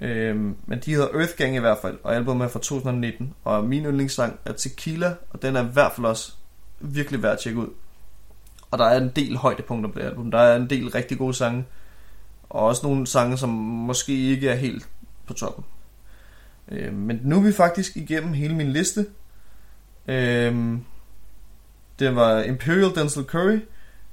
Øhm, 0.00 0.56
men 0.66 0.78
de 0.84 0.94
hedder 0.94 1.08
Earth 1.08 1.36
Gang 1.36 1.56
i 1.56 1.58
hvert 1.58 1.78
fald, 1.82 1.98
og 2.02 2.16
albumet 2.16 2.44
er 2.44 2.48
fra 2.48 2.58
2019. 2.58 3.34
Og 3.44 3.64
min 3.64 3.84
yndlingssang 3.84 4.38
er 4.44 4.52
Tequila, 4.52 5.14
og 5.30 5.42
den 5.42 5.56
er 5.56 5.64
i 5.64 5.72
hvert 5.72 5.92
fald 5.92 6.06
også 6.06 6.32
virkelig 6.80 7.22
værd 7.22 7.32
at 7.32 7.38
tjekke 7.38 7.60
ud. 7.60 7.68
Og 8.70 8.78
der 8.78 8.84
er 8.84 9.00
en 9.00 9.12
del 9.16 9.36
højdepunkter 9.36 9.90
på 9.90 9.98
det 9.98 10.04
album. 10.04 10.30
Der 10.30 10.38
er 10.38 10.56
en 10.56 10.70
del 10.70 10.90
rigtig 10.90 11.18
gode 11.18 11.34
sange, 11.34 11.64
og 12.50 12.60
også 12.60 12.86
nogle 12.86 13.06
sange, 13.06 13.36
som 13.36 13.48
måske 13.48 14.12
ikke 14.12 14.48
er 14.48 14.54
helt 14.54 14.88
på 15.26 15.34
toppen. 15.34 15.64
Øhm, 16.68 16.94
men 16.94 17.20
nu 17.22 17.36
er 17.36 17.42
vi 17.42 17.52
faktisk 17.52 17.96
igennem 17.96 18.32
hele 18.32 18.54
min 18.54 18.72
liste. 18.72 19.06
Øhm, 20.08 20.84
det 21.98 22.16
var 22.16 22.42
Imperial 22.42 22.94
Denzel 22.94 23.24
Curry, 23.24 23.58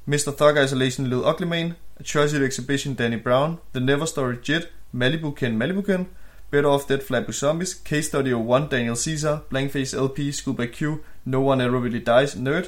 Mr. 0.05 0.31
Thug 0.37 0.63
Isolation 0.63 1.07
Lil 1.07 1.17
Ugly 1.17 1.45
Man, 1.45 1.73
Atrocity 1.99 2.43
Exhibition 2.43 2.95
Danny 2.95 3.23
Brown, 3.23 3.57
The 3.73 3.85
Never 3.85 4.05
Story 4.05 4.35
Jet, 4.49 4.67
Malibu 4.91 5.31
Ken 5.31 5.57
Malibu 5.57 5.81
Ken, 5.81 6.07
Better 6.51 6.69
Off 6.69 6.87
Dead 6.89 6.99
Flatbush 7.07 7.39
Zombies, 7.39 7.81
Case 7.85 8.07
Study 8.07 8.33
1 8.33 8.71
Daniel 8.71 8.95
Caesar, 8.95 9.37
Blankface 9.49 9.97
LP, 9.97 10.31
Schoolback 10.31 10.73
Q, 10.73 10.83
No 11.25 11.51
One 11.51 11.63
Ever 11.63 11.79
Really 11.79 11.99
Dies, 11.99 12.35
Nerd, 12.35 12.63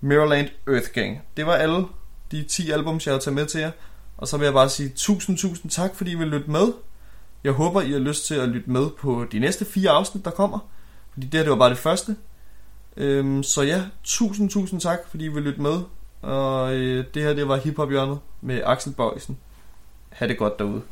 Mirrorland, 0.00 0.48
Earth 0.68 0.92
Gang. 0.92 1.20
Det 1.36 1.46
var 1.46 1.54
alle 1.54 1.86
de 2.30 2.42
10 2.42 2.70
albums, 2.70 3.06
jeg 3.06 3.14
har 3.14 3.18
taget 3.18 3.34
med 3.34 3.46
til 3.46 3.60
jer. 3.60 3.70
Og 4.16 4.28
så 4.28 4.36
vil 4.36 4.44
jeg 4.44 4.52
bare 4.54 4.68
sige 4.68 4.88
tusind, 4.96 5.38
tusind 5.38 5.70
tak, 5.70 5.94
fordi 5.94 6.10
I 6.10 6.14
vil 6.14 6.28
lytte 6.28 6.50
med. 6.50 6.72
Jeg 7.44 7.52
håber, 7.52 7.80
I 7.80 7.92
har 7.92 7.98
lyst 7.98 8.26
til 8.26 8.34
at 8.34 8.48
lytte 8.48 8.70
med 8.70 8.86
på 8.98 9.26
de 9.32 9.38
næste 9.38 9.64
fire 9.64 9.90
afsnit, 9.90 10.24
der 10.24 10.30
kommer. 10.30 10.58
Fordi 11.12 11.26
det 11.26 11.34
her, 11.34 11.44
det 11.44 11.50
var 11.50 11.56
bare 11.56 11.70
det 11.70 11.78
første. 11.78 12.16
Øhm, 12.96 13.42
så 13.42 13.62
ja, 13.62 13.82
tusind, 14.04 14.50
tusind 14.50 14.80
tak, 14.80 14.98
fordi 15.08 15.24
I 15.24 15.28
vil 15.28 15.42
lytte 15.42 15.62
med. 15.62 15.80
Og 16.22 16.74
øh, 16.74 17.04
det 17.14 17.22
her, 17.22 17.32
det 17.32 17.48
var 17.48 17.56
Hip 17.56 17.76
Hop 17.76 17.90
Hjørnet 17.90 18.18
med 18.40 18.62
Axel 18.64 18.92
Bøjsen. 18.92 19.38
Ha' 20.10 20.28
det 20.28 20.38
godt 20.38 20.58
derude. 20.58 20.82